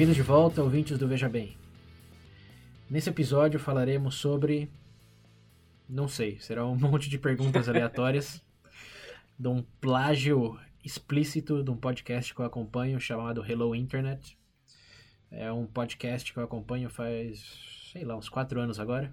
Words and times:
Bem-vindos 0.00 0.16
de 0.16 0.22
volta, 0.22 0.62
ouvintes 0.62 0.96
do 0.96 1.06
Veja 1.06 1.28
Bem. 1.28 1.58
Nesse 2.88 3.10
episódio 3.10 3.60
falaremos 3.60 4.14
sobre. 4.14 4.72
Não 5.86 6.08
sei, 6.08 6.40
será 6.40 6.64
um 6.64 6.72
monte 6.80 7.10
de 7.10 7.18
perguntas 7.18 7.68
aleatórias 7.68 8.42
de 9.38 9.46
um 9.46 9.62
plágio 9.78 10.58
explícito 10.82 11.62
de 11.62 11.70
um 11.70 11.76
podcast 11.76 12.34
que 12.34 12.40
eu 12.40 12.46
acompanho 12.46 12.98
chamado 12.98 13.44
Hello 13.44 13.74
Internet. 13.74 14.38
É 15.30 15.52
um 15.52 15.66
podcast 15.66 16.32
que 16.32 16.38
eu 16.38 16.44
acompanho 16.44 16.88
faz, 16.88 17.90
sei 17.92 18.02
lá, 18.02 18.16
uns 18.16 18.30
quatro 18.30 18.58
anos 18.58 18.80
agora. 18.80 19.12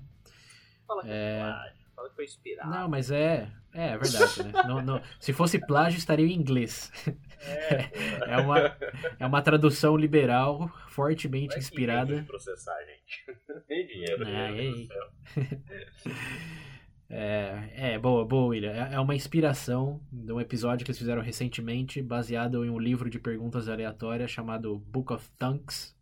Fala 0.87 1.01
que 1.01 1.09
é, 1.09 1.39
plágio, 1.41 1.77
fala 1.97 2.09
que 2.09 2.15
foi 2.15 2.23
inspirado. 2.23 2.71
Não, 2.71 2.87
mas 2.87 3.11
é, 3.11 3.51
é, 3.73 3.89
é 3.89 3.97
verdade, 3.97 4.41
né? 4.41 4.63
não, 4.65 4.81
não, 4.81 5.01
se 5.19 5.33
fosse 5.33 5.59
plágio, 5.59 5.97
estaria 5.97 6.27
em 6.27 6.31
inglês. 6.31 6.93
É, 7.41 8.33
é, 8.33 8.37
uma, 8.37 8.77
é 9.19 9.25
uma 9.25 9.41
tradução 9.41 9.95
liberal 9.95 10.69
fortemente 10.89 11.57
inspirada. 11.57 12.23
processar, 12.27 12.77
gente. 12.85 13.39
Tem 13.67 13.85
dinheiro. 13.85 14.25
Ah, 14.25 14.51
céu. 14.87 16.13
É, 17.09 17.93
é, 17.93 17.99
boa, 17.99 18.25
boa, 18.25 18.47
William. 18.47 18.73
É 18.73 18.95
é 18.95 18.99
uma 18.99 19.15
inspiração 19.15 20.01
de 20.11 20.29
um 20.33 20.41
episódio 20.41 20.83
que 20.83 20.91
eles 20.91 20.99
fizeram 20.99 21.21
recentemente, 21.21 22.01
baseado 22.01 22.65
em 22.65 22.69
um 22.69 22.77
livro 22.77 23.09
de 23.09 23.17
perguntas 23.17 23.69
aleatórias 23.69 24.29
chamado 24.29 24.77
Book 24.77 25.13
of 25.13 25.29
Trunks. 25.37 25.95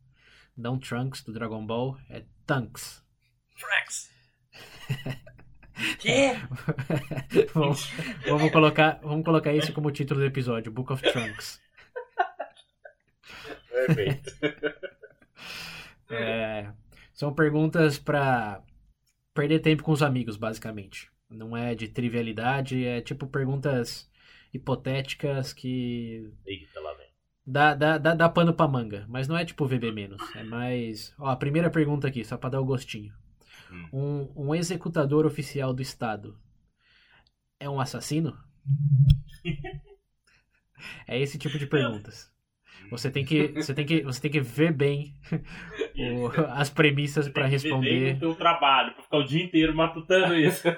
Não 0.58 0.80
Trunks, 0.80 1.24
do 1.24 1.32
Dragon 1.32 1.64
Ball, 1.64 1.96
é 2.10 2.24
Trunks. 2.48 3.04
Frax. 3.56 4.12
Quê? 6.00 6.34
vamos, 7.54 7.92
vamos, 8.28 8.52
colocar, 8.52 9.00
vamos 9.02 9.26
colocar 9.26 9.54
esse 9.54 9.72
como 9.74 9.92
título 9.92 10.20
do 10.22 10.26
episódio, 10.26 10.72
Book 10.72 10.92
of 10.94 11.04
Trunks. 11.04 11.62
Perfeito. 13.70 14.36
É, 16.08 16.72
são 17.14 17.34
perguntas 17.34 17.98
para 17.98 18.62
perder 19.34 19.60
tempo 19.60 19.84
com 19.84 19.92
os 19.92 20.04
amigos, 20.04 20.38
basicamente. 20.38 21.12
Não 21.30 21.58
é 21.58 21.74
de 21.74 21.88
trivialidade, 21.88 22.86
é 22.86 23.02
tipo 23.02 23.26
perguntas 23.28 24.08
hipotéticas 24.54 25.52
que 25.52 26.32
Eita, 26.46 26.80
lá 26.80 26.94
vem. 26.94 27.08
dá, 27.46 27.74
dá, 27.74 27.98
dá, 27.98 28.14
dá 28.16 28.30
pano 28.30 28.54
pra 28.54 28.68
manga. 28.68 29.06
Mas 29.10 29.28
não 29.28 29.36
é 29.38 29.44
tipo 29.44 29.66
VB 29.66 29.92
menos. 29.92 30.22
É 30.36 30.44
mais. 30.44 31.14
Ó, 31.18 31.28
a 31.28 31.36
primeira 31.36 31.72
pergunta 31.72 32.08
aqui, 32.08 32.24
só 32.24 32.38
pra 32.38 32.50
dar 32.52 32.62
o 32.62 32.66
gostinho. 32.66 33.14
Um, 33.94 34.32
um 34.36 34.56
executador 34.56 35.26
oficial 35.26 35.74
do 35.74 35.82
Estado 35.82 36.38
é 37.60 37.70
um 37.70 37.80
assassino? 37.80 38.38
É 41.08 41.18
esse 41.20 41.38
tipo 41.38 41.58
de 41.58 41.66
perguntas. 41.68 42.30
Você 42.92 43.10
tem 43.10 43.24
que, 43.24 43.48
você 43.48 43.74
tem 43.74 43.86
que, 43.86 44.02
você 44.02 44.22
tem 44.22 44.30
que 44.30 44.42
ver 44.42 44.72
bem 44.74 45.16
o- 45.98 46.28
as 46.52 46.70
premissas 46.70 47.28
viver 47.44 47.50
responder. 47.50 48.14
no 48.16 48.20
teu 48.20 48.36
trabalho, 48.36 48.94
pra 48.94 49.04
ficar 49.04 49.18
o 49.18 49.24
dia 49.24 49.44
inteiro 49.44 49.74
matutando 49.76 50.36
isso. 50.36 50.64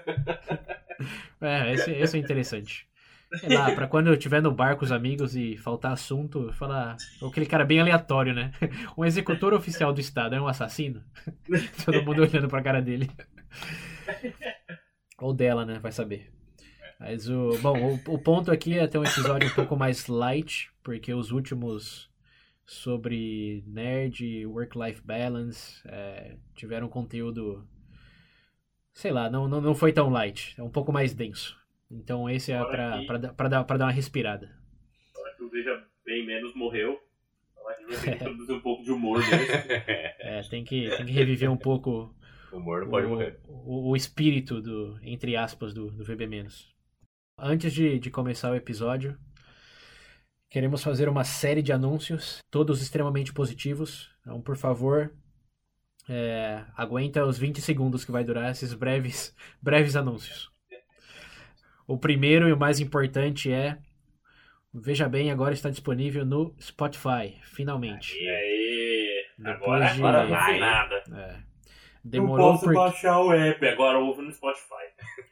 É, 1.39 1.73
esse, 1.73 1.91
esse 1.91 2.17
é 2.17 2.19
interessante. 2.19 2.87
Sei 3.35 3.49
lá, 3.49 3.71
pra 3.73 3.88
quando 3.88 4.07
eu 4.07 4.13
estiver 4.13 4.41
no 4.41 4.51
bar 4.51 4.77
com 4.77 4.85
os 4.85 4.91
amigos 4.91 5.35
e 5.35 5.57
faltar 5.57 5.91
assunto, 5.91 6.51
falar. 6.53 6.95
Aquele 7.21 7.45
cara 7.45 7.65
bem 7.65 7.79
aleatório, 7.79 8.33
né? 8.33 8.51
Um 8.97 9.03
executor 9.03 9.53
oficial 9.53 9.93
do 9.93 9.99
Estado 9.99 10.35
é 10.35 10.41
um 10.41 10.47
assassino? 10.47 11.03
Todo 11.85 12.03
mundo 12.03 12.21
olhando 12.21 12.47
pra 12.47 12.63
cara 12.63 12.81
dele. 12.81 13.09
Ou 15.19 15.33
dela, 15.33 15.65
né? 15.65 15.79
Vai 15.79 15.91
saber. 15.91 16.31
Mas 16.99 17.29
o. 17.29 17.57
Bom, 17.61 17.99
o, 18.07 18.13
o 18.13 18.19
ponto 18.19 18.51
aqui 18.51 18.77
é 18.77 18.88
ter 18.88 18.97
um 18.97 19.03
episódio 19.03 19.49
um 19.49 19.53
pouco 19.53 19.75
mais 19.75 20.07
light, 20.07 20.71
porque 20.81 21.13
os 21.13 21.31
últimos 21.31 22.09
sobre 22.65 23.63
nerd, 23.65 24.45
work-life 24.45 25.01
balance, 25.01 25.81
é, 25.85 26.35
tiveram 26.55 26.89
conteúdo. 26.89 27.67
Sei 28.94 29.11
lá, 29.11 29.29
não, 29.29 29.47
não, 29.47 29.61
não 29.61 29.75
foi 29.75 29.94
tão 29.94 30.09
light. 30.09 30.55
É 30.57 30.63
um 30.63 30.69
pouco 30.69 30.91
mais 30.91 31.13
denso. 31.13 31.57
Então 31.89 32.29
esse 32.29 32.51
é 32.51 32.63
pra, 32.63 33.17
dar- 33.17 33.33
pra, 33.33 33.47
dar, 33.47 33.85
uma 33.85 33.91
respirada. 33.91 34.55
Agora 35.15 35.35
que 35.35 35.43
o 35.43 35.49
Veja 35.49 35.83
Bem 36.05 36.25
Menos 36.25 36.53
morreu. 36.55 36.99
A 37.67 37.73
gente 37.81 37.87
vai 37.87 37.99
ter 37.99 38.09
que 38.11 38.15
introduzir 38.15 38.55
um 38.55 38.61
pouco 38.61 38.83
de 38.83 38.91
humor 38.91 39.19
nisso. 39.19 39.31
É, 40.19 40.41
tem 40.49 40.63
que, 40.63 40.89
tem 40.89 41.05
que 41.05 41.11
reviver 41.11 41.49
um 41.49 41.57
pouco 41.57 42.13
O 42.51 42.57
humor 42.57 42.81
não 42.81 42.89
pode 42.89 43.07
o, 43.07 43.09
morrer. 43.09 43.39
o, 43.45 43.91
o 43.91 43.95
espírito 43.95 44.61
do, 44.61 44.97
entre 45.01 45.35
aspas, 45.35 45.73
do, 45.73 45.91
do 45.91 46.03
VB-. 46.03 46.47
Antes 47.37 47.73
de, 47.73 47.99
de 47.99 48.09
começar 48.09 48.51
o 48.51 48.55
episódio, 48.55 49.17
queremos 50.49 50.83
fazer 50.83 51.07
uma 51.09 51.23
série 51.23 51.61
de 51.61 51.71
anúncios, 51.71 52.39
todos 52.49 52.81
extremamente 52.81 53.33
positivos. 53.33 54.09
Então, 54.21 54.41
por 54.41 54.55
favor, 54.57 55.13
é, 56.09 56.65
aguenta 56.75 57.25
os 57.25 57.37
20 57.37 57.61
segundos 57.61 58.03
que 58.05 58.11
vai 58.11 58.23
durar 58.23 58.51
esses 58.51 58.73
breves, 58.73 59.35
breves 59.61 59.95
anúncios. 59.95 60.49
O 61.87 61.97
primeiro 61.97 62.47
e 62.47 62.53
o 62.53 62.57
mais 62.57 62.79
importante 62.79 63.51
é. 63.51 63.77
Veja 64.73 65.07
bem, 65.07 65.31
agora 65.31 65.53
está 65.53 65.69
disponível 65.69 66.25
no 66.25 66.53
Spotify, 66.61 67.35
finalmente. 67.43 68.15
E 68.15 68.29
aí? 68.29 69.25
Depois 69.39 69.61
Agora, 69.61 69.85
de- 69.93 69.99
agora 69.99 70.25
vai 70.27 70.59
nada. 70.59 71.03
É. 71.15 71.31
Não 72.03 72.11
Demorou 72.11 72.51
posso 72.51 72.63
porque... 72.65 72.75
baixar 72.77 73.19
o 73.19 73.31
app, 73.33 73.67
agora 73.67 73.99
ouve 73.99 74.21
no 74.21 74.31
Spotify. 74.31 74.73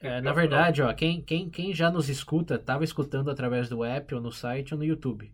É, 0.01 0.21
na 0.21 0.33
verdade, 0.33 0.81
ó, 0.81 0.91
quem, 0.93 1.21
quem, 1.21 1.49
quem 1.49 1.73
já 1.73 1.89
nos 1.89 2.09
escuta, 2.09 2.55
estava 2.55 2.83
escutando 2.83 3.29
através 3.31 3.69
do 3.69 3.83
app, 3.83 4.13
ou 4.15 4.21
no 4.21 4.31
site, 4.31 4.73
ou 4.73 4.77
no 4.77 4.85
YouTube. 4.85 5.31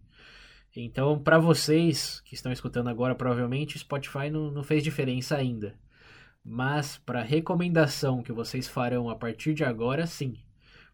Então, 0.76 1.20
para 1.20 1.38
vocês 1.38 2.22
que 2.22 2.34
estão 2.36 2.52
escutando 2.52 2.90
agora, 2.90 3.16
provavelmente 3.16 3.78
Spotify 3.80 4.30
não, 4.30 4.52
não 4.52 4.64
fez 4.64 4.84
diferença 4.84 5.36
ainda. 5.36 5.76
Mas 6.44 6.98
para 6.98 7.22
recomendação 7.22 8.22
que 8.24 8.32
vocês 8.32 8.68
farão 8.68 9.10
a 9.10 9.16
partir 9.16 9.54
de 9.54 9.64
agora, 9.64 10.06
sim. 10.08 10.38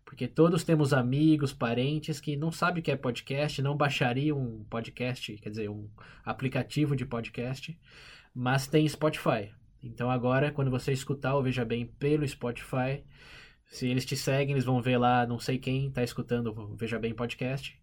Porque 0.07 0.25
todos 0.25 0.63
temos 0.63 0.93
amigos, 0.93 1.51
parentes 1.51 2.21
que 2.21 2.37
não 2.37 2.49
sabem 2.49 2.79
o 2.79 2.83
que 2.83 2.89
é 2.89 2.95
podcast, 2.95 3.61
não 3.61 3.75
baixariam 3.75 4.39
um 4.39 4.63
podcast, 4.63 5.35
quer 5.35 5.49
dizer, 5.49 5.69
um 5.69 5.89
aplicativo 6.23 6.95
de 6.95 7.05
podcast, 7.05 7.77
mas 8.33 8.67
tem 8.67 8.87
Spotify. 8.87 9.51
Então 9.83 10.09
agora, 10.09 10.49
quando 10.49 10.71
você 10.71 10.93
escutar 10.93 11.35
o 11.35 11.43
Veja 11.43 11.65
Bem 11.65 11.85
pelo 11.85 12.25
Spotify, 12.25 13.03
se 13.65 13.85
eles 13.89 14.05
te 14.05 14.15
seguem, 14.15 14.53
eles 14.53 14.63
vão 14.63 14.81
ver 14.81 14.97
lá, 14.97 15.27
não 15.27 15.39
sei 15.39 15.57
quem 15.57 15.87
está 15.87 16.01
escutando 16.01 16.57
o 16.57 16.73
Veja 16.77 16.97
Bem 16.97 17.13
Podcast. 17.13 17.77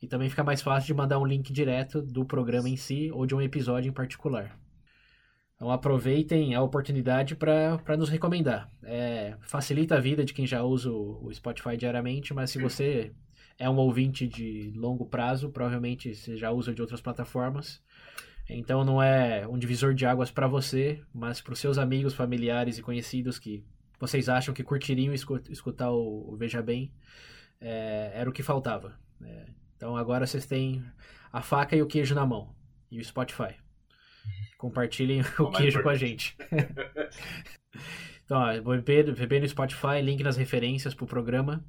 E 0.00 0.06
também 0.06 0.30
fica 0.30 0.42
mais 0.42 0.62
fácil 0.62 0.86
de 0.86 0.94
mandar 0.94 1.18
um 1.18 1.26
link 1.26 1.52
direto 1.52 2.00
do 2.00 2.24
programa 2.24 2.70
em 2.70 2.76
si 2.76 3.10
ou 3.12 3.26
de 3.26 3.34
um 3.34 3.42
episódio 3.42 3.90
em 3.90 3.92
particular. 3.92 4.58
Então 5.56 5.70
aproveitem 5.70 6.54
a 6.54 6.62
oportunidade 6.62 7.34
para 7.34 7.96
nos 7.96 8.10
recomendar. 8.10 8.70
É, 8.84 9.36
facilita 9.40 9.96
a 9.96 10.00
vida 10.00 10.22
de 10.22 10.34
quem 10.34 10.46
já 10.46 10.62
usa 10.62 10.90
o, 10.90 11.32
Spotify 11.32 11.76
diariamente, 11.78 12.34
mas 12.34 12.50
se 12.50 12.58
você 12.58 13.12
é 13.58 13.68
um 13.68 13.76
ouvinte 13.76 14.28
de 14.28 14.70
longo 14.76 15.06
prazo, 15.06 15.48
provavelmente 15.50 16.14
você 16.14 16.36
já 16.36 16.50
usa 16.50 16.74
de 16.74 16.82
outras 16.82 17.00
plataformas. 17.00 17.82
Então 18.48 18.84
não 18.84 19.02
é 19.02 19.48
um 19.48 19.58
divisor 19.58 19.94
de 19.94 20.04
águas 20.04 20.30
para 20.30 20.46
você, 20.46 21.02
mas 21.12 21.40
para 21.40 21.54
os 21.54 21.58
seus 21.58 21.78
amigos, 21.78 22.12
familiares 22.12 22.76
e 22.76 22.82
conhecidos 22.82 23.38
que 23.38 23.64
vocês 23.98 24.28
acham 24.28 24.52
que 24.52 24.62
curtiriam 24.62 25.14
escu- 25.14 25.40
escutar 25.48 25.90
o, 25.90 26.32
o 26.32 26.36
Veja 26.36 26.62
Bem, 26.62 26.92
é, 27.58 28.12
era 28.14 28.28
o 28.28 28.32
que 28.32 28.42
faltava. 28.42 28.94
É, 29.22 29.46
então 29.74 29.96
agora 29.96 30.26
vocês 30.26 30.44
têm 30.44 30.84
a 31.32 31.40
faca 31.40 31.74
e 31.74 31.80
o 31.80 31.86
queijo 31.86 32.14
na 32.14 32.26
mão. 32.26 32.54
E 32.90 33.00
o 33.00 33.04
Spotify. 33.04 33.56
Compartilhem 34.66 35.20
o 35.38 35.50
queijo 35.52 35.80
com 35.80 35.88
a 35.88 35.94
gente. 35.94 36.36
então, 38.24 38.36
ó, 38.36 38.52
VB 38.60 39.40
no 39.40 39.48
Spotify, 39.48 40.02
link 40.02 40.24
nas 40.24 40.36
referências 40.36 40.92
pro 40.92 41.06
programa. 41.06 41.64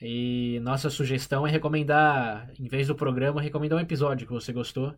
E 0.00 0.58
nossa 0.62 0.88
sugestão 0.88 1.46
é 1.46 1.50
recomendar, 1.50 2.50
em 2.58 2.66
vez 2.66 2.86
do 2.86 2.94
programa, 2.94 3.42
recomendar 3.42 3.78
um 3.78 3.82
episódio 3.82 4.26
que 4.26 4.32
você 4.32 4.54
gostou. 4.54 4.96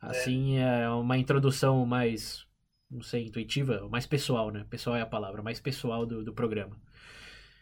Assim 0.00 0.58
é 0.58 0.88
uma 0.90 1.16
introdução 1.16 1.86
mais, 1.86 2.44
não 2.90 3.02
sei, 3.02 3.26
intuitiva, 3.26 3.88
mais 3.88 4.04
pessoal, 4.04 4.50
né? 4.50 4.66
Pessoal 4.68 4.96
é 4.96 5.00
a 5.00 5.06
palavra, 5.06 5.44
mais 5.44 5.60
pessoal 5.60 6.04
do, 6.04 6.24
do 6.24 6.34
programa. 6.34 6.76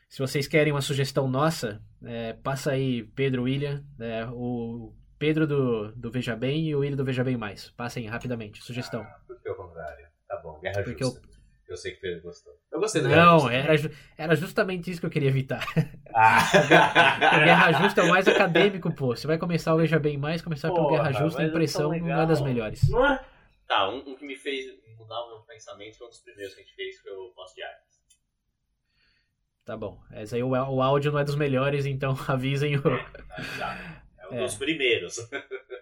Se 0.08 0.20
vocês 0.20 0.48
querem 0.48 0.72
uma 0.72 0.80
sugestão 0.80 1.28
nossa, 1.28 1.82
é, 2.02 2.32
passa 2.32 2.72
aí 2.72 3.02
Pedro 3.14 3.42
William, 3.42 3.84
é, 4.00 4.26
o 4.32 4.94
Pedro 5.22 5.46
do, 5.46 5.92
do 5.92 6.10
Veja 6.10 6.34
Bem 6.34 6.66
e 6.66 6.74
o 6.74 6.80
Willi 6.80 6.96
do 6.96 7.04
Veja 7.04 7.22
Bem 7.22 7.36
Mais. 7.36 7.70
Passem 7.70 8.04
rapidamente. 8.08 8.60
Sugestão. 8.60 9.02
Ah, 9.02 9.20
por 9.24 9.40
que 9.40 9.48
o 9.48 9.54
contrário? 9.54 10.04
Tá 10.26 10.36
bom, 10.38 10.58
Guerra 10.58 10.82
Porque 10.82 11.04
Justa. 11.04 11.20
Eu... 11.68 11.76
sei 11.76 11.92
que 11.92 11.98
o 11.98 12.00
Pedro 12.00 12.22
gostou. 12.22 12.52
Eu 12.72 12.80
gostei 12.80 13.02
do 13.02 13.08
Guerra 13.08 13.24
Não, 13.24 13.38
Justa. 13.38 13.54
era, 13.54 13.76
ju- 13.76 13.90
era 14.18 14.34
justamente 14.34 14.90
isso 14.90 14.98
que 15.00 15.06
eu 15.06 15.10
queria 15.10 15.28
evitar. 15.28 15.64
Ah. 16.12 16.40
O 17.36 17.38
Guerra 17.44 17.72
Justa 17.72 18.00
é 18.00 18.04
o 18.04 18.08
mais 18.08 18.26
acadêmico, 18.26 18.92
pô. 18.92 19.14
Você 19.14 19.28
vai 19.28 19.38
começar 19.38 19.72
o 19.72 19.78
Veja 19.78 20.00
Bem 20.00 20.18
Mais, 20.18 20.42
começar 20.42 20.72
pelo 20.72 20.88
Porra, 20.88 21.04
Guerra 21.04 21.12
Justa, 21.12 21.38
a 21.40 21.42
mas 21.44 21.50
impressão 21.52 21.94
é 21.94 22.00
não 22.00 22.20
é 22.20 22.26
das 22.26 22.40
melhores. 22.40 22.88
Não 22.90 23.06
é? 23.06 23.24
Tá, 23.68 23.88
um, 23.88 23.98
um 24.10 24.16
que 24.16 24.26
me 24.26 24.34
fez 24.34 24.66
mudar 24.98 25.20
o 25.20 25.28
meu 25.28 25.38
pensamento 25.42 25.98
foi 25.98 26.08
um 26.08 26.10
dos 26.10 26.18
primeiros 26.20 26.52
que 26.54 26.60
a 26.60 26.64
gente 26.64 26.74
fez, 26.74 26.98
foi 27.00 27.12
o 27.12 27.30
Posse 27.30 27.54
de 27.54 27.62
Armas. 27.62 27.92
Tá 29.64 29.76
bom. 29.76 30.00
Esse 30.14 30.34
aí 30.34 30.42
o, 30.42 30.48
o 30.50 30.82
áudio 30.82 31.12
não 31.12 31.20
é 31.20 31.24
dos 31.24 31.36
melhores, 31.36 31.86
então 31.86 32.16
avisem 32.26 32.76
o. 32.76 32.82
Tá, 32.82 33.42
já. 33.56 34.01
É 34.32 34.34
um 34.34 34.38
É. 34.38 34.42
dos 34.44 34.54
primeiros. 34.56 35.16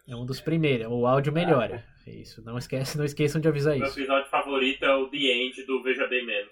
É 0.08 0.16
um 0.16 0.24
dos 0.26 0.40
primeiros. 0.40 0.88
O 0.90 1.06
áudio 1.06 1.32
melhora. 1.32 1.84
Isso. 2.04 2.42
Não, 2.44 2.58
esquece, 2.58 2.98
não 2.98 3.04
esqueçam 3.04 3.40
de 3.40 3.46
avisar 3.46 3.76
Meu 3.76 3.86
isso. 3.86 3.96
episódio 4.00 4.28
favorito 4.28 4.84
é 4.84 4.92
o 4.92 5.06
The 5.08 5.18
End 5.18 5.62
do 5.66 5.80
Veja 5.84 6.08
Bem 6.08 6.26
Menos. 6.26 6.50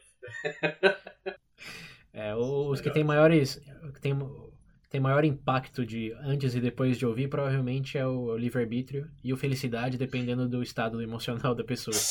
É, 2.12 2.36
os 2.36 2.80
que 2.80 2.88
tem 2.90 3.02
maiores. 3.02 3.60
Que 3.94 4.00
tem, 4.00 4.16
tem 4.88 5.00
maior 5.00 5.24
impacto 5.24 5.84
de 5.84 6.12
antes 6.20 6.54
e 6.54 6.60
depois 6.60 6.96
de 6.98 7.04
ouvir, 7.04 7.26
provavelmente 7.28 7.98
é 7.98 8.06
o 8.06 8.36
livre-arbítrio 8.36 9.10
e 9.24 9.32
o 9.32 9.36
felicidade, 9.36 9.98
dependendo 9.98 10.48
do 10.48 10.62
estado 10.62 11.02
emocional 11.02 11.52
da 11.52 11.64
pessoa. 11.64 11.96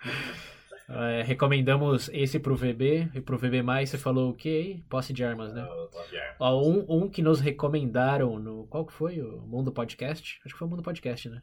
É, 0.92 1.22
recomendamos 1.22 2.10
esse 2.12 2.40
pro 2.40 2.56
VB 2.56 3.10
e 3.14 3.20
pro 3.20 3.38
VB 3.38 3.62
mais 3.62 3.90
você 3.90 3.96
falou 3.96 4.30
o 4.30 4.34
que 4.34 4.48
aí? 4.48 4.82
Posse 4.88 5.12
de 5.12 5.22
armas, 5.22 5.52
né? 5.52 5.62
O 5.64 5.88
Posse 5.88 6.10
de 6.10 6.18
Armas. 6.18 6.66
Um, 6.66 7.04
um 7.04 7.08
que 7.08 7.22
nos 7.22 7.38
recomendaram 7.38 8.40
no. 8.40 8.66
Qual 8.66 8.84
que 8.84 8.92
foi? 8.92 9.22
O 9.22 9.40
Mundo 9.42 9.70
Podcast? 9.70 10.40
Acho 10.44 10.52
que 10.52 10.58
foi 10.58 10.66
o 10.66 10.70
Mundo 10.70 10.82
Podcast, 10.82 11.28
né? 11.28 11.40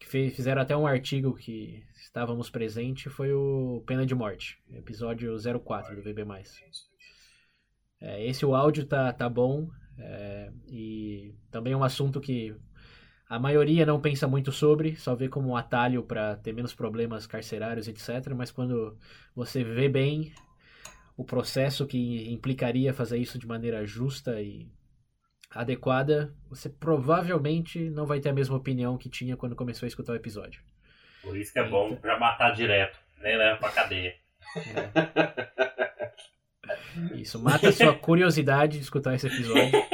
Que 0.00 0.06
fizeram 0.30 0.60
até 0.60 0.76
um 0.76 0.88
artigo 0.88 1.34
que 1.34 1.84
estávamos 1.94 2.50
presentes, 2.50 3.12
foi 3.12 3.32
o 3.32 3.82
Pena 3.86 4.04
de 4.04 4.14
Morte, 4.14 4.58
episódio 4.72 5.36
04 5.64 5.94
do 5.94 6.02
VB. 6.02 6.24
É, 8.00 8.26
esse 8.26 8.44
o 8.44 8.56
áudio 8.56 8.86
tá, 8.86 9.12
tá 9.12 9.28
bom. 9.28 9.68
é, 9.98 10.52
e 10.66 11.34
também 11.50 11.74
é 11.74 11.76
um 11.76 11.84
assunto 11.84 12.20
que 12.20 12.56
a 13.28 13.38
maioria 13.38 13.84
não 13.84 14.00
pensa 14.00 14.26
muito 14.26 14.50
sobre, 14.50 14.96
só 14.96 15.14
vê 15.14 15.28
como 15.28 15.50
um 15.50 15.56
atalho 15.56 16.02
para 16.02 16.36
ter 16.36 16.52
menos 16.52 16.74
problemas 16.74 17.26
carcerários, 17.26 17.86
etc. 17.86 18.32
Mas 18.34 18.50
quando 18.50 18.96
você 19.34 19.62
vê 19.62 19.88
bem 19.88 20.32
o 21.16 21.24
processo 21.24 21.86
que 21.86 22.32
implicaria 22.32 22.94
fazer 22.94 23.18
isso 23.18 23.38
de 23.38 23.46
maneira 23.46 23.84
justa 23.84 24.40
e 24.40 24.70
adequada, 25.50 26.34
você 26.48 26.68
provavelmente 26.68 27.90
não 27.90 28.06
vai 28.06 28.20
ter 28.20 28.30
a 28.30 28.34
mesma 28.34 28.56
opinião 28.56 28.96
que 28.96 29.10
tinha 29.10 29.36
quando 29.36 29.56
começou 29.56 29.86
a 29.86 29.88
escutar 29.88 30.12
o 30.12 30.16
episódio. 30.16 30.62
Por 31.22 31.36
isso 31.36 31.52
que 31.52 31.58
é 31.58 31.68
bom 31.68 31.98
já 32.02 32.18
matar 32.18 32.52
direto. 32.52 32.98
Nem 33.20 33.36
leva 33.36 33.58
pra 33.58 33.70
cadeia. 33.70 34.14
Isso, 37.14 37.42
mata 37.42 37.68
a 37.68 37.72
sua 37.72 37.94
curiosidade 37.94 38.78
de 38.78 38.84
escutar 38.84 39.14
esse 39.14 39.26
episódio. 39.26 39.72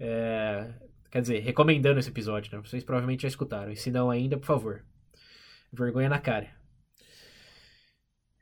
É, 0.00 0.68
quer 1.10 1.20
dizer, 1.20 1.40
recomendando 1.40 1.98
esse 1.98 2.10
episódio, 2.10 2.54
né? 2.54 2.62
Vocês 2.64 2.84
provavelmente 2.84 3.22
já 3.22 3.28
escutaram. 3.28 3.72
E 3.72 3.76
se 3.76 3.90
não 3.90 4.10
ainda, 4.10 4.36
por 4.36 4.46
favor. 4.46 4.84
Vergonha 5.72 6.08
na 6.08 6.18
cara. 6.18 6.48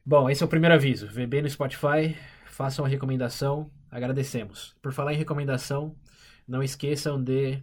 Bom, 0.05 0.31
esse 0.31 0.43
é 0.43 0.47
o 0.47 0.49
primeiro 0.49 0.75
aviso. 0.75 1.09
VB 1.09 1.43
no 1.43 1.51
Spotify, 1.51 2.17
façam 2.47 2.85
a 2.85 2.89
recomendação. 2.89 3.71
Agradecemos. 3.91 4.77
Por 4.81 4.93
falar 4.93 5.13
em 5.13 5.17
recomendação, 5.17 5.97
não 6.47 6.63
esqueçam 6.63 7.23
de, 7.23 7.61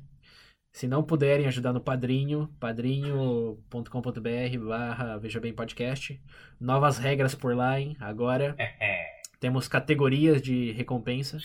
se 0.71 0.87
não 0.87 1.03
puderem 1.03 1.47
ajudar 1.47 1.71
no 1.71 1.79
Padrinho, 1.79 2.49
padrinho.com.br 2.59 4.67
barra 4.67 5.17
Veja 5.17 5.39
Bem 5.39 5.53
Podcast. 5.53 6.21
Novas 6.59 6.97
regras 6.97 7.33
por 7.33 7.55
lá, 7.55 7.79
hein? 7.79 7.95
Agora. 7.99 8.55
Temos 9.39 9.67
categorias 9.67 10.41
de 10.41 10.71
recompensa. 10.71 11.37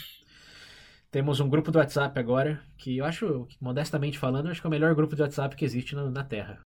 Temos 1.11 1.41
um 1.41 1.49
grupo 1.49 1.71
do 1.71 1.79
WhatsApp 1.79 2.19
agora, 2.19 2.63
que 2.77 2.99
eu 2.99 3.05
acho, 3.05 3.49
modestamente 3.59 4.19
falando, 4.19 4.49
acho 4.49 4.61
que 4.61 4.67
é 4.67 4.69
o 4.69 4.71
melhor 4.71 4.95
grupo 4.95 5.17
de 5.17 5.23
WhatsApp 5.23 5.57
que 5.57 5.65
existe 5.65 5.95
na, 5.95 6.11
na 6.11 6.23
Terra. 6.23 6.61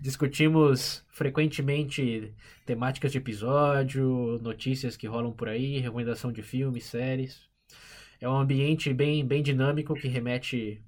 Discutimos 0.00 1.04
frequentemente 1.10 2.32
temáticas 2.64 3.10
de 3.10 3.18
episódio, 3.18 4.38
notícias 4.40 4.96
que 4.96 5.08
rolam 5.08 5.32
por 5.32 5.48
aí, 5.48 5.78
recomendação 5.78 6.32
de 6.32 6.42
filmes, 6.42 6.84
séries. 6.84 7.42
É 8.20 8.28
um 8.28 8.36
ambiente 8.36 8.92
bem, 8.94 9.26
bem 9.26 9.42
dinâmico 9.42 9.94
que 9.94 10.06
remete 10.06 10.80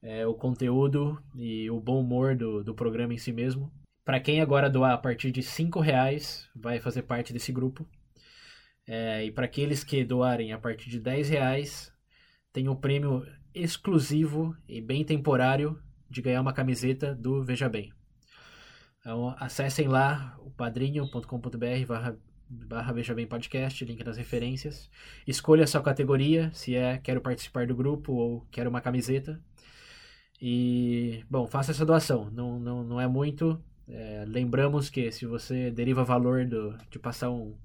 é, 0.00 0.24
o 0.24 0.34
conteúdo 0.34 1.20
e 1.34 1.68
o 1.68 1.80
bom 1.80 2.00
humor 2.00 2.36
do, 2.36 2.62
do 2.62 2.74
programa 2.74 3.12
em 3.12 3.18
si 3.18 3.32
mesmo. 3.32 3.72
Para 4.04 4.20
quem 4.20 4.40
agora 4.40 4.70
doar 4.70 4.92
a 4.92 4.98
partir 4.98 5.32
de 5.32 5.40
R$ 5.40 5.80
reais, 5.82 6.48
vai 6.54 6.78
fazer 6.78 7.02
parte 7.02 7.32
desse 7.32 7.50
grupo. 7.50 7.84
É, 8.86 9.24
e 9.24 9.32
para 9.32 9.46
aqueles 9.46 9.82
que 9.82 10.04
doarem 10.04 10.52
a 10.52 10.58
partir 10.58 10.90
de 10.90 10.98
10 10.98 11.28
reais, 11.28 11.89
tem 12.52 12.68
um 12.68 12.76
prêmio 12.76 13.26
exclusivo 13.54 14.56
e 14.68 14.80
bem 14.80 15.04
temporário 15.04 15.80
de 16.08 16.22
ganhar 16.22 16.40
uma 16.40 16.52
camiseta 16.52 17.14
do 17.14 17.42
Veja 17.42 17.68
Bem. 17.68 17.92
Então, 19.00 19.34
acessem 19.38 19.88
lá 19.88 20.36
o 20.40 20.50
padrinho.com.br 20.50 21.86
barra, 21.86 22.16
barra 22.48 22.92
Veja 22.92 23.14
Bem 23.14 23.26
Podcast, 23.26 23.84
link 23.84 24.04
nas 24.04 24.16
referências. 24.16 24.90
Escolha 25.26 25.64
a 25.64 25.66
sua 25.66 25.82
categoria, 25.82 26.50
se 26.52 26.74
é 26.74 26.98
quero 26.98 27.20
participar 27.20 27.66
do 27.66 27.74
grupo 27.74 28.12
ou 28.12 28.46
quero 28.50 28.68
uma 28.68 28.80
camiseta. 28.80 29.40
E, 30.40 31.24
bom, 31.30 31.46
faça 31.46 31.70
essa 31.70 31.86
doação. 31.86 32.30
Não, 32.30 32.58
não, 32.58 32.82
não 32.82 33.00
é 33.00 33.06
muito. 33.06 33.62
É, 33.88 34.24
lembramos 34.26 34.88
que 34.88 35.10
se 35.10 35.26
você 35.26 35.70
deriva 35.70 36.04
valor 36.04 36.46
do, 36.46 36.76
de 36.90 36.98
passar 36.98 37.30
um 37.30 37.56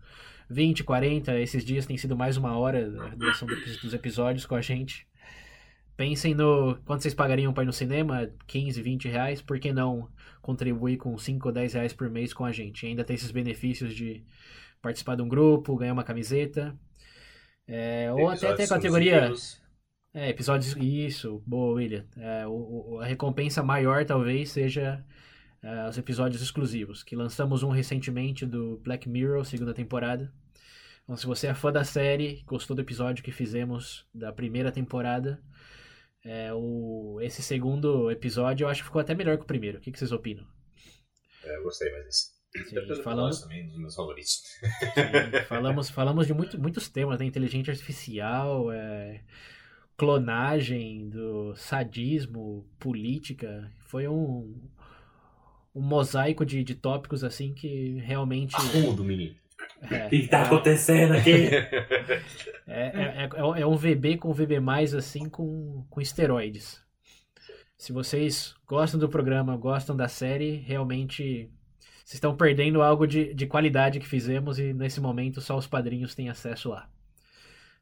20, 0.50 0.84
40, 0.84 1.40
esses 1.40 1.64
dias 1.66 1.86
tem 1.86 1.98
sido 1.98 2.16
mais 2.16 2.38
uma 2.38 2.58
hora 2.58 2.90
da 2.90 3.08
duração 3.10 3.48
do- 3.48 3.56
dos 3.82 3.94
episódios 3.94 4.46
com 4.46 4.56
a 4.56 4.62
gente. 4.62 5.08
Pensem 5.98 6.34
no 6.36 6.76
quanto 6.86 7.02
vocês 7.04 7.14
pagariam 7.14 7.54
para 7.54 7.64
ir 7.64 7.68
no 7.68 7.74
cinema, 7.74 8.30
15, 8.48 8.82
20 8.82 9.08
reais, 9.08 9.42
por 9.42 9.58
que 9.60 9.72
não 9.72 10.10
contribuir 10.42 10.98
com 10.98 11.18
5 11.18 11.48
ou 11.48 11.54
10 11.54 11.74
reais 11.74 11.94
por 11.94 12.10
mês 12.10 12.34
com 12.34 12.44
a 12.44 12.52
gente? 12.52 12.84
E 12.86 12.90
ainda 12.90 13.04
tem 13.04 13.16
esses 13.16 13.32
benefícios 13.32 13.96
de 13.96 14.24
participar 14.82 15.16
de 15.16 15.22
um 15.22 15.28
grupo, 15.28 15.76
ganhar 15.78 15.94
uma 15.94 16.04
camiseta. 16.04 16.78
É, 17.68 18.12
ou 18.12 18.30
até 18.30 18.54
ter 18.56 18.68
categoria. 18.68 19.32
É, 20.14 20.30
episódios. 20.30 20.76
Isso, 20.78 21.42
boa, 21.46 21.74
William. 21.76 22.06
É, 22.18 22.46
o- 22.46 22.52
o- 22.96 23.00
a 23.02 23.06
recompensa 23.06 23.64
maior 23.64 24.06
talvez 24.06 24.50
seja 24.52 25.04
é, 25.66 25.90
os 25.90 25.98
episódios 25.98 26.44
exclusivos. 26.44 27.04
Que 27.04 27.16
lançamos 27.16 27.64
um 27.64 27.70
recentemente 27.70 28.46
do 28.46 28.78
Black 28.78 29.10
Mirror, 29.10 29.44
segunda 29.44 29.74
temporada. 29.74 30.32
Então, 31.04 31.18
se 31.18 31.26
você 31.26 31.48
é 31.48 31.56
fã 31.56 31.72
da 31.72 31.84
série, 31.84 32.44
gostou 32.46 32.76
do 32.76 32.82
episódio 32.84 33.24
que 33.24 33.32
fizemos 33.32 34.08
da 34.14 34.32
primeira 34.32 34.72
temporada, 34.72 35.42
é, 36.24 36.54
o, 36.54 37.20
esse 37.22 37.42
segundo 37.42 38.12
episódio 38.12 38.66
eu 38.66 38.70
acho 38.70 38.82
que 38.82 38.88
ficou 38.88 39.02
até 39.02 39.16
melhor 39.16 39.38
que 39.38 39.44
o 39.44 39.48
primeiro. 39.48 39.80
O 39.80 39.82
que, 39.82 39.92
que 39.92 39.98
vocês 39.98 40.12
opinam? 40.12 40.46
É, 41.44 41.58
eu 41.58 41.64
gostei 41.64 41.92
mais 41.92 42.06
desse. 42.06 42.36
Sim, 42.70 42.76
falamos, 43.04 43.42
também 43.42 43.68
dos 43.68 43.78
meus 43.78 43.96
favoritos. 43.96 44.32
Sim, 44.34 45.46
falamos, 45.50 45.90
falamos 45.90 46.28
de 46.28 46.34
muito, 46.34 46.60
muitos 46.60 46.90
temas, 46.90 47.20
né? 47.20 47.26
Inteligência 47.26 47.72
artificial, 47.72 48.72
é, 48.72 49.24
clonagem, 49.98 51.10
do 51.10 51.56
sadismo, 51.56 52.68
política. 52.80 53.72
Foi 53.86 54.08
um, 54.08 54.60
um 55.76 55.82
mosaico 55.82 56.46
de, 56.46 56.64
de 56.64 56.74
tópicos 56.74 57.24
assim 57.24 57.54
que 57.54 58.00
realmente. 58.00 58.56
Tudo, 58.72 59.04
menino. 59.04 59.36
É, 59.92 60.08
O 60.08 60.10
que 60.10 60.28
tá 60.28 60.44
acontecendo 60.44 61.14
aqui? 61.14 61.50
é, 62.66 62.68
é, 62.68 63.26
é, 63.26 63.62
é 63.62 63.68
um 63.68 63.76
VB 63.76 64.18
com 64.18 64.34
VB, 64.34 64.56
assim, 64.98 65.28
com, 65.28 65.86
com 65.90 66.02
esteroides. 66.02 66.82
Se 67.78 67.92
vocês 67.92 68.56
gostam 68.66 69.00
do 69.00 69.10
programa, 69.10 69.58
gostam 69.58 69.96
da 69.96 70.08
série, 70.08 70.56
realmente 70.66 71.52
vocês 72.06 72.16
estão 72.16 72.36
perdendo 72.36 72.82
algo 72.82 73.06
de, 73.06 73.34
de 73.34 73.46
qualidade 73.46 74.00
que 74.00 74.08
fizemos 74.08 74.60
e 74.60 74.74
nesse 74.74 75.02
momento 75.02 75.42
só 75.42 75.58
os 75.58 75.68
padrinhos 75.68 76.16
têm 76.16 76.30
acesso 76.30 76.70
lá. 76.70 76.88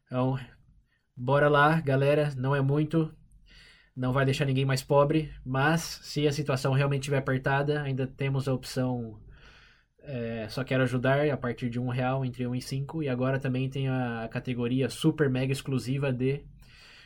Então, 0.05 0.39
bora 1.15 1.47
lá, 1.47 1.79
galera. 1.81 2.33
Não 2.37 2.55
é 2.55 2.61
muito, 2.61 3.13
não 3.95 4.11
vai 4.11 4.25
deixar 4.25 4.45
ninguém 4.45 4.65
mais 4.65 4.81
pobre, 4.83 5.31
mas 5.45 5.81
se 6.03 6.27
a 6.27 6.31
situação 6.31 6.73
realmente 6.73 7.01
estiver 7.01 7.17
apertada, 7.17 7.81
ainda 7.81 8.07
temos 8.07 8.47
a 8.47 8.53
opção 8.53 9.19
é, 10.03 10.47
só 10.49 10.63
quero 10.63 10.83
ajudar 10.83 11.29
a 11.29 11.37
partir 11.37 11.69
de 11.69 11.79
um 11.79 11.87
real 11.87 12.25
entre 12.25 12.45
um 12.45 12.53
e 12.53 12.61
cinco 12.61 13.01
e 13.01 13.07
agora 13.07 13.39
também 13.39 13.69
tem 13.69 13.87
a 13.87 14.27
categoria 14.29 14.89
super 14.89 15.29
mega 15.29 15.53
exclusiva 15.53 16.11
de 16.11 16.43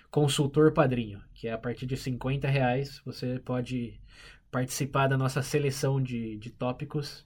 consultor 0.09 0.73
padrinho, 0.73 1.21
que 1.33 1.47
é 1.47 1.53
a 1.53 1.57
partir 1.57 1.85
de 1.85 1.95
50 1.95 2.47
reais 2.47 2.99
você 3.05 3.39
pode 3.39 3.99
participar 4.49 5.07
da 5.07 5.17
nossa 5.17 5.43
seleção 5.43 6.01
de, 6.01 6.37
de 6.37 6.49
tópicos 6.49 7.25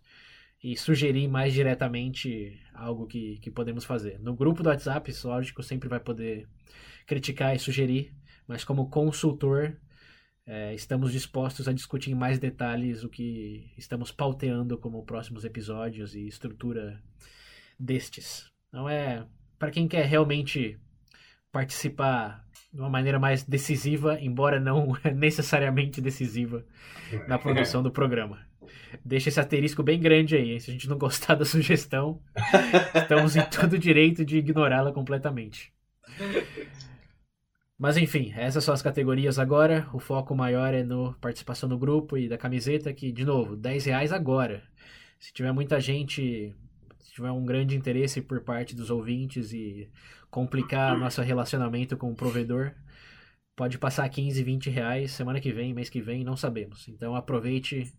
e 0.64 0.76
sugerir 0.76 1.28
mais 1.28 1.54
diretamente 1.54 2.60
algo 2.74 3.08
que, 3.08 3.38
que 3.40 3.50
podemos 3.50 3.86
fazer. 3.86 4.20
No 4.20 4.36
grupo 4.36 4.62
do 4.62 4.70
WhatsApp, 4.70 5.10
isso, 5.10 5.28
lógico, 5.28 5.64
sempre 5.64 5.88
vai 5.88 6.00
poder 6.00 6.48
criticar 7.08 7.56
e 7.56 7.60
sugerir, 7.60 8.14
mas 8.52 8.66
como 8.66 8.90
consultor, 8.90 9.78
é, 10.46 10.74
estamos 10.74 11.14
dispostos 11.14 11.70
a 11.70 11.72
discutir 11.72 12.12
em 12.12 12.16
mais 12.16 12.38
detalhes 12.38 13.02
o 13.02 13.08
que 13.08 13.72
estamos 13.78 14.12
pauteando 14.12 14.78
como 14.78 15.06
próximos 15.06 15.46
episódios 15.46 16.14
e 16.16 16.28
estrutura 16.28 17.02
destes. 17.80 18.52
Não 18.70 18.90
é 18.90 19.26
para 19.58 19.72
quem 19.72 19.88
quer 19.88 20.06
realmente 20.06 20.78
participar 21.50 22.46
de 22.74 22.82
uma 22.82 22.90
maneira 22.90 23.18
mais 23.18 23.42
decisiva, 23.42 24.20
embora 24.20 24.60
não 24.60 24.98
necessariamente 25.16 26.02
decisiva, 26.02 26.66
na 27.30 27.40
produção 27.40 27.82
do 27.82 27.90
programa. 27.90 28.46
Deixa 29.06 29.30
esse 29.30 29.40
asterisco 29.40 29.82
bem 29.82 29.98
grande 29.98 30.36
aí. 30.36 30.60
Se 30.60 30.72
a 30.72 30.74
gente 30.74 30.90
não 30.90 30.98
gostar 30.98 31.36
da 31.36 31.46
sugestão, 31.46 32.22
estamos 32.94 33.38
em 33.38 33.46
todo 33.46 33.80
direito 33.80 34.26
de 34.26 34.40
ignorá-la 34.40 34.92
completamente. 34.92 35.72
Mas 37.82 37.98
enfim, 37.98 38.32
essas 38.36 38.64
são 38.64 38.76
as 38.76 38.82
categorias 38.84 39.40
agora. 39.40 39.90
O 39.92 39.98
foco 39.98 40.36
maior 40.36 40.72
é 40.72 40.84
no 40.84 41.16
participação 41.16 41.68
no 41.68 41.80
grupo 41.80 42.16
e 42.16 42.30
da 42.30 42.38
camiseta, 42.38 42.94
que, 42.94 43.12
de 43.12 43.26
novo, 43.26 43.56
10 43.56 43.86
reais 43.86 44.12
agora. 44.14 44.62
Se 45.20 45.34
tiver 45.34 45.52
muita 45.52 45.80
gente, 45.80 46.54
se 47.00 47.12
tiver 47.12 47.32
um 47.32 47.44
grande 47.44 47.76
interesse 47.76 48.22
por 48.22 48.42
parte 48.42 48.76
dos 48.76 48.92
ouvintes 48.92 49.52
e 49.52 49.90
complicar 50.30 50.96
nosso 50.96 51.24
relacionamento 51.24 51.98
com 51.98 52.12
o 52.12 52.16
provedor, 52.16 52.72
pode 53.56 53.80
passar 53.80 54.08
15, 54.08 54.44
20 54.44 54.70
reais 54.70 55.12
semana 55.14 55.42
que 55.42 55.52
vem, 55.52 55.74
mês 55.74 55.90
que 55.90 56.02
vem, 56.02 56.24
não 56.24 56.38
sabemos. 56.38 56.88
Então 56.88 57.16
aproveite 57.16 57.92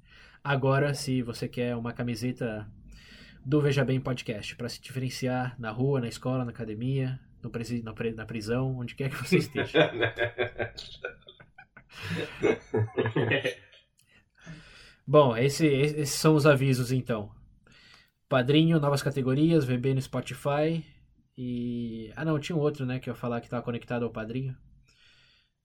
agora 0.44 0.94
se 0.94 1.22
você 1.22 1.48
quer 1.48 1.74
uma 1.74 1.92
camiseta 1.92 2.70
do 3.44 3.60
Veja 3.60 3.84
Bem 3.84 4.00
Podcast 4.00 4.54
para 4.54 4.68
se 4.68 4.80
diferenciar 4.80 5.56
na 5.58 5.72
rua, 5.72 6.00
na 6.00 6.06
escola, 6.06 6.44
na 6.44 6.52
academia, 6.52 7.18
no 7.42 7.50
presi 7.50 7.82
na, 7.82 7.92
na 8.14 8.24
prisão, 8.24 8.78
onde 8.78 8.94
quer 8.94 9.10
que 9.10 9.16
você 9.16 9.38
esteja. 9.38 9.92
Bom, 15.06 15.36
esse, 15.36 15.66
esses 15.66 16.14
são 16.14 16.34
os 16.34 16.46
avisos 16.46 16.92
então. 16.92 17.30
Padrinho, 18.28 18.80
novas 18.80 19.02
categorias, 19.02 19.64
VB 19.64 19.94
no 19.94 20.00
Spotify. 20.00 20.84
E. 21.36 22.10
Ah 22.16 22.24
não, 22.24 22.38
tinha 22.38 22.56
um 22.56 22.60
outro, 22.60 22.86
né? 22.86 22.98
Que 22.98 23.10
eu 23.10 23.14
ia 23.14 23.18
falar 23.18 23.40
que 23.40 23.46
estava 23.46 23.62
conectado 23.62 24.04
ao 24.04 24.10
padrinho. 24.10 24.56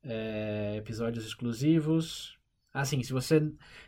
É, 0.04 0.76
episódios 0.78 1.26
exclusivos. 1.26 2.38
Assim, 2.74 3.02
se 3.02 3.14
você 3.14 3.42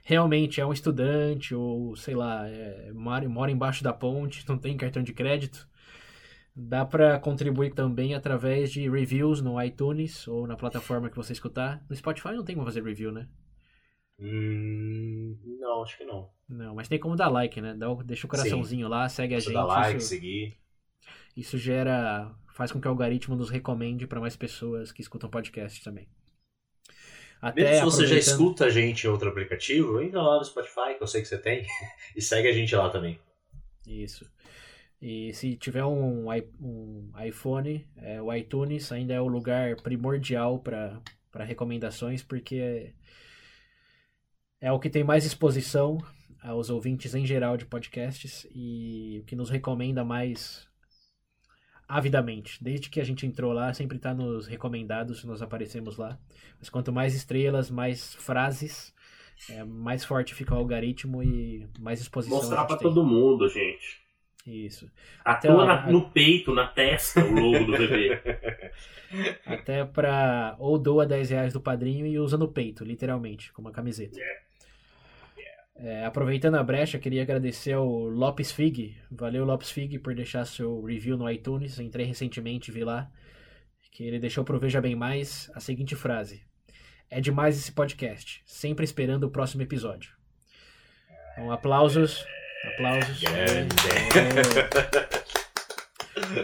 realmente 0.04 0.62
é 0.62 0.66
um 0.66 0.74
estudante 0.74 1.54
ou, 1.54 1.96
sei 1.96 2.16
lá, 2.16 2.48
é, 2.48 2.92
mora, 2.94 3.28
mora 3.30 3.52
embaixo 3.52 3.84
da 3.84 3.94
ponte, 3.94 4.48
não 4.48 4.58
tem 4.58 4.78
cartão 4.78 5.04
de 5.04 5.14
crédito, 5.14 5.68
dá 6.60 6.86
para 6.86 7.20
contribuir 7.20 7.74
também 7.74 8.14
através 8.16 8.72
de 8.72 8.90
reviews 8.90 9.42
no 9.42 9.62
iTunes 9.64 10.28
ou 10.28 10.46
na 10.48 10.56
plataforma 10.58 11.10
que 11.10 11.16
você 11.16 11.34
escutar. 11.34 11.84
No 11.90 11.96
Spotify 11.96 12.32
não 12.34 12.44
tem 12.46 12.56
como 12.56 12.68
fazer 12.68 12.84
review, 12.84 13.12
né? 13.12 13.28
Hum, 14.20 15.38
não, 15.60 15.82
acho 15.84 15.98
que 15.98 16.04
não. 16.06 16.30
Não, 16.50 16.76
mas 16.76 16.88
tem 16.88 17.00
como 17.00 17.16
dar 17.16 17.30
like, 17.30 17.62
né? 17.62 17.74
Dá, 17.76 17.88
deixa 18.04 18.26
o 18.28 18.30
coraçãozinho 18.30 18.88
Sim. 18.88 18.90
lá, 18.90 19.08
segue 19.08 19.36
a 19.36 19.40
Você 19.40 19.46
gente. 19.46 19.54
dá 19.54 19.64
like, 19.66 19.98
isso, 19.98 20.10
seguir. 20.10 20.58
isso 21.36 21.58
gera. 21.58 22.32
faz 22.54 22.72
com 22.72 22.80
que 22.82 22.88
o 22.88 22.92
algoritmo 22.92 23.36
nos 23.36 23.50
recomende 23.50 24.06
para 24.08 24.20
mais 24.20 24.36
pessoas 24.36 24.92
que 24.92 25.02
escutam 25.02 25.30
podcast 25.30 25.84
também. 25.84 26.08
Até 27.42 27.62
Mesmo 27.62 27.92
se 27.92 27.98
você 27.98 28.06
já 28.08 28.16
escuta 28.18 28.66
a 28.66 28.70
gente 28.70 29.06
em 29.06 29.10
outro 29.10 29.30
aplicativo, 29.30 30.02
entra 30.02 30.22
lá 30.22 30.38
no 30.38 30.46
Spotify, 30.46 30.96
que 30.98 31.04
eu 31.04 31.08
sei 31.08 31.22
que 31.22 31.28
você 31.28 31.38
tem, 31.38 31.66
e 32.16 32.22
segue 32.22 32.48
a 32.48 32.54
gente 32.54 32.76
lá 32.76 32.90
também. 32.90 33.20
Isso. 33.86 34.26
E 35.02 35.34
se 35.34 35.56
tiver 35.56 35.86
um, 35.86 36.28
um 36.62 37.12
iPhone, 37.26 37.88
é, 37.96 38.22
o 38.22 38.34
iTunes 38.34 38.92
ainda 38.92 39.14
é 39.14 39.22
o 39.22 39.28
lugar 39.28 39.78
primordial 39.78 40.60
para 40.60 41.46
recomendações, 41.46 42.22
porque 42.22 42.94
é 44.60 44.72
o 44.72 44.80
que 44.80 44.90
tem 44.90 45.04
mais 45.04 45.26
exposição 45.26 45.98
aos 46.42 46.70
ouvintes 46.70 47.16
em 47.16 47.26
geral 47.26 47.56
de 47.56 47.66
podcasts 47.66 48.46
e 48.54 49.20
o 49.22 49.26
que 49.26 49.36
nos 49.36 49.50
recomenda 49.50 50.04
mais 50.04 50.68
avidamente. 51.88 52.62
Desde 52.62 52.90
que 52.90 53.00
a 53.00 53.04
gente 53.04 53.26
entrou 53.26 53.54
lá, 53.54 53.74
sempre 53.74 53.98
está 53.98 54.14
nos 54.14 54.48
recomendados, 54.48 55.24
nós 55.24 55.42
aparecemos 55.42 55.98
lá. 55.98 56.20
Mas 56.60 56.70
quanto 56.70 56.92
mais 56.92 57.16
estrelas, 57.16 57.72
mais 57.72 58.14
frases, 58.16 58.94
é, 59.50 59.64
mais 59.64 60.04
forte 60.04 60.36
fica 60.36 60.54
o 60.54 60.58
algoritmo 60.58 61.24
e 61.24 61.68
mais 61.80 62.02
exposição 62.02 62.38
Mostrar 62.38 62.66
tem. 62.66 62.78
todo 62.78 63.04
mundo, 63.04 63.48
gente. 63.48 64.09
Isso. 64.50 64.90
Atua 65.24 65.64
a- 65.64 65.66
na- 65.66 65.92
no 65.92 66.10
peito, 66.10 66.54
na 66.56 66.66
testa, 66.68 67.24
o 67.24 67.32
logo 67.34 67.66
do 67.66 67.78
bebê. 67.78 68.20
Até 69.46 69.86
pra. 69.86 70.56
Ou 70.60 70.78
doa 70.78 71.06
10 71.06 71.30
reais 71.30 71.54
do 71.54 71.62
padrinho 71.62 72.06
e 72.06 72.18
usa 72.20 72.38
no 72.38 72.48
peito, 72.48 72.84
literalmente, 72.84 73.52
como 73.54 73.68
uma 73.68 73.74
camiseta. 73.74 74.20
É, 75.76 76.04
aproveitando 76.06 76.56
a 76.56 76.64
brecha, 76.64 77.00
queria 77.00 77.22
agradecer 77.22 77.74
ao 77.74 77.88
Lopes 77.88 78.52
Fig. 78.52 78.98
Valeu, 79.10 79.46
Lopes 79.46 79.72
Fig, 79.72 79.98
por 80.00 80.14
deixar 80.14 80.46
seu 80.46 80.82
review 80.84 81.16
no 81.18 81.30
iTunes. 81.30 81.80
Entrei 81.80 82.06
recentemente, 82.06 82.72
vi 82.72 82.84
lá. 82.84 83.10
Que 83.92 84.04
ele 84.04 84.20
deixou 84.20 84.44
pro 84.44 84.60
Veja 84.60 84.82
Bem 84.82 84.96
Mais 84.96 85.50
a 85.56 85.60
seguinte 85.60 85.96
frase: 85.96 86.44
É 87.10 87.22
demais 87.22 87.58
esse 87.58 87.72
podcast. 87.72 88.42
Sempre 88.46 88.84
esperando 88.84 89.24
o 89.24 89.32
próximo 89.32 89.62
episódio. 89.64 90.12
Então, 91.34 91.52
aplausos. 91.52 92.26
Aplausos. 92.74 93.24
É. 93.24 93.68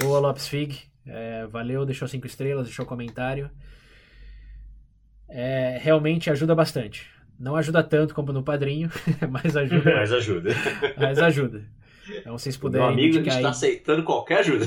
Boa, 0.01 0.19
Lopes 0.19 0.47
Fig. 0.47 0.79
É, 1.05 1.45
valeu, 1.47 1.85
deixou 1.85 2.07
cinco 2.07 2.25
estrelas, 2.27 2.65
deixou 2.65 2.85
comentário. 2.85 3.49
É, 5.27 5.77
realmente 5.81 6.29
ajuda 6.29 6.55
bastante. 6.55 7.05
Não 7.39 7.55
ajuda 7.55 7.83
tanto 7.83 8.13
como 8.13 8.31
no 8.31 8.43
padrinho, 8.43 8.89
mas 9.29 9.55
ajuda. 9.57 9.93
Mas 9.95 10.11
ajuda. 10.11 10.49
mas 10.97 11.19
ajuda. 11.19 11.63
Então, 12.07 12.37
se 12.37 12.43
vocês 12.45 12.55
Meu 12.57 12.61
puderem 12.61 12.87
amigo, 12.87 13.01
a 13.01 13.11
gente 13.13 13.23
dedicar 13.23 13.41
tá 13.41 13.47
aí, 13.47 13.51
aceitando 13.51 14.03
qualquer 14.03 14.39
ajuda. 14.39 14.65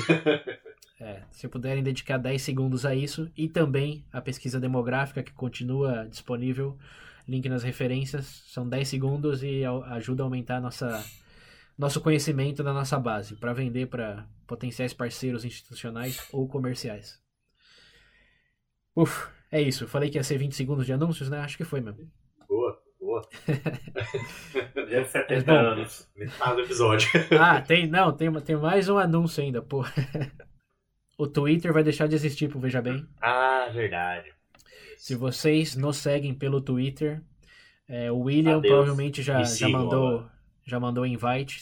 é, 1.01 1.21
se 1.31 1.49
puderem 1.49 1.83
dedicar 1.83 2.19
10 2.19 2.43
segundos 2.43 2.85
a 2.85 2.95
isso 2.95 3.31
e 3.37 3.49
também 3.49 4.05
a 4.13 4.21
pesquisa 4.21 4.61
demográfica 4.61 5.23
que 5.23 5.33
continua 5.33 6.07
disponível, 6.11 6.77
link 7.27 7.49
nas 7.49 7.63
referências, 7.63 8.27
são 8.49 8.69
10 8.69 8.89
segundos 8.89 9.43
e 9.43 9.65
a- 9.65 9.95
ajuda 9.95 10.23
a 10.23 10.27
aumentar 10.27 10.61
nossa 10.61 11.03
nosso 11.79 12.01
conhecimento 12.01 12.63
da 12.65 12.73
nossa 12.73 12.99
base 12.99 13.37
para 13.37 13.53
vender 13.53 13.87
para 13.87 14.27
potenciais 14.47 14.93
parceiros 14.93 15.45
institucionais 15.45 16.27
ou 16.33 16.49
comerciais. 16.49 17.21
Uf, 18.97 19.29
é 19.53 19.63
isso. 19.63 19.87
Falei 19.87 20.11
que 20.11 20.19
ia 20.19 20.25
ser 20.25 20.39
20 20.39 20.57
segundos 20.57 20.85
de 20.85 20.93
anúncios, 20.93 21.31
né? 21.31 21.39
Acho 21.39 21.57
que 21.57 21.65
foi 21.65 21.81
mesmo. 21.81 22.11
Boa, 22.49 22.77
boa. 23.01 23.29
Já 24.91 25.05
70 25.05 25.45
bom. 25.45 25.53
anos. 25.53 26.11
Metade 26.17 26.57
do 26.57 26.63
episódio. 26.63 27.09
Ah, 27.39 27.61
tem, 27.61 27.87
não, 27.87 28.13
tem, 28.13 28.33
tem 28.41 28.57
mais 28.57 28.89
um 28.89 28.99
anúncio 28.99 29.43
ainda, 29.43 29.63
pô. 29.63 29.85
O 31.17 31.27
Twitter 31.27 31.73
vai 31.73 31.83
deixar 31.83 32.07
de 32.07 32.15
existir 32.15 32.49
pro 32.49 32.61
Veja 32.61 32.81
Bem. 32.81 33.05
Ah, 33.21 33.69
verdade. 33.73 34.33
Se 34.97 35.17
vocês 35.17 35.75
nos 35.75 35.97
seguem 35.97 36.33
pelo 36.33 36.61
Twitter, 36.61 37.21
é, 37.89 38.11
o 38.13 38.19
William 38.21 38.59
Adeus. 38.59 38.73
provavelmente 38.73 39.21
já, 39.21 39.43
já 39.43 39.69
mandou 39.69 40.09
agora. 40.09 40.38
Já 40.69 40.79
mandou 40.79 41.07
invite. 41.07 41.61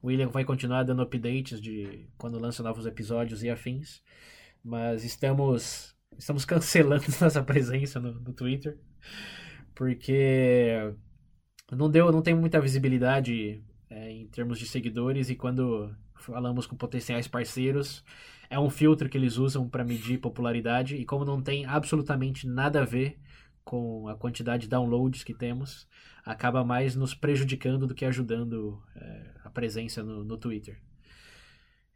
O 0.00 0.06
William 0.06 0.28
vai 0.28 0.44
continuar 0.44 0.84
dando 0.84 1.02
updates 1.02 1.60
de 1.60 2.08
quando 2.16 2.38
lança 2.38 2.62
novos 2.62 2.86
episódios 2.86 3.42
e 3.42 3.50
afins. 3.50 4.00
Mas 4.64 5.04
estamos 5.04 5.94
estamos 6.16 6.44
cancelando 6.44 7.04
nossa 7.20 7.42
presença 7.42 8.00
no, 8.00 8.12
no 8.12 8.32
Twitter 8.32 8.78
porque 9.74 10.92
não 11.70 11.88
deu, 11.88 12.10
não 12.10 12.20
tem 12.20 12.34
muita 12.34 12.60
visibilidade 12.60 13.62
é, 13.88 14.10
em 14.10 14.26
termos 14.26 14.58
de 14.58 14.66
seguidores 14.66 15.30
e 15.30 15.36
quando 15.36 15.94
falamos 16.16 16.66
com 16.66 16.76
potenciais 16.76 17.28
parceiros 17.28 18.04
é 18.50 18.58
um 18.58 18.68
filtro 18.68 19.08
que 19.08 19.16
eles 19.16 19.36
usam 19.36 19.68
para 19.68 19.84
medir 19.84 20.18
popularidade 20.18 20.96
e 20.96 21.04
como 21.04 21.24
não 21.24 21.40
tem 21.40 21.64
absolutamente 21.64 22.46
nada 22.46 22.82
a 22.82 22.84
ver 22.84 23.18
com 23.68 24.08
a 24.08 24.14
quantidade 24.14 24.62
de 24.62 24.68
downloads 24.70 25.22
que 25.22 25.34
temos, 25.34 25.86
acaba 26.24 26.64
mais 26.64 26.96
nos 26.96 27.12
prejudicando 27.12 27.86
do 27.86 27.94
que 27.94 28.06
ajudando 28.06 28.82
é, 28.96 29.26
a 29.44 29.50
presença 29.50 30.02
no, 30.02 30.24
no 30.24 30.38
Twitter. 30.38 30.80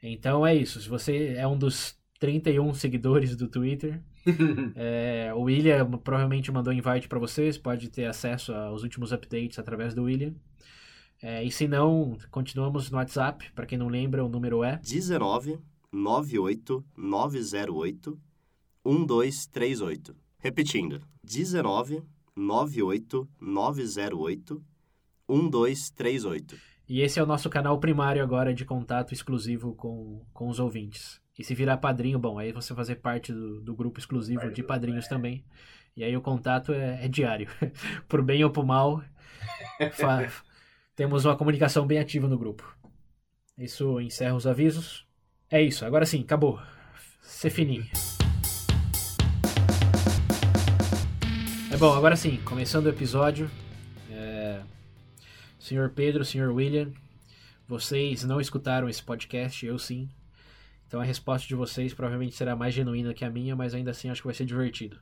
Então 0.02 0.46
é 0.46 0.54
isso. 0.54 0.82
Se 0.82 0.86
você 0.86 1.28
é 1.28 1.48
um 1.48 1.56
dos 1.56 1.98
31 2.20 2.74
seguidores 2.74 3.34
do 3.34 3.48
Twitter, 3.48 4.02
é, 4.76 5.32
o 5.34 5.44
William 5.44 5.92
provavelmente 5.92 6.52
mandou 6.52 6.74
invite 6.74 7.08
para 7.08 7.18
vocês, 7.18 7.56
pode 7.56 7.88
ter 7.88 8.04
acesso 8.04 8.52
aos 8.52 8.82
últimos 8.82 9.10
updates 9.10 9.58
através 9.58 9.94
do 9.94 10.02
William. 10.02 10.34
É, 11.22 11.42
e 11.42 11.50
se 11.50 11.66
não, 11.66 12.18
continuamos 12.30 12.90
no 12.90 12.98
WhatsApp. 12.98 13.50
Para 13.52 13.64
quem 13.64 13.78
não 13.78 13.88
lembra, 13.88 14.22
o 14.22 14.28
número 14.28 14.62
é 14.62 14.76
19 14.76 15.58
98 15.90 16.84
908 16.98 18.20
1238. 18.84 20.21
Repetindo, 20.42 21.00
19 21.22 22.02
98 22.34 23.28
908 23.40 24.64
1238. 25.28 26.56
E 26.88 27.00
esse 27.00 27.20
é 27.20 27.22
o 27.22 27.26
nosso 27.26 27.48
canal 27.48 27.78
primário 27.78 28.20
agora 28.20 28.52
de 28.52 28.64
contato 28.64 29.14
exclusivo 29.14 29.72
com, 29.76 30.26
com 30.32 30.48
os 30.48 30.58
ouvintes. 30.58 31.20
E 31.38 31.44
se 31.44 31.54
virar 31.54 31.76
padrinho, 31.76 32.18
bom, 32.18 32.40
aí 32.40 32.50
você 32.50 32.74
fazer 32.74 32.96
parte 32.96 33.32
do, 33.32 33.60
do 33.60 33.72
grupo 33.72 34.00
exclusivo 34.00 34.50
de 34.50 34.64
padrinhos 34.64 35.06
também. 35.06 35.44
E 35.96 36.02
aí 36.02 36.16
o 36.16 36.20
contato 36.20 36.72
é, 36.72 37.04
é 37.04 37.08
diário. 37.08 37.46
por 38.08 38.20
bem 38.20 38.42
ou 38.42 38.50
por 38.50 38.66
mal, 38.66 39.00
temos 40.96 41.24
uma 41.24 41.36
comunicação 41.36 41.86
bem 41.86 42.00
ativa 42.00 42.26
no 42.26 42.36
grupo. 42.36 42.76
Isso 43.56 44.00
encerra 44.00 44.34
os 44.34 44.46
avisos. 44.46 45.06
É 45.48 45.62
isso, 45.62 45.84
agora 45.84 46.04
sim, 46.04 46.22
acabou. 46.22 46.60
Ser 47.22 47.50
fininho. 47.50 47.86
Bom, 51.82 51.94
agora 51.94 52.14
sim, 52.14 52.36
começando 52.44 52.86
o 52.86 52.90
episódio. 52.90 53.50
É... 54.08 54.60
Senhor 55.58 55.90
Pedro, 55.90 56.24
senhor 56.24 56.52
William, 56.52 56.92
vocês 57.66 58.22
não 58.22 58.40
escutaram 58.40 58.88
esse 58.88 59.02
podcast, 59.02 59.66
eu 59.66 59.76
sim. 59.80 60.08
Então 60.86 61.00
a 61.00 61.04
resposta 61.04 61.48
de 61.48 61.56
vocês 61.56 61.92
provavelmente 61.92 62.36
será 62.36 62.54
mais 62.54 62.72
genuína 62.72 63.12
que 63.12 63.24
a 63.24 63.30
minha, 63.30 63.56
mas 63.56 63.74
ainda 63.74 63.90
assim 63.90 64.08
acho 64.08 64.20
que 64.20 64.28
vai 64.28 64.34
ser 64.34 64.44
divertido. 64.44 64.96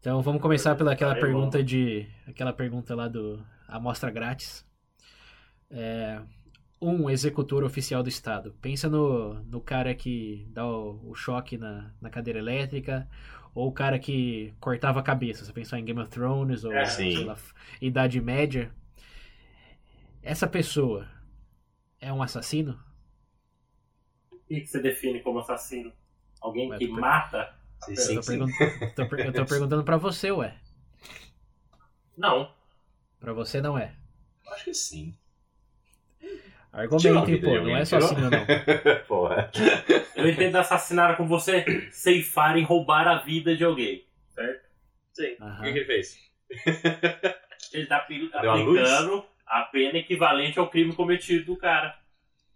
Então 0.00 0.22
vamos 0.22 0.40
começar 0.40 0.74
pela 0.74 0.92
aquela 0.92 1.16
pergunta 1.16 1.62
de. 1.62 2.06
aquela 2.26 2.54
pergunta 2.54 2.94
lá 2.94 3.06
do 3.06 3.44
amostra 3.68 4.10
grátis. 4.10 4.64
É, 5.70 6.18
um 6.80 7.10
executor 7.10 7.62
oficial 7.62 8.02
do 8.02 8.08
Estado. 8.08 8.54
Pensa 8.62 8.88
no, 8.88 9.34
no 9.44 9.60
cara 9.60 9.94
que 9.94 10.48
dá 10.48 10.66
o, 10.66 11.10
o 11.10 11.14
choque 11.14 11.58
na, 11.58 11.90
na 12.00 12.08
cadeira 12.08 12.38
elétrica, 12.38 13.06
ou 13.54 13.68
o 13.68 13.72
cara 13.72 13.98
que 13.98 14.52
cortava 14.60 15.00
a 15.00 15.02
cabeça. 15.02 15.44
Você 15.44 15.52
pensou 15.52 15.78
em 15.78 15.84
Game 15.84 16.00
of 16.00 16.10
Thrones, 16.10 16.64
ou 16.64 16.72
É, 16.72 16.82
lá, 17.24 17.36
Idade 17.80 18.20
Média. 18.20 18.72
Essa 20.22 20.46
pessoa 20.48 21.08
é 22.00 22.12
um 22.12 22.22
assassino? 22.22 22.78
O 24.30 24.36
que 24.46 24.66
você 24.66 24.80
define 24.80 25.20
como 25.22 25.38
assassino? 25.38 25.92
Alguém 26.40 26.68
Ué, 26.70 26.78
que 26.78 26.86
per- 26.86 27.00
mata? 27.00 27.54
Sim, 27.80 27.96
Eu 27.96 27.96
sim, 27.96 28.14
tô, 28.14 28.22
sim. 28.22 28.38
pergun- 28.38 28.54
tô 28.94 29.06
per- 29.08 29.20
eu 29.24 29.34
tô 29.34 29.46
perguntando 29.46 29.84
pra 29.84 29.96
você, 29.96 30.30
ué. 30.32 30.60
Não. 32.16 32.52
Pra 33.18 33.32
você 33.32 33.60
não 33.60 33.76
é. 33.76 33.96
Acho 34.46 34.64
que 34.64 34.74
sim. 34.74 35.14
Argumente, 36.74 37.26
vida 37.30 37.46
pô, 37.46 37.58
de 37.58 37.64
não 37.66 37.76
é 37.76 37.84
só 37.84 37.98
assim 37.98 38.16
não. 38.16 38.30
Porra. 39.06 39.50
Eu 40.16 40.28
entendo 40.28 40.56
assassinar 40.56 41.16
com 41.16 41.26
você 41.26 41.88
ceifar 41.92 42.58
e 42.58 42.62
roubar 42.62 43.06
a 43.06 43.18
vida 43.18 43.56
de 43.56 43.64
alguém. 43.64 44.04
Certo? 44.34 44.64
Sim. 45.12 45.36
O 45.40 45.62
que, 45.62 45.68
ele 45.68 45.84
fez? 45.84 46.18
Ele 47.72 47.86
tá 47.86 47.96
apli- 47.96 48.28
Deu 48.28 48.50
a 48.50 48.60
aplicando 48.60 49.26
a 49.46 49.62
pena 49.62 49.98
equivalente 49.98 50.58
ao 50.58 50.68
crime 50.68 50.94
cometido 50.94 51.44
do 51.46 51.56
cara. 51.56 51.96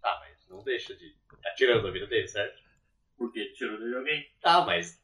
Tá, 0.01 0.17
mas 0.21 0.47
não 0.49 0.63
deixa 0.63 0.93
de. 0.95 1.13
Tá 1.41 1.51
tirando 1.55 1.87
a 1.87 1.91
vida 1.91 2.05
dele, 2.07 2.27
certo? 2.27 2.59
Porque 3.17 3.45
tirou 3.53 3.77
de 3.77 3.95
alguém. 3.95 4.27
Tá, 4.41 4.63
mas. 4.65 5.01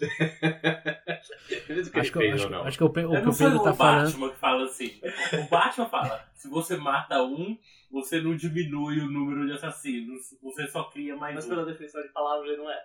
O 0.00 1.90
que 1.90 2.00
Acho 2.00 2.12
que, 2.12 2.18
fez 2.18 2.44
acho, 2.44 2.54
acho 2.54 2.78
que 2.78 2.84
o, 2.84 2.90
Pe- 2.90 3.04
o 3.04 3.10
que 3.10 3.20
não 3.22 3.30
o 3.32 3.36
Pedro 3.36 3.58
o 3.58 3.62
tá 3.64 3.72
falando. 3.74 4.04
Batman 4.06 4.30
que 4.30 4.36
fala 4.36 4.64
assim. 4.64 5.00
O 5.44 5.48
Batman 5.50 5.88
fala: 5.88 6.28
se 6.34 6.48
você 6.48 6.76
mata 6.76 7.22
um, 7.22 7.56
você 7.90 8.20
não 8.20 8.34
diminui 8.34 9.00
o 9.00 9.10
número 9.10 9.46
de 9.46 9.52
assassinos. 9.52 10.22
Você 10.42 10.66
só 10.68 10.84
cria 10.84 11.16
mais 11.16 11.34
Mas 11.36 11.46
um. 11.46 11.48
pela 11.50 11.64
definição 11.66 12.02
de 12.02 12.08
palavras 12.08 12.48
ele 12.48 12.56
não 12.58 12.70
é. 12.70 12.78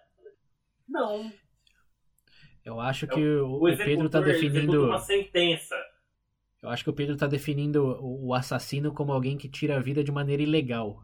Não. 0.87 1.31
Eu 2.63 2.79
acho 2.79 3.07
que 3.07 3.23
o, 3.37 3.47
O, 3.47 3.69
o 3.73 3.77
Pedro 3.77 4.09
tá 4.09 4.19
definindo. 4.19 4.85
uma 4.85 4.99
sentença. 4.99 5.75
Eu 6.61 6.69
acho 6.69 6.83
que 6.83 6.89
o 6.89 6.93
Pedro 6.93 7.15
tá 7.15 7.27
definindo 7.27 7.83
o, 7.85 8.27
o 8.27 8.33
assassino 8.33 8.93
como 8.93 9.13
alguém 9.13 9.37
que 9.37 9.47
tira 9.49 9.77
a 9.77 9.79
vida 9.81 10.03
de 10.03 10.11
maneira 10.11 10.43
ilegal. 10.43 11.01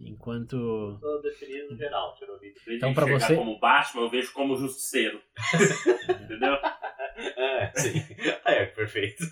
Enquanto. 0.00 0.98
Tô 1.00 1.18
definindo 1.22 1.76
geral, 1.76 2.14
de 2.40 2.76
Então, 2.76 2.94
pra 2.94 3.04
enxergar 3.04 3.26
você- 3.26 3.34
como 3.36 3.58
Batman, 3.58 4.02
eu 4.02 4.10
vejo 4.10 4.32
como 4.32 4.56
justiceiro. 4.56 5.20
Entendeu? 6.24 6.54
É, 7.36 7.72
sim. 7.74 7.98
Aí 8.44 8.54
é 8.62 8.66
perfeito. 8.66 9.24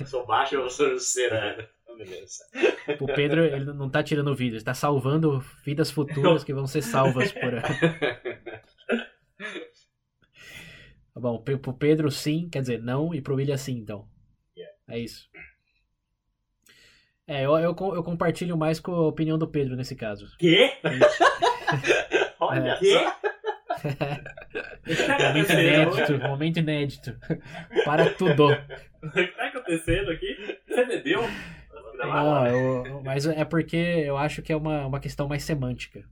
Eu 0.00 0.06
sou 0.06 0.26
baixo 0.26 0.54
eu 0.54 0.70
sou 0.70 0.88
justiceiro, 0.90 1.34
né? 1.34 1.68
Então, 1.82 1.96
Beleza. 1.98 2.44
O 2.98 3.06
Pedro 3.06 3.44
ele 3.44 3.64
não 3.66 3.90
tá 3.90 4.02
tirando 4.02 4.34
vidas, 4.34 4.56
ele 4.58 4.64
tá 4.64 4.72
salvando 4.74 5.40
vidas 5.64 5.90
futuras 5.90 6.42
que 6.42 6.54
vão 6.54 6.66
ser 6.66 6.82
salvas 6.82 7.30
por. 7.32 7.52
Tá 11.12 11.20
bom, 11.20 11.42
pro 11.42 11.74
Pedro 11.74 12.08
sim, 12.10 12.48
quer 12.48 12.60
dizer, 12.60 12.80
não, 12.80 13.12
e 13.12 13.20
pro 13.20 13.34
William 13.34 13.56
sim, 13.56 13.76
então. 13.78 14.08
É 14.88 14.98
isso. 14.98 15.28
É, 17.32 17.44
eu, 17.46 17.56
eu, 17.58 17.76
eu 17.94 18.02
compartilho 18.02 18.56
mais 18.56 18.80
com 18.80 18.90
a 18.92 19.06
opinião 19.06 19.38
do 19.38 19.46
Pedro 19.46 19.76
nesse 19.76 19.94
caso. 19.94 20.26
Quê? 20.36 20.72
Olha 22.40 22.70
É. 22.72 22.76
Quê? 22.78 22.94
tá 25.06 25.28
Momento 25.28 25.52
acontecendo? 25.52 25.60
inédito, 25.60 26.18
momento 26.28 26.56
inédito. 26.58 27.16
Para 27.84 28.10
tudo. 28.14 28.48
O 29.00 29.10
que 29.12 29.26
tá 29.28 29.46
acontecendo 29.46 30.10
aqui? 30.10 30.58
Você 30.66 30.84
bebeu? 30.86 31.22
Não, 31.98 32.46
eu- 32.48 33.02
mas 33.04 33.24
é 33.26 33.44
porque 33.44 33.76
eu 33.76 34.16
acho 34.16 34.42
que 34.42 34.52
é 34.52 34.56
uma, 34.56 34.86
uma 34.86 34.98
questão 34.98 35.28
mais 35.28 35.44
semântica. 35.44 36.02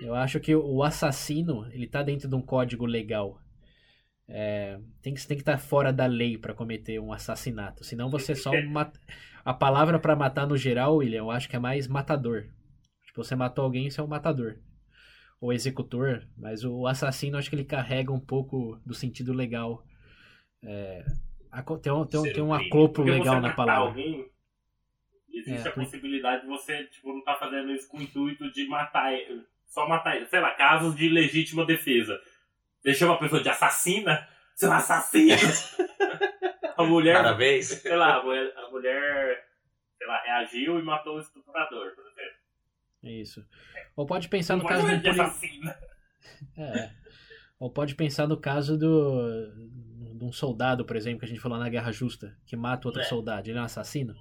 Eu 0.00 0.14
acho 0.16 0.40
que 0.40 0.56
o 0.56 0.82
assassino, 0.82 1.68
ele 1.72 1.86
tá 1.86 2.02
dentro 2.02 2.28
de 2.28 2.34
um 2.34 2.42
código 2.42 2.84
legal. 2.84 3.38
É, 4.28 4.76
tem, 5.02 5.14
que, 5.14 5.24
tem 5.24 5.36
que 5.36 5.42
estar 5.42 5.58
fora 5.58 5.92
da 5.92 6.06
lei 6.06 6.36
para 6.36 6.52
cometer 6.52 6.98
um 6.98 7.12
assassinato. 7.12 7.84
Senão 7.84 8.10
você 8.10 8.34
só 8.34 8.50
mata. 8.62 8.98
A 9.44 9.52
palavra 9.52 9.98
para 9.98 10.14
matar 10.16 10.46
no 10.46 10.56
geral, 10.56 10.96
William, 10.96 11.18
eu 11.18 11.30
acho 11.30 11.48
que 11.48 11.56
é 11.56 11.58
mais 11.58 11.88
matador. 11.88 12.44
Tipo, 13.06 13.24
você 13.24 13.34
matou 13.34 13.64
alguém, 13.64 13.90
você 13.90 14.00
é 14.00 14.04
um 14.04 14.08
matador. 14.08 14.56
Ou 15.40 15.52
executor. 15.52 16.26
Mas 16.36 16.64
o 16.64 16.86
assassino, 16.86 17.36
acho 17.36 17.50
que 17.50 17.56
ele 17.56 17.64
carrega 17.64 18.12
um 18.12 18.20
pouco 18.20 18.80
do 18.86 18.94
sentido 18.94 19.32
legal. 19.32 19.84
É, 20.64 21.04
tem, 21.82 21.92
um, 21.92 22.06
tem, 22.06 22.20
um, 22.20 22.22
tem 22.22 22.42
um 22.42 22.54
acoplo 22.54 23.04
legal 23.04 23.34
você 23.34 23.40
na 23.40 23.48
matar 23.48 23.56
palavra. 23.56 23.88
alguém, 23.88 24.26
existe 25.32 25.66
É, 25.66 25.70
a 25.70 25.72
por- 25.72 25.82
possibilidade 25.84 26.42
de 26.42 26.48
você 26.48 26.84
tipo, 26.84 27.12
não 27.12 27.24
tá 27.24 27.34
fazendo 27.34 27.72
isso 27.72 27.88
com 27.88 27.98
o 27.98 28.02
intuito 28.02 28.50
de 28.52 28.66
matar 28.68 29.12
ele. 29.12 29.42
Só 29.66 29.88
matar 29.88 30.16
ele. 30.16 30.26
Sei 30.26 30.38
lá, 30.40 30.52
casos 30.52 30.94
de 30.94 31.08
legítima 31.08 31.66
defesa. 31.66 32.16
Deixou 32.84 33.08
uma 33.08 33.18
pessoa 33.18 33.42
de 33.42 33.48
assassina, 33.48 34.26
seu 34.54 34.72
assassino! 34.72 35.36
a 36.76 36.84
mulher, 36.84 37.16
Parabéns. 37.16 37.66
sei 37.66 37.96
lá, 37.96 38.16
a 38.16 38.22
mulher, 38.22 38.52
a 38.56 38.70
mulher, 38.70 39.44
sei 39.98 40.06
lá, 40.06 40.22
reagiu 40.22 40.78
e 40.78 40.82
matou 40.82 41.16
o 41.16 41.20
estuprador, 41.20 41.94
por 41.94 42.04
exemplo. 42.06 42.36
Isso. 43.02 43.44
Ou 43.96 44.06
pode 44.06 44.28
pensar 44.28 44.56
no 44.56 44.64
caso 44.66 44.86
do 44.86 45.02
poli-. 45.02 45.74
É. 46.56 46.90
Ou 47.58 47.70
pode 47.70 47.94
pensar 47.94 48.26
no 48.26 48.36
caso 48.36 48.76
do 48.78 49.50
de 50.14 50.24
um 50.24 50.32
soldado, 50.32 50.84
por 50.84 50.94
exemplo, 50.96 51.18
que 51.20 51.24
a 51.24 51.28
gente 51.28 51.40
falou 51.40 51.58
na 51.58 51.68
Guerra 51.68 51.90
Justa, 51.90 52.36
que 52.46 52.56
mata 52.56 52.86
outro 52.86 53.00
É. 53.02 53.04
soldado. 53.04 53.48
Ele 53.48 53.58
é 53.58 53.60
um 53.60 53.64
assassino? 53.64 54.14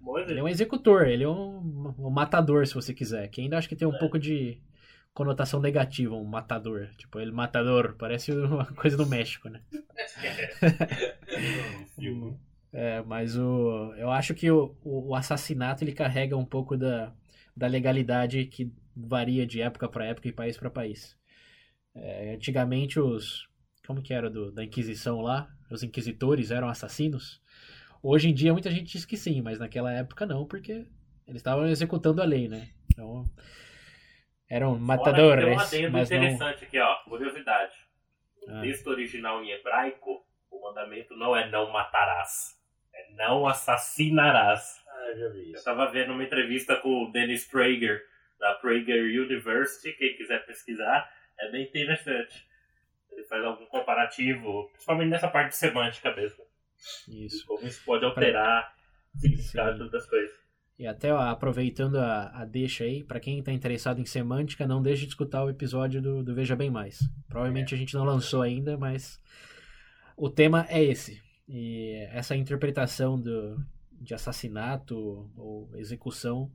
Bom 0.00 0.16
exemplo. 0.18 0.32
Ele 0.32 0.40
é 0.40 0.42
um 0.44 0.48
executor, 0.48 1.06
ele 1.08 1.24
é 1.24 1.28
um, 1.28 1.94
um 1.98 2.10
matador, 2.10 2.64
se 2.66 2.74
você 2.74 2.94
quiser. 2.94 3.26
Que 3.28 3.40
ainda 3.40 3.58
acho 3.58 3.68
que 3.68 3.74
tem 3.76 3.88
um 3.88 3.98
pouco 3.98 4.18
de 4.18 4.60
conotação 5.14 5.60
negativa, 5.60 6.14
um 6.14 6.24
matador. 6.24 6.88
Tipo, 6.96 7.20
ele 7.20 7.32
matador, 7.32 7.94
parece 7.98 8.32
uma 8.32 8.66
coisa 8.74 8.96
do 8.96 9.06
México, 9.06 9.48
né? 9.48 9.60
É, 12.72 13.02
mas 13.02 13.36
o, 13.36 13.92
eu 13.96 14.10
acho 14.10 14.32
que 14.32 14.50
o, 14.50 14.76
o, 14.84 15.14
assassinato 15.16 15.82
ele 15.82 15.92
carrega 15.92 16.36
um 16.36 16.44
pouco 16.44 16.76
da, 16.76 17.12
da 17.56 17.66
legalidade 17.66 18.46
que 18.46 18.72
varia 18.96 19.44
de 19.44 19.60
época 19.60 19.88
para 19.88 20.06
época 20.06 20.28
e 20.28 20.32
país 20.32 20.56
para 20.56 20.70
país. 20.70 21.16
É, 21.94 22.34
antigamente 22.34 23.00
os 23.00 23.48
como 23.84 24.00
que 24.00 24.14
era 24.14 24.30
do, 24.30 24.52
da 24.52 24.62
Inquisição 24.62 25.20
lá, 25.20 25.50
os 25.68 25.82
inquisitores 25.82 26.52
eram 26.52 26.68
assassinos. 26.68 27.42
Hoje 28.00 28.28
em 28.28 28.34
dia 28.34 28.52
muita 28.52 28.70
gente 28.70 28.92
diz 28.92 29.04
que 29.04 29.16
sim, 29.16 29.42
mas 29.42 29.58
naquela 29.58 29.92
época 29.92 30.24
não, 30.24 30.46
porque 30.46 30.86
eles 31.26 31.40
estavam 31.40 31.66
executando 31.66 32.22
a 32.22 32.24
lei, 32.24 32.46
né? 32.46 32.68
Então 32.92 33.28
eram 34.50 34.70
Olha, 34.70 34.76
tem 34.76 34.82
um 34.82 34.86
matadores, 34.86 35.58
adendo 35.58 35.92
mas 35.92 36.10
não. 36.10 36.16
interessante 36.16 36.64
aqui, 36.64 36.78
ó. 36.78 36.94
Curiosidade. 37.04 37.72
Ah. 38.48 38.52
No 38.54 38.62
texto 38.62 38.86
original 38.88 39.42
em 39.44 39.52
hebraico, 39.52 40.26
o 40.50 40.60
mandamento 40.60 41.16
não 41.16 41.36
é 41.36 41.48
não 41.48 41.70
matarás. 41.70 42.58
É 42.92 43.12
não 43.14 43.46
assassinarás. 43.46 44.82
Ah, 44.88 45.12
já 45.16 45.28
vi 45.28 45.50
Eu 45.50 45.54
isso. 45.54 45.64
tava 45.64 45.86
vendo 45.90 46.12
uma 46.12 46.24
entrevista 46.24 46.76
com 46.76 47.04
o 47.04 47.12
Dennis 47.12 47.46
Prager, 47.46 48.02
da 48.38 48.54
Prager 48.54 49.04
University, 49.20 49.92
quem 49.92 50.16
quiser 50.16 50.44
pesquisar, 50.46 51.10
é 51.38 51.50
bem 51.50 51.62
interessante. 51.64 52.46
Ele 53.12 53.24
faz 53.24 53.44
algum 53.44 53.66
comparativo, 53.66 54.68
principalmente 54.72 55.10
nessa 55.10 55.28
parte 55.28 55.54
semântica 55.56 56.14
mesmo. 56.14 56.44
Isso. 57.08 57.46
Como 57.46 57.66
isso 57.66 57.84
pode 57.84 58.04
alterar 58.04 58.74
o 59.14 59.18
significado 59.18 59.84
Sim. 59.84 59.90
das 59.90 60.06
coisas. 60.06 60.36
E 60.80 60.86
até 60.86 61.12
ó, 61.12 61.18
aproveitando 61.18 61.96
a, 61.96 62.40
a 62.40 62.44
deixa 62.46 62.84
aí, 62.84 63.04
pra 63.04 63.20
quem 63.20 63.42
tá 63.42 63.52
interessado 63.52 64.00
em 64.00 64.06
semântica, 64.06 64.66
não 64.66 64.80
deixe 64.80 65.02
de 65.02 65.08
escutar 65.08 65.44
o 65.44 65.50
episódio 65.50 66.00
do, 66.00 66.22
do 66.22 66.34
Veja 66.34 66.56
Bem 66.56 66.70
Mais. 66.70 67.00
Provavelmente 67.28 67.74
a 67.74 67.76
gente 67.76 67.92
não 67.92 68.02
lançou 68.02 68.40
ainda, 68.40 68.78
mas 68.78 69.20
o 70.16 70.30
tema 70.30 70.66
é 70.70 70.82
esse. 70.82 71.20
E 71.46 71.96
essa 72.12 72.34
interpretação 72.34 73.20
do, 73.20 73.62
de 74.00 74.14
assassinato 74.14 75.30
ou 75.36 75.68
execução 75.76 76.50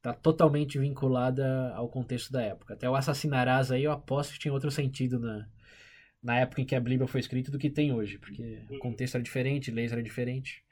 tá 0.00 0.12
totalmente 0.12 0.78
vinculada 0.78 1.72
ao 1.74 1.88
contexto 1.88 2.30
da 2.30 2.42
época. 2.42 2.74
Até 2.74 2.88
o 2.88 2.94
assassinarás 2.94 3.72
aí 3.72 3.82
eu 3.82 3.90
aposto 3.90 4.34
que 4.34 4.38
tinha 4.38 4.54
outro 4.54 4.70
sentido 4.70 5.18
na, 5.18 5.48
na 6.22 6.38
época 6.38 6.62
em 6.62 6.64
que 6.64 6.76
a 6.76 6.80
Bíblia 6.80 7.08
foi 7.08 7.18
escrita 7.18 7.50
do 7.50 7.58
que 7.58 7.68
tem 7.68 7.92
hoje, 7.92 8.18
porque 8.18 8.60
o 8.70 8.78
contexto 8.78 9.16
era 9.16 9.24
diferente, 9.24 9.72
leis 9.72 9.90
era 9.90 10.00
diferente. 10.00 10.62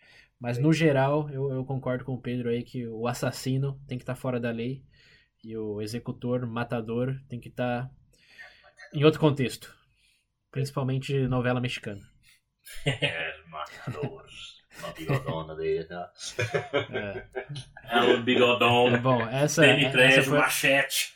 Mas 0.42 0.58
no 0.58 0.72
geral, 0.72 1.30
eu, 1.30 1.52
eu 1.52 1.64
concordo 1.64 2.04
com 2.04 2.14
o 2.14 2.20
Pedro 2.20 2.48
aí 2.48 2.64
que 2.64 2.84
o 2.88 3.06
assassino 3.06 3.80
tem 3.86 3.96
que 3.96 4.02
estar 4.02 4.16
fora 4.16 4.40
da 4.40 4.50
lei 4.50 4.82
e 5.44 5.56
o 5.56 5.80
executor, 5.80 6.44
matador, 6.48 7.16
tem 7.28 7.38
que 7.38 7.48
estar 7.48 7.88
em 8.92 9.04
outro 9.04 9.20
contexto. 9.20 9.72
Principalmente 10.50 11.28
novela 11.28 11.60
mexicana. 11.60 12.02
É, 12.84 13.40
matadores. 13.46 14.60
Uma 14.80 14.92
bigodona 14.92 15.54
dele, 15.54 15.84
tá? 15.84 16.12
É. 16.90 17.26
É 17.84 18.00
o 18.12 18.22
bigodão, 18.24 19.00
Bom, 19.00 19.22
essa, 19.28 19.62
Danny 19.62 19.84
essa 19.84 20.24
foi, 20.24 20.38
machete. 20.38 21.14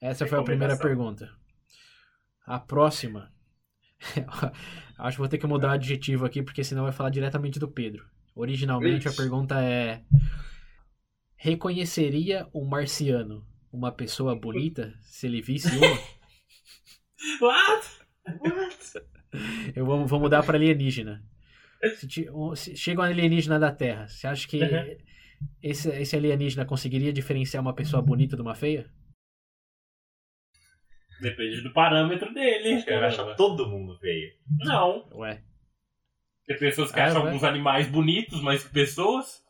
Essa 0.00 0.26
foi 0.26 0.40
a 0.40 0.42
primeira 0.42 0.76
pergunta. 0.76 1.30
A 2.44 2.58
próxima. 2.58 3.32
Acho 4.98 5.16
que 5.16 5.20
vou 5.20 5.28
ter 5.28 5.38
que 5.38 5.46
mudar 5.46 5.68
o 5.68 5.72
adjetivo 5.72 6.26
aqui, 6.26 6.42
porque 6.42 6.64
senão 6.64 6.82
vai 6.82 6.92
falar 6.92 7.10
diretamente 7.10 7.58
do 7.58 7.68
Pedro. 7.68 8.04
Originalmente 8.34 9.08
a 9.08 9.12
pergunta 9.12 9.60
é: 9.62 10.02
Reconheceria 11.36 12.46
um 12.52 12.64
marciano 12.64 13.46
uma 13.72 13.92
pessoa 13.92 14.34
bonita 14.34 14.92
se 15.02 15.26
ele 15.26 15.40
visse 15.40 15.68
uma? 15.76 15.98
What? 17.40 17.88
Eu 19.76 19.84
vou, 19.86 20.06
vou 20.06 20.18
mudar 20.20 20.42
para 20.42 20.56
alienígena. 20.56 21.22
Se, 21.96 22.28
um- 22.30 22.56
se 22.56 22.76
chega 22.76 23.00
um 23.00 23.04
alienígena 23.04 23.58
da 23.58 23.70
Terra, 23.70 24.08
você 24.08 24.26
acha 24.26 24.48
que 24.48 24.60
Uhum. 24.62 24.96
esse, 25.62 25.88
esse 25.90 26.16
alienígena 26.16 26.64
conseguiria 26.64 27.12
diferenciar 27.12 27.60
uma 27.62 27.72
pessoa 27.74 28.02
bonita 28.02 28.34
de 28.34 28.42
uma 28.42 28.54
feia? 28.54 28.90
Depende 31.20 31.60
do 31.62 31.72
parâmetro 31.72 32.32
dele. 32.32 32.74
Acho 32.74 32.84
que 32.84 32.90
ele 32.90 33.00
vai 33.00 33.08
achar 33.08 33.34
todo 33.36 33.68
mundo 33.68 33.98
feio. 33.98 34.30
Não. 34.60 35.08
Ué. 35.14 35.42
Tem 36.46 36.58
pessoas 36.58 36.90
que 36.92 36.98
Ah, 37.00 37.04
acham 37.06 37.22
vai. 37.22 37.26
alguns 37.32 37.44
animais 37.44 37.88
bonitos 37.88 38.40
que 38.62 38.64
pessoas. 38.64 39.42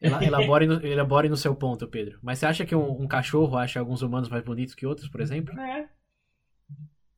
Ela- 0.00 0.22
Elabore 0.22 0.66
no, 0.66 0.84
elabore 0.86 1.28
no 1.28 1.36
seu 1.36 1.54
ponto, 1.56 1.88
Pedro. 1.88 2.18
Mas 2.22 2.38
você 2.38 2.46
acha 2.46 2.66
que 2.66 2.74
um, 2.74 3.02
um 3.02 3.08
cachorro 3.08 3.56
acha 3.56 3.80
alguns 3.80 4.02
humanos 4.02 4.28
mais 4.28 4.44
bonitos 4.44 4.74
que 4.74 4.84
outros, 4.86 5.08
por 5.08 5.20
exemplo? 5.20 5.58
É. 5.58 5.88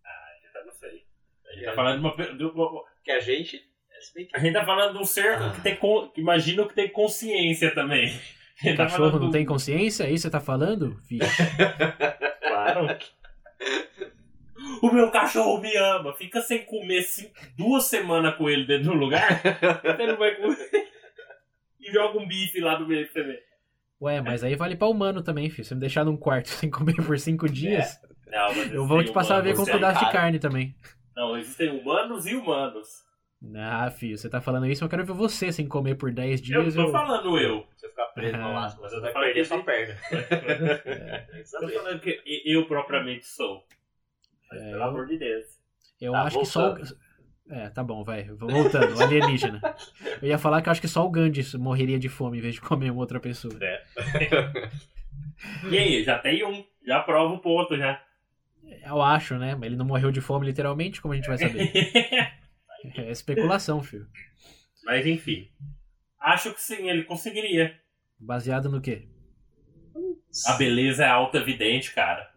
Ah, 0.04 0.58
eu 0.58 0.66
não 0.66 0.72
sei. 0.72 1.02
A 1.48 1.52
gente 1.54 1.64
É. 1.64 1.70
tá 1.70 1.74
falando 1.74 2.00
de 2.00 2.06
uma, 2.06 2.36
de 2.36 2.44
uma- 2.44 2.84
Que 3.04 3.10
a 3.10 3.20
gente. 3.20 3.56
é, 3.56 4.26
A 4.34 4.38
gente 4.38 4.52
tá 4.52 4.64
falando 4.64 4.92
de 4.92 4.98
um 4.98 5.04
ser 5.04 5.36
que 5.54 5.62
tem 5.62 5.76
imagino 6.16 6.68
que 6.68 6.74
tem 6.74 6.88
consciência 6.92 7.74
também. 7.74 8.08
Tá 8.62 8.76
Cachorro 8.84 9.18
não 9.18 9.26
do- 9.26 9.30
tem 9.32 9.44
consciência? 9.44 10.04
É 10.04 10.06
isso 10.10 10.14
que 10.14 10.20
você 10.22 10.30
tá 10.30 10.40
falando? 10.40 10.96
Vixe. 11.08 11.24
Claro. 12.56 12.88
O 14.82 14.90
meu 14.92 15.10
cachorro 15.10 15.60
me 15.60 15.74
ama. 15.76 16.12
Fica 16.14 16.40
sem 16.40 16.64
comer 16.64 17.02
cinco- 17.02 17.32
duas 17.56 17.84
semanas 17.84 18.34
com 18.36 18.48
ele 18.48 18.66
dentro 18.66 18.90
do 18.92 18.94
lugar. 18.96 19.40
Você 19.82 20.06
não 20.06 20.16
vai 20.16 20.34
comer. 20.36 20.56
E 21.80 21.92
joga 21.92 22.18
um 22.18 22.26
bife 22.26 22.60
lá 22.60 22.78
no 22.78 22.86
meio 22.88 23.04
pra 23.04 23.12
você 23.12 23.22
ver. 23.22 23.42
Ué, 24.00 24.20
mas 24.20 24.42
aí 24.42 24.54
vale 24.56 24.74
pra 24.76 24.88
humano 24.88 25.22
também, 25.22 25.48
filho. 25.50 25.64
Se 25.64 25.74
me 25.74 25.80
deixar 25.80 26.04
num 26.04 26.16
quarto 26.16 26.48
sem 26.50 26.70
comer 26.70 26.96
por 26.96 27.18
cinco 27.18 27.48
dias, 27.48 28.00
Não, 28.26 28.54
mas 28.54 28.72
eu 28.72 28.86
vou 28.86 29.04
te 29.04 29.12
passar 29.12 29.36
a 29.36 29.40
ver 29.40 29.54
com 29.54 29.60
um 29.60 29.64
humanos, 29.64 29.80
pedaço 29.80 30.04
de 30.04 30.12
carne 30.12 30.38
também. 30.38 30.74
Não, 31.14 31.36
existem 31.36 31.68
humanos 31.78 32.26
e 32.26 32.34
humanos. 32.34 32.88
Ah, 33.54 33.90
filho, 33.90 34.16
você 34.18 34.28
tá 34.28 34.40
falando 34.40 34.66
isso, 34.66 34.82
eu 34.82 34.88
quero 34.88 35.04
ver 35.04 35.12
você 35.12 35.52
sem 35.52 35.68
comer 35.68 35.94
por 35.94 36.10
10 36.10 36.40
Eu 36.40 36.62
dias. 36.62 36.74
tô 36.74 36.80
eu- 36.82 36.90
falando 36.92 37.38
eu. 37.38 37.66
Preso 38.16 38.36
no 38.38 38.52
laço, 38.54 38.78
mas 38.80 38.90
você 38.92 39.00
vai 39.00 39.12
perder 39.12 39.44
sua 39.46 39.62
perna. 39.62 39.96
É, 40.86 41.26
Tô 41.60 41.68
falando 41.68 42.00
que 42.00 42.22
eu 42.44 42.66
propriamente 42.66 43.26
sou. 43.26 43.64
Mas, 44.50 44.60
É, 44.62 44.70
pelo 44.70 44.82
eu- 44.82 44.88
amor 44.88 45.06
de 45.06 45.18
Deus. 45.18 45.46
Eu 46.00 46.12
Tá, 46.12 46.22
acho 46.22 46.38
que 46.40 46.46
só. 46.46 46.72
o- 46.74 46.78
É, 47.48 47.68
tá 47.70 47.84
bom, 47.84 48.02
vai. 48.02 48.24
Voltando, 48.24 49.00
alienígena. 49.00 49.60
Eu 50.22 50.28
ia 50.28 50.38
falar 50.38 50.60
que 50.62 50.68
eu 50.68 50.72
acho 50.72 50.80
que 50.80 50.88
só 50.88 51.06
o 51.06 51.10
Gandhi 51.10 51.56
morreria 51.58 51.98
de 51.98 52.08
fome 52.08 52.38
em 52.38 52.40
vez 52.40 52.54
de 52.54 52.60
comer 52.60 52.90
uma 52.90 53.00
outra 53.00 53.20
pessoa. 53.20 53.54
E 55.70 55.78
aí, 55.78 56.02
já 56.02 56.18
tem 56.18 56.42
um. 56.44 56.64
Já 56.84 57.00
prova 57.00 57.34
o 57.34 57.38
ponto 57.38 57.76
já. 57.76 58.02
Eu 58.84 59.00
acho, 59.02 59.36
né? 59.38 59.54
Mas 59.54 59.64
ele 59.64 59.76
não 59.76 59.84
morreu 59.84 60.10
de 60.10 60.20
fome 60.20 60.46
literalmente, 60.46 61.00
como 61.00 61.12
a 61.12 61.16
gente 61.16 61.28
vai 61.28 61.38
saber? 61.38 61.70
É 62.96 63.10
especulação, 63.10 63.82
filho. 63.82 64.06
Mas 64.84 65.04
enfim. 65.06 65.50
Acho 66.20 66.52
que 66.54 66.60
sim, 66.60 66.88
ele 66.88 67.02
conseguiria. 67.04 67.76
Baseado 68.18 68.68
no 68.70 68.80
quê? 68.80 69.08
A 70.46 70.54
beleza 70.54 71.04
é 71.04 71.08
auto-evidente, 71.08 71.94
cara. 71.94 72.34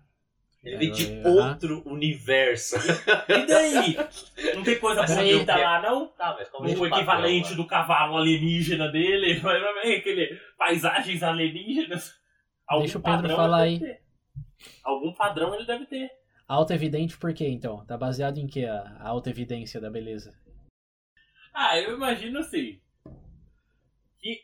Ele 0.64 0.78
vem 0.78 0.92
de 0.92 1.10
É, 1.22 1.28
outro 1.28 1.82
universo. 1.88 2.76
E 3.30 3.46
daí? 3.46 3.96
Não 4.56 4.64
tem 4.64 4.78
coisa 4.78 5.06
Peraí. 5.06 5.34
bonita 5.34 5.56
lá, 5.56 5.82
não? 5.82 6.08
Tá, 6.10 6.36
mas 6.38 6.50
como 6.50 6.66
O 6.68 6.88
equivalente 6.88 7.56
do 7.56 7.66
cavalo 7.66 8.18
alienígena 8.18 8.90
dele, 8.90 9.40
aquele 9.98 10.38
paisagens 10.58 11.24
alienígenas. 11.24 12.14
Algum 12.68 12.84
Deixa 12.84 12.98
o 12.98 13.02
Pedro 13.02 13.18
padrão 13.22 13.36
falar 13.38 13.68
ele 13.68 13.76
aí. 13.76 13.80
deve 13.80 13.94
ter. 13.94 14.02
Algum 14.84 15.14
padrão 15.14 15.56
ele 15.56 15.66
deve 15.66 15.86
ter. 15.86 16.10
Auto-evidente 16.48 17.18
por 17.18 17.34
quê, 17.34 17.48
então? 17.48 17.86
Tá 17.86 17.98
baseado 17.98 18.38
em 18.38 18.48
quê 18.48 18.66
a 18.66 18.82
a 19.00 19.08
auto-evidência 19.10 19.80
da 19.80 19.90
beleza? 19.90 20.38
Ah, 21.54 21.78
eu 21.80 21.96
imagino 21.96 22.40
assim. 22.40 22.82
Que, 24.20 24.42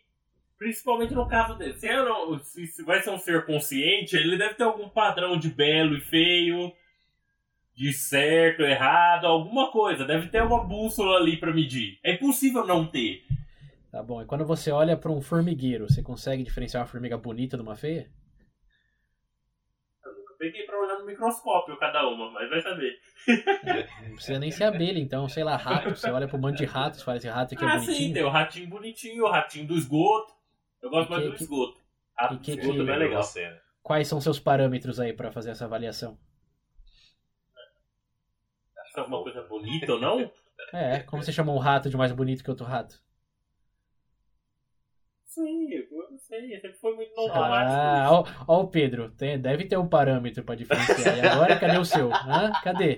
principalmente 0.58 1.14
no 1.14 1.28
caso 1.28 1.56
dele, 1.58 1.74
se, 1.74 1.88
não- 1.88 2.40
se- 2.40 2.84
vai 2.84 3.02
ser 3.02 3.10
um 3.10 3.18
ser 3.20 3.46
consciente, 3.46 4.16
ele 4.16 4.38
deve 4.38 4.56
ter 4.56 4.64
algum 4.64 4.90
padrão 4.90 5.38
de 5.38 5.50
belo 5.50 5.96
e 5.96 6.02
feio, 6.02 6.72
de 7.76 7.92
certo, 7.94 8.62
errado, 8.62 9.26
alguma 9.28 9.70
coisa. 9.72 10.06
Deve 10.06 10.30
ter 10.30 10.42
uma 10.44 10.64
bússola 10.64 11.18
ali 11.18 11.38
pra 11.38 11.54
medir. 11.54 12.00
É 12.04 12.14
impossível 12.14 12.66
não 12.66 12.86
ter. 12.88 13.24
Tá 13.92 14.02
bom, 14.04 14.22
e 14.22 14.26
quando 14.26 14.46
você 14.46 14.72
olha 14.72 14.98
pra 14.98 15.12
um 15.12 15.22
formigueiro, 15.22 15.88
você 15.90 16.02
consegue 16.04 16.44
diferenciar 16.44 16.82
uma 16.84 16.88
formiga 16.88 17.18
bonita 17.18 17.56
de 17.58 17.64
uma 17.64 17.76
feia? 17.76 18.10
Eu 20.06 20.38
peguei 20.38 20.64
pra 20.64 20.78
olhar 20.80 21.00
no 21.00 21.06
microscópio 21.06 21.78
cada 21.78 22.06
uma, 22.08 22.30
mas 22.32 22.50
vai 22.50 22.62
saber. 22.62 22.94
Não 24.08 24.16
precisa 24.16 24.38
nem 24.40 24.52
ser 24.52 24.66
abelha, 24.66 25.00
então, 25.00 25.28
sei 25.30 25.44
lá, 25.46 25.56
rato. 25.56 25.92
Você 25.92 26.10
olha 26.12 26.28
pra 26.28 26.38
um 26.38 26.42
monte 26.42 26.58
de 26.58 26.66
ratos, 26.66 27.02
fala 27.02 27.18
esse 27.18 27.28
rato 27.30 27.56
aqui 27.56 27.64
é 27.64 27.68
ah, 27.68 27.80
sim, 27.80 27.86
bonitinho. 27.86 28.14
tem 28.14 28.24
o 28.24 28.30
ratinho 28.30 28.68
bonitinho, 28.70 29.24
o 29.26 29.30
ratinho 29.30 29.68
do 29.68 29.78
esgoto. 29.78 30.35
Eu 30.86 30.90
gosto 30.92 31.10
mais 31.10 31.24
que- 31.24 31.30
do 31.30 31.36
que- 31.36 31.44
esgoto. 31.44 31.82
Rato 32.18 32.34
e 32.36 32.40
que- 32.40 32.52
esgoto 32.52 32.72
que- 32.72 32.78
também 32.78 32.96
é 32.96 32.98
legal. 32.98 33.24
Né? 33.36 33.60
Quais 33.84 34.08
são 34.08 34.22
seus 34.22 34.40
parâmetros 34.40 35.00
aí 35.00 35.12
pra 35.14 35.32
fazer 35.32 35.52
essa 35.52 35.66
avaliação? 35.66 36.18
Acho 38.86 39.00
alguma 39.00 39.24
coisa 39.24 39.42
bonita 39.44 39.94
ou 39.94 40.00
não? 40.00 40.18
É, 40.74 41.00
como 41.02 41.22
você 41.22 41.34
chama 41.34 41.52
um 41.52 41.58
rato 41.58 41.90
de 41.90 41.98
mais 41.98 42.14
bonito 42.14 42.42
que 42.44 42.50
outro 42.50 42.66
rato? 42.66 43.04
Sim, 45.26 45.70
eu 45.70 46.10
não 46.10 46.18
sei. 46.18 46.48
Sempre 46.62 46.74
foi 46.80 46.96
muito 46.96 47.12
automático. 47.20 47.76
Ah, 47.78 48.08
ó, 48.10 48.26
ó 48.48 48.62
o 48.62 48.68
Pedro, 48.70 49.12
tem- 49.12 49.38
deve 49.38 49.66
ter 49.66 49.76
um 49.78 49.88
parâmetro 49.88 50.46
pra 50.46 50.56
diferenciar. 50.56 51.18
E 51.18 51.28
agora, 51.28 51.60
cadê 51.60 51.78
o 51.78 51.84
seu? 51.84 52.10
Hã? 52.14 52.54
Cadê? 52.64 52.96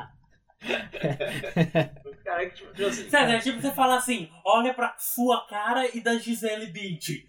Cara, 2.27 2.43
que 2.49 2.55
tipo, 2.57 2.73
tipo 2.73 2.89
assim, 2.89 3.09
Sério, 3.09 3.35
é 3.35 3.39
tipo 3.39 3.61
você 3.61 3.71
falar 3.71 3.95
assim, 3.95 4.29
olha 4.43 4.73
pra 4.73 4.97
sua 4.97 5.47
cara 5.47 5.87
e 5.95 6.01
da 6.01 6.17
Gisele 6.17 6.67
Bündchen. 6.67 7.25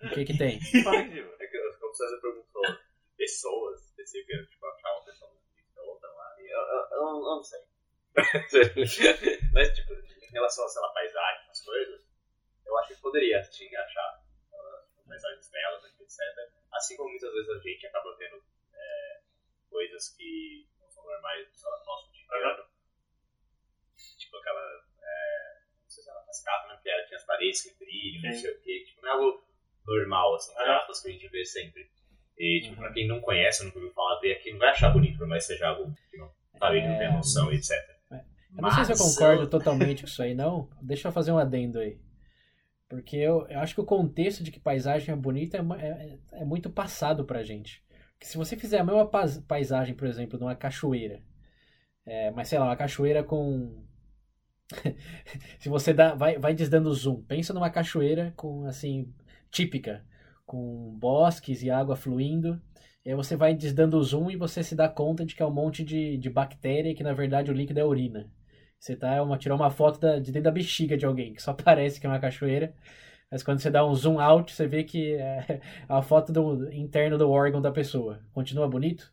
O 0.00 0.08
que 0.08 0.24
que 0.24 0.38
tem? 0.38 0.58
fala 0.82 1.04
tipo, 1.04 1.36
é 1.38 1.46
que, 1.46 1.58
como 1.78 1.92
você 1.92 2.18
perguntou, 2.18 2.62
pessoas 3.14 3.90
específicas, 3.90 4.48
tipo, 4.48 4.64
achar 4.64 4.90
uma 4.90 5.04
pessoa 5.04 5.30
outra 5.84 6.08
lá, 6.08 6.34
e 6.40 6.48
eu, 6.50 6.58
eu, 6.58 6.88
eu, 6.92 7.02
eu 7.02 7.36
não 7.36 7.42
sei. 7.42 7.60
Mas, 9.52 9.74
tipo, 9.74 9.92
em 9.92 10.32
relação 10.32 10.64
a, 10.64 10.68
sei 10.70 10.80
lá, 10.80 10.88
paisagem, 10.94 11.50
as 11.50 11.62
coisas, 11.62 12.00
eu 12.64 12.78
acho 12.78 12.94
que 12.94 13.00
poderia 13.02 13.42
te 13.42 13.76
achar 13.76 14.24
uh, 14.54 15.06
paisagens 15.06 15.50
belas, 15.50 15.84
etc. 15.84 16.18
Assim 16.72 16.96
como 16.96 17.10
muitas 17.10 17.30
vezes 17.34 17.50
a 17.50 17.58
gente 17.58 17.86
acaba 17.86 18.16
tendo 18.16 18.42
é, 18.72 19.20
coisas 19.68 20.08
que 20.16 20.66
não 20.80 20.90
são 20.90 21.04
normais 21.04 21.46
sei 21.52 21.68
lá, 21.68 21.78
no 21.80 21.84
nosso 21.84 22.06
cotidiano. 22.06 22.75
Tipo 24.36 24.38
aquela. 24.38 24.60
É, 24.60 25.58
não 25.82 25.88
sei 25.90 26.02
se 26.04 26.10
né? 26.68 26.78
Que 26.82 26.88
era, 26.90 27.06
tinha 27.06 27.16
as 27.16 27.24
paredes 27.24 27.62
que 27.62 27.78
brilham, 27.84 28.22
não 28.22 28.32
sei 28.32 28.50
o 28.50 28.60
quê. 28.60 28.84
Tipo, 28.86 29.02
não 29.02 29.08
é 29.08 29.12
algo 29.12 29.44
normal, 29.86 30.34
assim, 30.34 30.52
entre 30.52 30.64
aspas, 30.70 31.00
que 31.00 31.08
a 31.08 31.12
gente 31.12 31.28
vê 31.28 31.44
sempre. 31.44 31.90
E, 32.38 32.60
tipo, 32.60 32.74
Uhum. 32.74 32.80
pra 32.82 32.92
quem 32.92 33.08
não 33.08 33.20
conhece, 33.20 33.64
nunca 33.64 33.78
ouviu 33.78 33.92
falar, 33.94 34.20
ver 34.20 34.32
aqui, 34.32 34.50
não 34.52 34.58
vai 34.58 34.68
achar 34.70 34.90
bonito, 34.90 35.16
por 35.18 35.26
mais 35.26 35.46
que 35.46 35.52
seja 35.54 35.68
algo 35.68 35.94
que 36.10 36.16
não 36.18 36.30
sabe, 36.58 36.82
que 36.82 36.88
não 36.88 36.98
tem 36.98 37.06
É. 37.06 37.12
noção, 37.12 37.52
etc. 37.52 37.72
Eu 38.10 38.62
não 38.62 38.70
sei 38.70 38.84
se 38.84 38.92
eu 38.92 38.96
Mas, 38.98 39.14
concordo 39.14 39.46
totalmente 39.48 40.02
com 40.02 40.08
isso 40.08 40.22
aí, 40.22 40.34
não. 40.34 40.68
Deixa 40.80 41.08
eu 41.08 41.12
fazer 41.12 41.30
um 41.32 41.38
adendo 41.38 41.78
aí. 41.78 41.98
Porque 42.88 43.16
eu, 43.16 43.46
eu 43.48 43.58
acho 43.60 43.74
que 43.74 43.80
o 43.80 43.84
contexto 43.86 44.42
de 44.44 44.50
que 44.50 44.60
paisagem 44.60 45.12
é 45.12 45.16
bonita 45.16 45.58
é, 45.58 45.60
é- 45.86 46.18
é 46.40 46.44
muito 46.44 46.70
passado 46.70 47.24
pra 47.24 47.42
gente. 47.42 47.84
Porque 48.12 48.26
se 48.26 48.36
você 48.38 48.56
fizer 48.56 48.78
a 48.78 48.84
mesma 48.84 49.06
pais- 49.06 49.38
paisagem, 49.40 49.94
por 49.94 50.06
exemplo, 50.06 50.38
numa 50.38 50.54
cachoeira, 50.54 51.20
é, 52.06 52.30
mas 52.30 52.48
sei 52.48 52.58
lá, 52.58 52.66
uma 52.66 52.76
cachoeira 52.76 53.22
com 53.22 53.85
se 55.58 55.68
você 55.68 55.92
dá, 55.94 56.14
vai, 56.14 56.38
vai 56.38 56.54
desdando 56.54 56.92
zoom, 56.92 57.22
pensa 57.22 57.54
numa 57.54 57.70
cachoeira 57.70 58.32
com 58.36 58.66
assim 58.66 59.12
típica, 59.50 60.04
com 60.44 60.96
bosques 60.98 61.62
e 61.62 61.70
água 61.70 61.96
fluindo. 61.96 62.60
E 63.04 63.10
aí 63.10 63.14
você 63.14 63.36
vai 63.36 63.54
desdando 63.54 64.02
zoom 64.02 64.30
e 64.30 64.36
você 64.36 64.62
se 64.62 64.74
dá 64.74 64.88
conta 64.88 65.24
de 65.24 65.34
que 65.34 65.42
é 65.42 65.46
um 65.46 65.50
monte 65.52 65.84
de, 65.84 66.16
de 66.18 66.28
bactéria 66.28 66.94
que 66.94 67.04
na 67.04 67.12
verdade 67.12 67.50
o 67.50 67.54
líquido 67.54 67.80
é 67.80 67.84
urina. 67.84 68.30
Você 68.78 68.96
tá 68.96 69.22
uma, 69.22 69.38
tirar 69.38 69.54
uma 69.54 69.70
foto 69.70 70.00
da, 70.00 70.18
de 70.18 70.32
dentro 70.32 70.42
da 70.44 70.50
bexiga 70.50 70.96
de 70.96 71.06
alguém, 71.06 71.32
que 71.34 71.42
só 71.42 71.52
parece 71.54 72.00
que 72.00 72.06
é 72.06 72.10
uma 72.10 72.20
cachoeira. 72.20 72.74
Mas 73.30 73.42
quando 73.42 73.60
você 73.60 73.70
dá 73.70 73.84
um 73.86 73.94
zoom 73.94 74.20
out, 74.20 74.52
você 74.52 74.66
vê 74.66 74.84
que 74.84 75.14
é 75.14 75.60
a 75.88 76.02
foto 76.02 76.32
do 76.32 76.72
interno 76.72 77.18
do 77.18 77.30
órgão 77.30 77.60
da 77.60 77.72
pessoa. 77.72 78.20
Continua 78.32 78.68
bonito? 78.68 79.12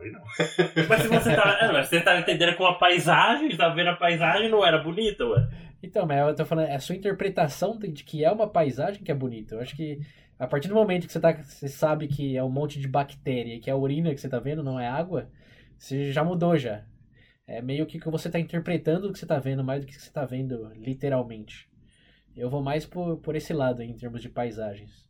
Não. 0.00 0.22
Mas 0.88 1.02
se 1.02 1.08
você 1.08 1.34
tá. 1.34 1.58
é, 1.60 1.72
mas 1.72 1.88
você 1.88 2.00
tá 2.00 2.18
entendendo 2.18 2.56
com 2.56 2.66
a 2.66 2.74
paisagem, 2.74 3.56
tá 3.56 3.68
vendo 3.68 3.90
a 3.90 3.96
paisagem 3.96 4.48
não 4.48 4.64
era 4.64 4.78
bonita, 4.78 5.24
ué. 5.26 5.48
Então, 5.82 6.06
mas 6.06 6.18
eu 6.18 6.34
tô 6.34 6.44
falando, 6.44 6.68
é 6.68 6.74
a 6.74 6.80
sua 6.80 6.96
interpretação 6.96 7.78
de 7.78 8.02
que 8.02 8.24
é 8.24 8.30
uma 8.30 8.48
paisagem 8.48 9.02
que 9.02 9.12
é 9.12 9.14
bonita. 9.14 9.54
Eu 9.54 9.60
acho 9.60 9.76
que 9.76 10.00
a 10.38 10.46
partir 10.46 10.68
do 10.68 10.74
momento 10.74 11.06
que 11.06 11.12
você, 11.12 11.20
tá, 11.20 11.32
você 11.32 11.68
sabe 11.68 12.08
que 12.08 12.36
é 12.36 12.42
um 12.42 12.50
monte 12.50 12.80
de 12.80 12.88
bactéria 12.88 13.54
e 13.54 13.60
que 13.60 13.70
é 13.70 13.72
a 13.72 13.76
urina 13.76 14.14
que 14.14 14.20
você 14.20 14.28
tá 14.28 14.38
vendo, 14.38 14.62
não 14.62 14.78
é 14.78 14.88
água, 14.88 15.30
você 15.76 16.12
já 16.12 16.24
mudou 16.24 16.56
já. 16.56 16.84
É 17.46 17.62
meio 17.62 17.86
que 17.86 17.98
que 17.98 18.10
você 18.10 18.28
tá 18.30 18.38
interpretando 18.38 19.08
o 19.08 19.12
que 19.12 19.18
você 19.18 19.26
tá 19.26 19.38
vendo 19.38 19.64
mais 19.64 19.80
do 19.80 19.86
que 19.86 19.94
você 20.00 20.10
tá 20.10 20.24
vendo 20.24 20.70
literalmente. 20.74 21.68
Eu 22.36 22.50
vou 22.50 22.62
mais 22.62 22.84
por, 22.86 23.16
por 23.18 23.34
esse 23.34 23.52
lado 23.52 23.82
aí, 23.82 23.88
em 23.88 23.96
termos 23.96 24.22
de 24.22 24.28
paisagens. 24.28 25.07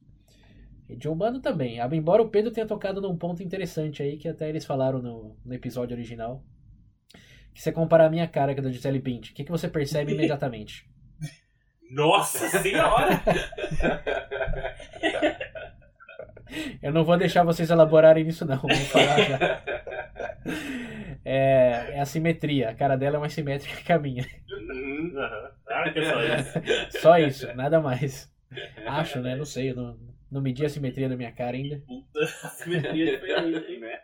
E 0.88 0.96
de 0.96 1.08
urbano 1.08 1.40
também. 1.40 1.80
Ah, 1.80 1.88
Embora 1.92 2.22
o 2.22 2.30
Pedro 2.30 2.50
tenha 2.50 2.66
tocado 2.66 3.00
num 3.00 3.16
ponto 3.16 3.42
interessante 3.42 4.02
aí, 4.02 4.16
que 4.16 4.28
até 4.28 4.48
eles 4.48 4.64
falaram 4.64 5.02
no, 5.02 5.36
no 5.44 5.54
episódio 5.54 5.94
original. 5.94 6.42
Que 7.54 7.60
você 7.60 7.72
comparar 7.72 8.06
a 8.06 8.10
minha 8.10 8.26
cara 8.26 8.54
com 8.54 8.60
a 8.60 8.64
da 8.64 8.70
Gisele 8.70 9.00
Bündchen, 9.00 9.32
o 9.32 9.34
que, 9.34 9.44
que 9.44 9.50
você 9.50 9.68
percebe 9.68 10.12
imediatamente? 10.12 10.88
Nossa 11.90 12.48
senhora! 12.48 13.20
Eu 16.82 16.92
não 16.92 17.04
vou 17.04 17.16
deixar 17.18 17.44
vocês 17.44 17.70
elaborarem 17.70 18.24
nisso 18.24 18.46
não. 18.46 18.62
É, 21.24 21.96
é 21.96 22.00
a 22.00 22.06
simetria, 22.06 22.70
a 22.70 22.74
cara 22.74 22.96
dela 22.96 23.16
é 23.16 23.20
mais 23.20 23.34
simétrica 23.34 23.82
que 23.82 23.92
a 23.92 23.98
minha. 23.98 24.24
Ah, 25.68 25.90
que 25.90 25.98
é 25.98 26.10
só 26.10 26.22
isso. 26.24 27.00
Só 27.00 27.18
isso, 27.18 27.54
nada 27.54 27.80
mais. 27.80 28.32
Acho, 28.86 29.20
né? 29.20 29.36
Não 29.36 29.44
sei, 29.44 29.72
eu 29.72 29.76
não, 29.76 29.98
não 30.30 30.40
medi 30.40 30.64
a 30.64 30.68
simetria 30.68 31.08
da 31.08 31.16
minha 31.16 31.32
cara 31.32 31.56
ainda. 31.56 31.82
Puta, 31.86 32.26
simetria 32.56 33.12
diferente, 33.12 33.78
né? 33.78 34.00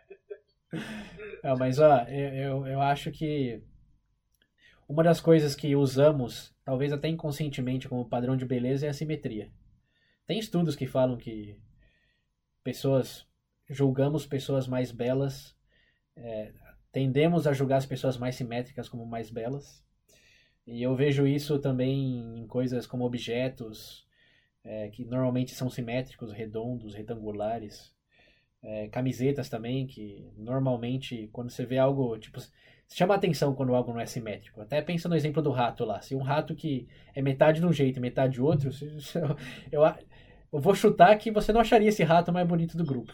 Não, 1.43 1.55
mas 1.57 1.79
ó, 1.79 2.03
eu, 2.03 2.33
eu, 2.33 2.67
eu 2.67 2.81
acho 2.81 3.11
que 3.11 3.61
uma 4.87 5.03
das 5.03 5.19
coisas 5.19 5.55
que 5.55 5.75
usamos, 5.75 6.53
talvez 6.63 6.91
até 6.91 7.07
inconscientemente 7.07 7.87
como 7.87 8.09
padrão 8.09 8.35
de 8.35 8.45
beleza, 8.45 8.85
é 8.85 8.89
a 8.89 8.93
simetria. 8.93 9.49
Tem 10.27 10.39
estudos 10.39 10.75
que 10.75 10.87
falam 10.87 11.17
que 11.17 11.59
pessoas 12.63 13.27
julgamos 13.69 14.25
pessoas 14.25 14.67
mais 14.67 14.91
belas, 14.91 15.55
é, 16.15 16.53
tendemos 16.91 17.47
a 17.47 17.53
julgar 17.53 17.77
as 17.77 17.85
pessoas 17.85 18.17
mais 18.17 18.35
simétricas 18.35 18.87
como 18.87 19.05
mais 19.05 19.29
belas. 19.29 19.83
E 20.65 20.81
eu 20.81 20.95
vejo 20.95 21.27
isso 21.27 21.59
também 21.59 22.39
em 22.39 22.47
coisas 22.47 22.87
como 22.87 23.05
objetos, 23.05 24.04
é, 24.65 24.89
que 24.89 25.05
normalmente 25.05 25.53
são 25.55 25.69
simétricos, 25.69 26.31
redondos, 26.33 26.93
retangulares. 26.95 27.93
É, 28.67 28.87
camisetas 28.87 29.47
também, 29.47 29.85
que 29.85 30.27
normalmente 30.35 31.29
quando 31.31 31.51
você 31.51 31.63
vê 31.67 31.77
algo, 31.77 32.17
tipo, 32.17 32.39
chama 32.89 33.13
a 33.13 33.17
atenção 33.17 33.53
quando 33.53 33.75
algo 33.75 33.93
não 33.93 33.99
é 33.99 34.07
simétrico. 34.07 34.59
Até 34.59 34.81
pensa 34.81 35.07
no 35.07 35.15
exemplo 35.15 35.39
do 35.39 35.51
rato 35.51 35.85
lá. 35.85 36.01
Se 36.01 36.15
um 36.15 36.21
rato 36.23 36.55
que 36.55 36.87
é 37.13 37.21
metade 37.21 37.59
de 37.59 37.65
um 37.67 37.71
jeito 37.71 37.97
e 37.97 38.01
metade 38.01 38.33
de 38.33 38.41
outro, 38.41 38.71
eu, 39.71 39.85
a- 39.85 39.99
eu 40.51 40.59
vou 40.59 40.73
chutar 40.73 41.15
que 41.17 41.29
você 41.29 41.53
não 41.53 41.61
acharia 41.61 41.89
esse 41.89 42.03
rato 42.03 42.33
mais 42.33 42.47
bonito 42.47 42.75
do 42.75 42.83
grupo. 42.85 43.13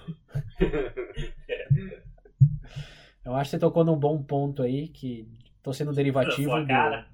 Eu 3.23 3.35
acho 3.35 3.49
que 3.51 3.57
você 3.57 3.59
tocou 3.59 3.83
num 3.83 3.95
bom 3.97 4.21
ponto 4.23 4.63
aí, 4.63 4.87
que 4.87 5.27
tô 5.61 5.71
sendo 5.73 5.93
derivativo. 5.93 6.49
Do-. 6.99 7.05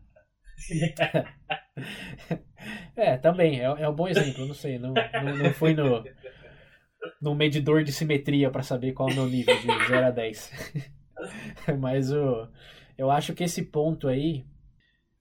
É, 2.96 3.16
também, 3.16 3.60
é, 3.60 3.66
é 3.66 3.88
um 3.88 3.94
bom 3.94 4.08
exemplo, 4.08 4.46
não 4.46 4.54
sei, 4.56 4.80
não, 4.80 4.92
não, 4.92 5.38
não 5.38 5.54
fui 5.54 5.74
no, 5.74 6.04
no 7.22 7.36
medidor 7.36 7.84
de 7.84 7.92
simetria 7.92 8.50
para 8.50 8.64
saber 8.64 8.94
qual 8.94 9.10
é 9.10 9.12
o 9.14 9.16
meu 9.16 9.28
nível 9.28 9.56
de 9.56 9.88
0 9.88 10.08
a 10.08 10.10
10. 10.10 10.52
Mas 11.80 12.12
o, 12.12 12.48
eu 12.98 13.12
acho 13.12 13.34
que 13.34 13.44
esse 13.44 13.64
ponto 13.64 14.08
aí 14.08 14.46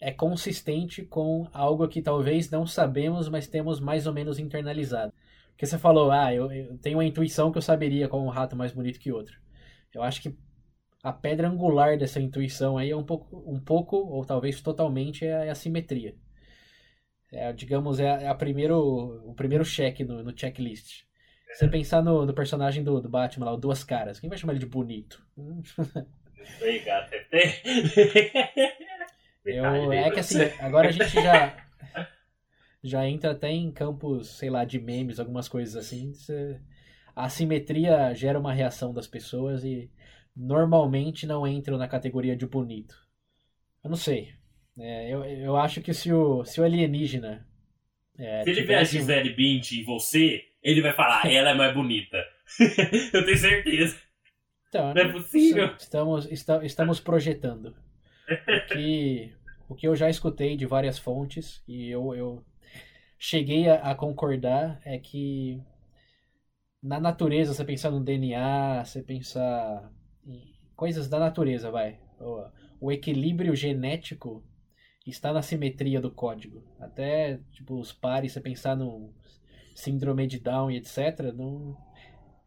é 0.00 0.10
consistente 0.10 1.02
com 1.04 1.48
algo 1.52 1.86
que 1.88 2.02
talvez 2.02 2.50
não 2.50 2.66
sabemos, 2.66 3.28
mas 3.28 3.46
temos 3.46 3.80
mais 3.80 4.06
ou 4.06 4.12
menos 4.12 4.38
internalizado. 4.38 5.12
Porque 5.50 5.64
você 5.64 5.78
falou, 5.78 6.10
ah, 6.10 6.34
eu, 6.34 6.52
eu 6.52 6.76
tenho 6.78 6.98
uma 6.98 7.04
intuição 7.04 7.50
que 7.50 7.56
eu 7.56 7.62
saberia 7.62 8.08
qual 8.08 8.22
é 8.22 8.24
um 8.26 8.30
rato 8.30 8.54
mais 8.54 8.72
bonito 8.72 8.98
que 9.00 9.10
outro. 9.10 9.38
Eu 9.94 10.02
acho 10.02 10.20
que 10.20 10.36
a 11.08 11.12
pedra 11.12 11.48
angular 11.48 11.96
dessa 11.98 12.20
intuição 12.20 12.76
aí 12.78 12.90
é 12.90 12.96
um 12.96 13.04
pouco, 13.04 13.42
um 13.50 13.60
pouco 13.60 13.96
ou 13.96 14.24
talvez 14.24 14.60
totalmente 14.60 15.24
é 15.24 15.50
a 15.50 15.54
simetria. 15.54 16.14
É, 17.32 17.52
digamos, 17.52 17.98
é, 18.00 18.08
a- 18.10 18.20
é 18.30 18.34
primeiro, 18.34 18.78
o 19.28 19.34
primeiro 19.34 19.64
cheque 19.64 20.04
no, 20.04 20.22
no 20.22 20.36
checklist. 20.38 21.04
Se 21.52 21.58
você 21.60 21.68
pensar 21.68 22.02
no, 22.02 22.26
no 22.26 22.34
personagem 22.34 22.82
do, 22.84 23.00
do 23.00 23.08
Batman 23.08 23.46
lá, 23.46 23.52
o 23.52 23.56
Duas 23.56 23.82
Caras, 23.84 24.20
quem 24.20 24.28
vai 24.28 24.38
chamar 24.38 24.52
ele 24.52 24.60
de 24.60 24.66
bonito? 24.66 25.24
Tem. 27.30 27.50
Eu, 29.44 29.92
é 29.92 30.10
que 30.10 30.20
assim, 30.20 30.38
agora 30.60 30.88
a 30.88 30.92
gente 30.92 31.08
já 31.12 31.56
já 32.82 33.08
entra 33.08 33.32
até 33.32 33.50
em 33.50 33.70
campos, 33.70 34.28
sei 34.38 34.48
lá, 34.50 34.64
de 34.64 34.78
memes, 34.80 35.18
algumas 35.18 35.48
coisas 35.48 35.76
assim. 35.76 36.12
Você- 36.12 36.60
a 37.14 37.24
assimetria 37.24 38.14
gera 38.14 38.38
uma 38.38 38.52
reação 38.52 38.92
das 38.92 39.06
pessoas 39.06 39.64
e 39.64 39.90
normalmente 40.36 41.26
não 41.26 41.46
entram 41.46 41.78
na 41.78 41.88
categoria 41.88 42.36
de 42.36 42.46
bonito. 42.46 42.94
Eu 43.82 43.90
não 43.90 43.96
sei. 43.96 44.34
É, 44.78 45.08
eu, 45.12 45.24
eu 45.24 45.56
acho 45.56 45.80
que 45.80 45.94
se 45.94 46.12
o, 46.12 46.44
se 46.44 46.60
o 46.60 46.64
alienígena. 46.64 47.46
é, 48.18 48.44
Se 48.44 48.50
ele 48.50 48.62
ver 48.64 48.74
a 48.76 48.84
Gisele 48.84 49.30
Bündchen 49.34 49.80
em 49.80 49.84
você, 49.84 50.44
ele 50.62 50.82
vai 50.82 50.92
falar, 50.92 51.22
"Ah, 51.24 51.28
ela 51.32 51.50
é 51.50 51.54
mais 51.54 51.72
bonita. 51.74 52.22
Eu 53.12 53.24
tenho 53.24 53.38
certeza. 53.38 53.96
Então, 54.68 54.92
Não 54.94 55.02
é 55.02 55.08
possível. 55.12 55.74
Estamos, 55.76 56.30
esta- 56.30 56.64
estamos 56.64 57.00
projetando. 57.00 57.74
O 58.28 58.66
que, 58.72 59.32
o 59.68 59.74
que 59.74 59.86
eu 59.86 59.94
já 59.96 60.10
escutei 60.10 60.56
de 60.56 60.66
várias 60.66 60.98
fontes 60.98 61.62
e 61.66 61.88
eu, 61.88 62.14
eu 62.14 62.44
cheguei 63.18 63.68
a, 63.68 63.76
a 63.92 63.94
concordar 63.94 64.80
é 64.84 64.98
que 64.98 65.62
na 66.82 67.00
natureza, 67.00 67.54
você 67.54 67.64
pensar 67.64 67.90
no 67.90 68.02
DNA, 68.02 68.84
você 68.84 69.02
pensar 69.02 69.90
coisas 70.76 71.08
da 71.08 71.18
natureza, 71.18 71.70
vai. 71.70 71.98
O, 72.20 72.50
o 72.80 72.92
equilíbrio 72.92 73.56
genético 73.56 74.44
está 75.06 75.32
na 75.32 75.42
simetria 75.42 76.00
do 76.00 76.10
código. 76.10 76.62
Até, 76.78 77.38
tipo, 77.52 77.78
os 77.80 77.92
pares, 77.92 78.32
você 78.32 78.40
pensar 78.40 78.76
no 78.76 79.12
síndrome 79.74 80.26
de 80.26 80.38
Down 80.38 80.70
e 80.70 80.76
etc. 80.76 81.32
Não, 81.34 81.76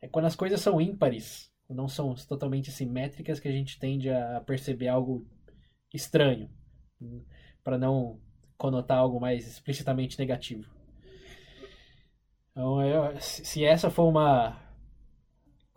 é 0.02 0.08
quando 0.08 0.26
as 0.26 0.36
coisas 0.36 0.62
são 0.62 0.80
ímpares, 0.80 1.52
não 1.70 1.88
são 1.88 2.14
totalmente 2.16 2.72
simétricas, 2.72 3.40
que 3.40 3.48
a 3.48 3.52
gente 3.52 3.80
tende 3.80 4.10
a 4.10 4.42
perceber 4.42 4.88
algo 4.88 5.28
estranho, 5.94 6.50
para 7.64 7.78
não 7.78 8.20
conotar 8.58 8.98
algo 8.98 9.20
mais 9.20 9.48
explicitamente 9.48 10.20
negativo. 10.20 10.70
Então, 12.52 12.82
eu- 12.86 13.20
se 13.22 13.64
essa 13.64 13.90
for 13.90 14.10
uma 14.10 14.69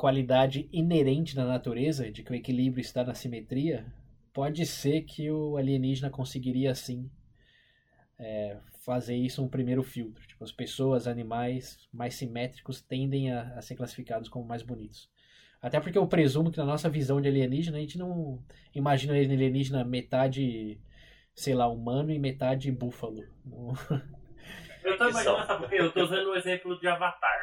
qualidade 0.03 0.69
inerente 0.73 1.37
da 1.37 1.45
natureza, 1.45 2.11
de 2.11 2.25
que 2.25 2.33
o 2.33 2.35
equilíbrio 2.35 2.81
está 2.81 3.05
na 3.05 3.15
simetria, 3.15 3.87
pode 4.33 4.67
ser 4.67 5.03
que 5.03 5.31
o 5.31 5.57
alienígena 5.57 6.11
conseguiria 6.11 6.75
sim 6.75 7.09
é, 8.19 8.57
fazer 8.85 9.15
isso 9.15 9.41
um 9.45 9.49
primeiro 9.49 9.81
filtro. 9.85 10.27
Tipo, 10.27 10.43
as 10.43 10.51
pessoas, 10.51 11.07
animais 11.07 11.89
mais 11.93 12.17
simétricos 12.17 12.83
tendem 12.83 13.31
a, 13.31 13.55
a 13.57 13.63
ser 13.63 13.77
classificados 13.77 14.29
como 14.29 14.45
mais 14.45 14.65
bonitos. 14.65 15.09
Até 15.63 15.79
porque 15.79 15.99
eu 15.99 16.09
presumo 16.09 16.51
que 16.51 16.59
na 16.59 16.65
nossa 16.65 16.91
visão 16.91 17.21
de 17.21 17.29
alienígena, 17.29 17.77
a 17.77 17.81
gente 17.81 17.97
não 17.97 18.43
imagina 18.75 19.17
ele 19.17 19.35
alienígena 19.35 19.85
metade, 19.85 20.81
sei 21.33 21.55
lá, 21.55 21.69
humano 21.69 22.11
e 22.11 22.19
metade 22.19 22.73
búfalo. 22.73 23.23
Eu 24.83 24.99
tô 24.99 25.09
imaginando, 25.09 25.47
sabe 25.47 25.61
por 25.61 25.71
quê? 25.71 25.77
Eu 25.79 25.93
tô 25.93 26.03
usando 26.03 26.27
o 26.27 26.35
exemplo 26.35 26.77
de 26.81 26.89
Avatar. 26.89 27.42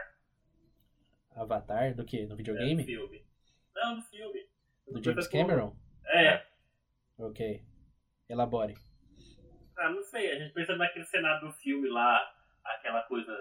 Avatar 1.41 1.93
do 1.95 2.03
que? 2.05 2.25
No 2.25 2.33
É, 2.33 2.37
videogame? 2.37 2.83
do 2.83 2.85
filme. 2.85 3.23
Não, 3.75 3.95
do 3.95 4.01
filme. 4.03 4.45
Do 4.91 5.03
James 5.03 5.27
Cameron? 5.27 5.75
É. 6.05 6.45
Ok. 7.17 7.61
Elabore. 8.27 8.75
Ah, 9.77 9.89
não 9.89 10.01
sei. 10.03 10.31
A 10.31 10.39
gente 10.39 10.53
pensa 10.53 10.75
naquele 10.75 11.05
cenário 11.05 11.47
do 11.47 11.53
filme 11.53 11.87
lá, 11.89 12.21
aquela 12.63 13.01
coisa. 13.03 13.31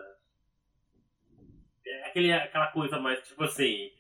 é, 1.87 2.05
Aquele, 2.07 2.33
aquela 2.33 2.69
coisa 2.69 2.99
mais, 3.01 3.27
tipo 3.27 3.43
assim, 3.45 3.91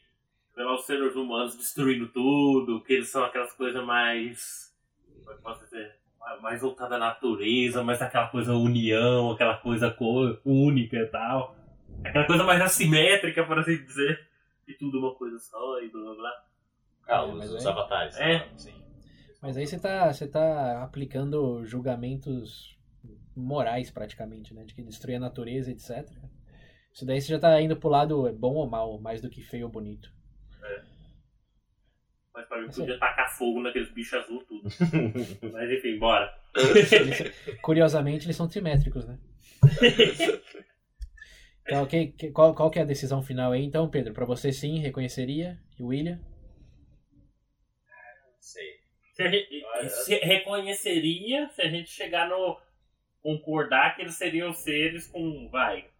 os 0.56 0.84
seres 0.86 1.14
humanos 1.16 1.56
destruindo 1.56 2.08
tudo, 2.08 2.82
que 2.84 2.92
eles 2.94 3.08
são 3.08 3.24
aquelas 3.24 3.52
coisas 3.52 3.82
mais. 3.84 4.74
como 5.20 5.32
é 5.32 5.36
que 5.36 5.42
posso 5.42 5.64
dizer? 5.64 5.96
Mais 6.42 6.60
voltada 6.60 6.96
à 6.96 6.98
natureza, 6.98 7.82
mais 7.82 8.02
aquela 8.02 8.28
coisa 8.28 8.52
união, 8.54 9.30
aquela 9.30 9.56
coisa 9.56 9.90
co- 9.90 10.38
única 10.44 10.96
e 10.96 11.06
tal. 11.06 11.56
Aquela 12.04 12.26
coisa 12.26 12.44
mais 12.44 12.60
assimétrica, 12.60 13.44
por 13.44 13.58
assim 13.58 13.76
dizer. 13.84 14.26
E 14.66 14.74
tudo 14.74 14.98
uma 14.98 15.14
coisa 15.14 15.38
só 15.38 15.80
e 15.82 15.88
blá 15.90 16.02
blá 16.02 16.14
blá. 16.14 16.44
Ah, 17.08 17.22
É, 17.22 17.32
mas 17.32 17.50
os, 17.50 17.56
os 17.60 17.66
aí- 17.66 17.72
avatares. 17.72 18.16
É. 18.18 18.48
Sim. 18.56 18.74
Mas 19.40 19.56
aí 19.56 19.66
você 19.66 19.78
tá, 19.78 20.12
você 20.12 20.26
tá 20.26 20.82
aplicando 20.82 21.64
julgamentos 21.64 22.76
morais 23.36 23.90
praticamente, 23.90 24.52
né? 24.52 24.64
De 24.64 24.74
que 24.74 24.82
destruir 24.82 25.14
a 25.16 25.20
natureza, 25.20 25.70
etc. 25.70 26.06
Isso 26.92 27.06
daí 27.06 27.20
você 27.20 27.28
já 27.28 27.38
tá 27.38 27.60
indo 27.60 27.76
pro 27.76 27.88
lado 27.88 28.30
bom 28.32 28.54
ou 28.54 28.68
mal, 28.68 28.98
mais 29.00 29.20
do 29.22 29.30
que 29.30 29.40
feio 29.40 29.66
ou 29.66 29.70
bonito. 29.72 30.12
Mas 32.34 32.46
pra 32.46 32.60
mim 32.60 32.70
Sim. 32.70 32.82
podia 32.82 32.98
tacar 32.98 33.30
fogo 33.36 33.60
naqueles 33.62 33.90
bichos 33.92 34.14
azul 34.14 34.44
tudo. 34.44 34.68
Mas 35.52 35.70
enfim, 35.70 35.98
bora. 35.98 36.32
Eles- 36.56 37.58
curiosamente, 37.62 38.26
eles 38.26 38.36
são 38.36 38.48
simétricos, 38.48 39.06
né? 39.06 39.18
Então, 41.70 41.86
que- 41.86 42.06
que- 42.12 42.30
qual, 42.30 42.54
qual 42.54 42.70
que 42.70 42.78
é 42.78 42.82
a 42.82 42.86
decisão 42.86 43.22
final 43.22 43.52
aí, 43.52 43.62
então, 43.62 43.90
Pedro? 43.90 44.14
Pra 44.14 44.24
você 44.24 44.50
sim, 44.52 44.78
reconheceria? 44.78 45.58
E 45.78 45.82
o 45.82 45.88
William? 45.88 46.16
Não 46.16 46.24
sei. 48.40 48.78
Se 49.12 49.22
a 49.22 49.28
gente, 49.30 49.64
se 49.90 50.14
reconheceria 50.16 51.48
se 51.50 51.60
a 51.62 51.68
gente 51.68 51.90
chegar 51.90 52.28
no. 52.28 52.58
concordar 53.20 53.96
que 53.96 54.02
eles 54.02 54.14
seriam 54.14 54.52
seres 54.54 55.06
com. 55.08 55.48
vai. 55.50 55.90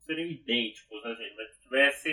seriam 0.00 0.28
idênticos, 0.28 1.02
né, 1.02 1.14
gente? 1.16 1.34
Mas 1.36 1.54
se 1.54 1.60
tivesse. 1.62 2.10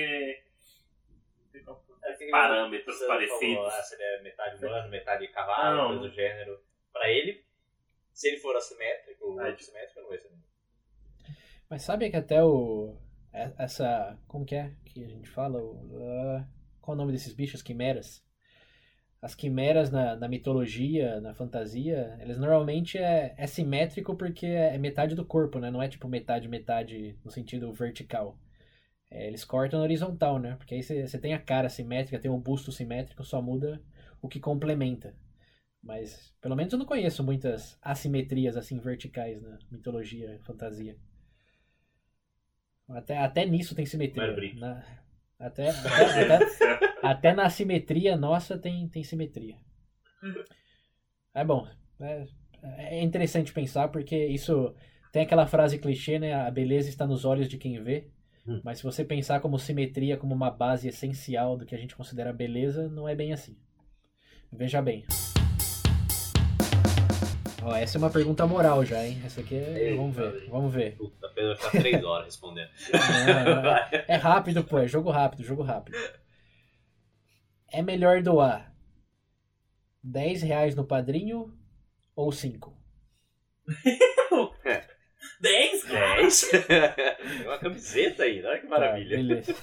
É 2.03 2.13
que 2.13 2.29
parâmetros 2.31 2.99
parecidos. 3.05 3.39
Falou, 3.55 3.67
ah, 3.67 3.83
seria 3.83 4.21
metade 4.23 4.65
humano, 4.65 4.89
metade 4.89 5.27
cavalo, 5.27 5.87
coisa 5.89 6.01
do 6.01 6.09
gênero. 6.15 6.59
Pra 6.91 7.07
ele, 7.11 7.43
se 8.13 8.29
ele 8.29 8.37
for 8.37 8.55
assimétrico, 8.55 9.39
É. 9.39 9.51
assimétrico 9.51 10.01
não 10.01 10.09
vai 10.09 10.17
ser. 10.17 10.31
Mas 11.71 11.81
sabe 11.83 12.11
que 12.11 12.17
até 12.17 12.43
o. 12.43 12.95
é- 13.33 13.51
Essa. 13.57 14.15
Como 14.27 14.45
que 14.45 14.55
é 14.55 14.73
que 14.85 15.03
a 15.03 15.07
gente 15.07 15.27
fala? 15.29 15.59
O, 15.59 15.97
ah, 16.03 16.45
qual 16.81 16.93
o 16.95 16.97
nome 16.99 17.11
desses 17.13 17.33
bichos? 17.33 17.63
Quimeras. 17.63 18.23
As 19.21 19.35
quimeras 19.35 19.91
na, 19.91 20.15
na 20.15 20.27
mitologia, 20.27 21.21
na 21.21 21.33
fantasia, 21.33 22.17
eles 22.21 22.37
normalmente 22.39 22.97
é, 22.97 23.33
é 23.37 23.47
simétrico 23.47 24.15
porque 24.15 24.45
é 24.47 24.77
metade 24.79 25.15
do 25.15 25.25
corpo, 25.25 25.59
né? 25.59 25.69
Não 25.71 25.81
é 25.81 25.87
tipo 25.87 26.07
metade, 26.07 26.47
metade 26.47 27.17
no 27.23 27.31
sentido 27.31 27.71
vertical. 27.73 28.37
É, 29.11 29.27
eles 29.27 29.45
cortam 29.45 29.79
na 29.79 29.85
horizontal, 29.85 30.39
né? 30.39 30.55
Porque 30.57 30.75
aí 30.75 30.83
você 30.83 31.19
tem 31.19 31.33
a 31.33 31.39
cara 31.41 31.69
simétrica, 31.69 32.19
tem 32.19 32.31
um 32.31 32.39
busto 32.39 32.71
simétrico, 32.71 33.23
só 33.23 33.41
muda 33.41 33.81
o 34.21 34.29
que 34.29 34.39
complementa. 34.39 35.15
Mas, 35.83 36.33
pelo 36.41 36.55
menos 36.55 36.73
eu 36.73 36.79
não 36.79 36.85
conheço 36.87 37.23
muitas 37.23 37.77
assimetrias 37.81 38.57
assim 38.57 38.79
verticais 38.79 39.41
na 39.41 39.59
mitologia, 39.71 40.39
fantasia. 40.43 40.97
Até, 42.95 43.17
até 43.17 43.45
nisso 43.45 43.75
tem 43.75 43.85
simetria. 43.85 44.23
Na- 44.55 44.83
até, 45.39 45.69
até, 45.69 46.35
até, 46.35 46.79
até 47.01 47.33
na 47.33 47.49
simetria 47.49 48.15
nossa 48.15 48.57
tem, 48.57 48.87
tem 48.87 49.03
simetria. 49.03 49.55
É 51.33 51.43
bom. 51.43 51.67
É, 51.99 52.27
é 52.77 53.01
interessante 53.03 53.51
pensar 53.51 53.87
porque 53.87 54.27
isso 54.27 54.75
tem 55.11 55.23
aquela 55.23 55.47
frase 55.47 55.79
clichê, 55.79 56.19
né? 56.19 56.33
A 56.33 56.51
beleza 56.51 56.89
está 56.89 57.07
nos 57.07 57.25
olhos 57.25 57.47
de 57.47 57.57
quem 57.57 57.81
vê. 57.81 58.07
Hum. 58.47 58.61
Mas 58.63 58.79
se 58.79 58.83
você 58.83 59.03
pensar 59.03 59.39
como 59.39 59.57
simetria 59.59 60.17
como 60.17 60.33
uma 60.33 60.51
base 60.51 60.87
essencial 60.87 61.57
do 61.57 61.65
que 61.65 61.75
a 61.75 61.77
gente 61.77 61.95
considera 61.95 62.33
beleza, 62.33 62.87
não 62.89 63.07
é 63.07 63.15
bem 63.15 63.33
assim. 63.33 63.57
Veja 64.51 64.81
bem. 64.81 65.05
Ó, 67.63 67.75
essa 67.75 67.97
é 67.97 67.99
uma 67.99 68.09
pergunta 68.09 68.45
moral 68.47 68.83
já, 68.83 69.05
hein? 69.05 69.21
Essa 69.25 69.41
aqui 69.41 69.55
é. 69.55 69.93
Vamos 69.95 70.15
ver, 70.15 70.49
vamos 70.49 70.73
ver. 70.73 70.95
Puta, 70.97 71.29
Pedro 71.29 71.49
vai 71.49 71.57
ficar 71.57 71.79
três 71.79 72.03
horas 72.03 72.25
respondendo. 72.25 72.69
É- 73.91 74.05
é 74.07 74.15
rápido, 74.15 74.63
pô. 74.63 74.79
É 74.79 74.87
jogo 74.87 75.11
rápido, 75.11 75.43
jogo 75.43 75.61
rápido. 75.61 75.97
É 77.71 77.81
melhor 77.81 78.21
doar 78.21 78.73
10 80.03 80.41
reais 80.41 80.75
no 80.75 80.83
padrinho 80.83 81.53
ou 82.15 82.31
5? 82.31 82.75
10? 85.39 85.83
Dez? 85.85 86.49
Tem 86.67 87.47
uma 87.47 87.57
camiseta 87.59 88.23
aí, 88.23 88.43
olha 88.43 88.59
que 88.59 88.67
maravilha. 88.67 89.09
Tá, 89.09 89.15
beleza. 89.23 89.55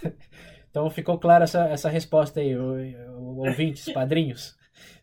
Então 0.70 0.88
ficou 0.90 1.18
clara 1.18 1.44
essa, 1.44 1.68
essa 1.68 1.88
resposta 1.88 2.40
aí, 2.40 2.54
ouvintes, 2.56 3.90
padrinhos. 3.92 4.56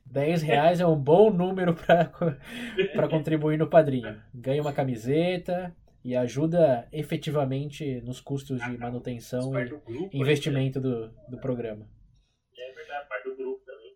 10 0.05 0.41
reais 0.43 0.79
é 0.79 0.85
um 0.85 0.95
bom 0.95 1.29
número 1.29 1.73
para 1.73 3.09
contribuir 3.09 3.57
no 3.57 3.69
padrinho. 3.69 4.21
Ganha 4.33 4.61
uma 4.61 4.73
camiseta 4.73 5.75
e 6.03 6.15
ajuda 6.15 6.87
efetivamente 6.91 7.99
nos 8.01 8.21
custos 8.21 8.61
de 8.61 8.77
manutenção 8.77 9.59
e 9.59 9.65
grupo. 9.65 10.09
investimento 10.13 10.79
do, 10.79 11.09
do 11.27 11.37
programa. 11.39 11.89
É 12.57 12.71
verdade, 12.73 13.09
parte 13.09 13.29
do 13.29 13.35
grupo 13.35 13.65
também. 13.65 13.95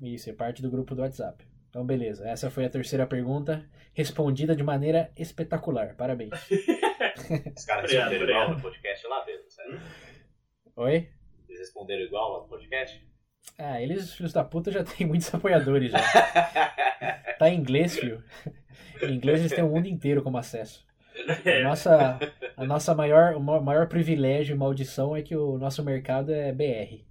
Isso, 0.00 0.28
é 0.28 0.32
parte 0.32 0.60
do 0.60 0.70
grupo 0.70 0.94
do 0.94 1.02
WhatsApp. 1.02 1.44
Então, 1.70 1.84
beleza. 1.86 2.28
Essa 2.28 2.50
foi 2.50 2.64
a 2.64 2.70
terceira 2.70 3.06
pergunta, 3.06 3.64
respondida 3.94 4.56
de 4.56 4.64
maneira 4.64 5.12
espetacular. 5.16 5.94
Parabéns. 5.96 6.32
Os 7.56 7.64
caras 7.64 7.90
responderam 7.90 8.24
igual 8.24 8.50
no 8.50 8.60
podcast 8.60 9.06
lá, 9.06 9.20
Pedro, 9.20 9.50
sério? 9.50 9.80
Oi? 10.76 11.08
Eles 11.48 11.60
responderam 11.60 12.02
igual 12.02 12.32
lá 12.32 12.42
no 12.42 12.48
podcast? 12.48 13.07
Ah, 13.56 13.80
eles, 13.80 14.14
filhos 14.14 14.32
da 14.32 14.44
puta, 14.44 14.70
já 14.70 14.82
tem 14.84 15.06
muitos 15.06 15.32
apoiadores 15.34 15.92
já. 15.92 15.98
Tá 17.38 17.48
em 17.48 17.58
inglês, 17.58 17.96
filho. 17.96 18.22
Em 19.02 19.14
inglês 19.14 19.40
eles 19.40 19.52
têm 19.52 19.64
o 19.64 19.68
mundo 19.68 19.86
inteiro 19.86 20.22
como 20.22 20.38
acesso. 20.38 20.86
A 21.44 21.62
nossa, 21.64 22.18
a 22.56 22.64
nossa 22.64 22.94
maior, 22.94 23.34
o 23.34 23.40
ma- 23.40 23.60
maior 23.60 23.88
privilégio 23.88 24.54
e 24.54 24.58
maldição 24.58 25.16
é 25.16 25.22
que 25.22 25.36
o 25.36 25.58
nosso 25.58 25.82
mercado 25.84 26.32
é 26.32 26.52
BR. 26.52 27.04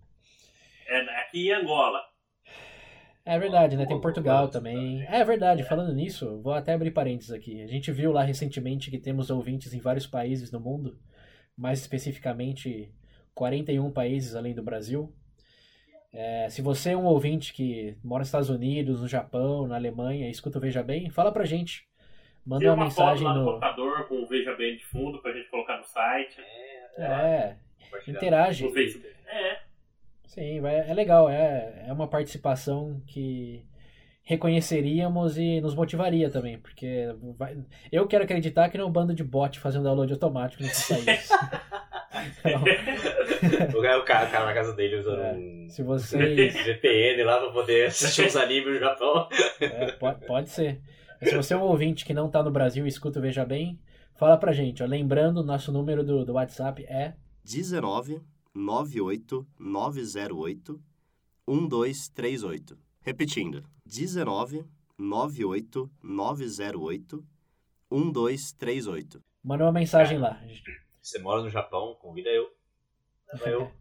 É 0.88 1.00
aqui 1.22 1.50
em 1.50 1.54
Angola. 1.54 2.00
É 3.26 3.38
verdade, 3.38 3.76
né? 3.76 3.86
Tem 3.86 4.00
Portugal 4.00 4.48
também. 4.48 5.06
É 5.10 5.22
verdade, 5.26 5.62
falando 5.64 5.94
nisso, 5.94 6.42
vou 6.42 6.54
até 6.54 6.74
abrir 6.74 6.92
parênteses 6.92 7.32
aqui. 7.34 7.62
A 7.62 7.68
gente 7.68 7.92
viu 7.92 8.14
lá 8.14 8.24
recentemente 8.24 8.90
que 8.90 8.98
temos 8.98 9.30
ouvintes 9.30 9.74
em 9.74 9.80
vários 9.82 10.08
países 10.08 10.50
do 10.50 10.62
mundo, 10.62 10.98
mais 11.58 11.82
especificamente 11.82 12.90
41 13.36 13.92
países 13.92 14.34
além 14.34 14.56
do 14.56 14.64
Brasil. 14.64 15.14
É, 16.20 16.50
se 16.50 16.64
você 16.64 16.92
é 16.94 16.98
um 16.98 17.06
ouvinte 17.06 17.54
que 17.54 17.96
mora 18.04 18.22
nos 18.22 18.28
Estados 18.30 18.50
Unidos, 18.50 19.02
no 19.02 19.08
Japão, 19.08 19.68
na 19.68 19.76
Alemanha, 19.76 20.28
escuta 20.30 20.58
o 20.58 20.62
Veja 20.62 20.82
Bem, 20.82 21.12
fala 21.12 21.32
pra 21.32 21.46
gente. 21.46 21.86
Manda 22.44 22.66
uma 22.66 22.74
uma 22.74 22.84
mensagem 22.86 23.24
foto 23.24 23.28
lá 23.28 23.34
no 23.36 23.40
no. 23.42 23.46
computador 23.52 24.08
com 24.08 24.24
o 24.24 24.28
Veja 24.28 24.56
Bem 24.56 24.78
de 24.78 24.84
fundo 24.86 25.22
pra 25.22 25.32
gente 25.32 25.48
colocar 25.50 25.78
no 25.78 25.84
site. 25.84 26.38
É, 26.98 27.56
Compartilhar. 27.84 28.18
interage. 28.18 28.64
No 28.66 28.72
Facebook. 28.74 29.14
É. 29.28 29.60
Sim, 30.26 30.60
vai- 30.60 30.90
é 30.90 30.94
legal. 30.94 31.30
É, 31.30 31.84
é 31.88 31.94
uma 31.94 32.08
participação 32.08 33.00
que 33.06 33.64
reconheceríamos 34.24 35.38
e 35.38 35.62
nos 35.62 35.76
motivaria 35.76 36.30
também, 36.30 36.58
porque 36.58 37.08
vai- 37.38 37.58
eu 37.92 38.08
quero 38.08 38.24
acreditar 38.24 38.70
que 38.70 38.78
não 38.78 38.86
é 38.86 38.88
um 38.88 38.92
bando 38.92 39.14
de 39.14 39.24
bot 39.24 39.60
fazendo 39.60 39.84
download 39.84 40.12
automático 40.12 40.64
nesses 40.64 40.88
países. 40.88 41.30
Então, 42.40 42.62
O 43.80 43.82
cara, 43.82 44.00
o 44.00 44.06
cara- 44.06 44.46
na 44.46 44.54
casa 44.54 44.74
dele 44.74 44.98
usando 44.98 45.22
É. 45.22 45.34
um 45.34 45.68
se 45.70 45.84
vocês. 45.84 46.54
VPN 46.66 47.24
lá 47.24 47.40
pra 47.40 47.52
poder 47.52 47.88
assistir 47.88 48.26
uns 48.26 48.36
animes 48.36 48.74
no 48.74 48.80
Japão. 48.80 49.28
é, 49.60 49.92
pode, 49.94 50.26
pode 50.26 50.50
ser. 50.50 50.82
Mas 51.20 51.30
se 51.30 51.36
você 51.36 51.54
é 51.54 51.58
um 51.58 51.62
ouvinte 51.64 52.06
que 52.06 52.14
não 52.14 52.30
tá 52.30 52.42
no 52.44 52.52
Brasil 52.52 52.86
e 52.86 52.90
escuta 52.90 53.20
o 53.20 53.22
Veja 53.22 53.44
Bem, 53.46 53.80
fala 54.16 54.38
pra 54.38 54.54
gente. 54.54 54.82
Ó, 54.84 54.86
lembrando, 54.86 55.44
nosso 55.44 55.72
número 55.72 56.04
do, 56.04 56.24
do 56.24 56.34
WhatsApp 56.34 56.84
é 56.86 57.16
19 57.44 58.22
98 58.56 59.46
908 59.60 60.80
1238. 61.48 62.78
Repetindo, 63.02 63.64
19 63.86 64.66
98 64.98 65.90
908 66.04 67.24
1238. 67.92 69.22
Manda 69.44 69.64
uma 69.64 69.72
mensagem 69.72 70.18
lá. 70.18 70.40
Você 71.08 71.20
mora 71.20 71.42
no 71.42 71.50
Japão, 71.50 71.96
convida 72.02 72.30
eu. 72.30 72.50
Leva 73.32 73.50
eu. 73.50 73.72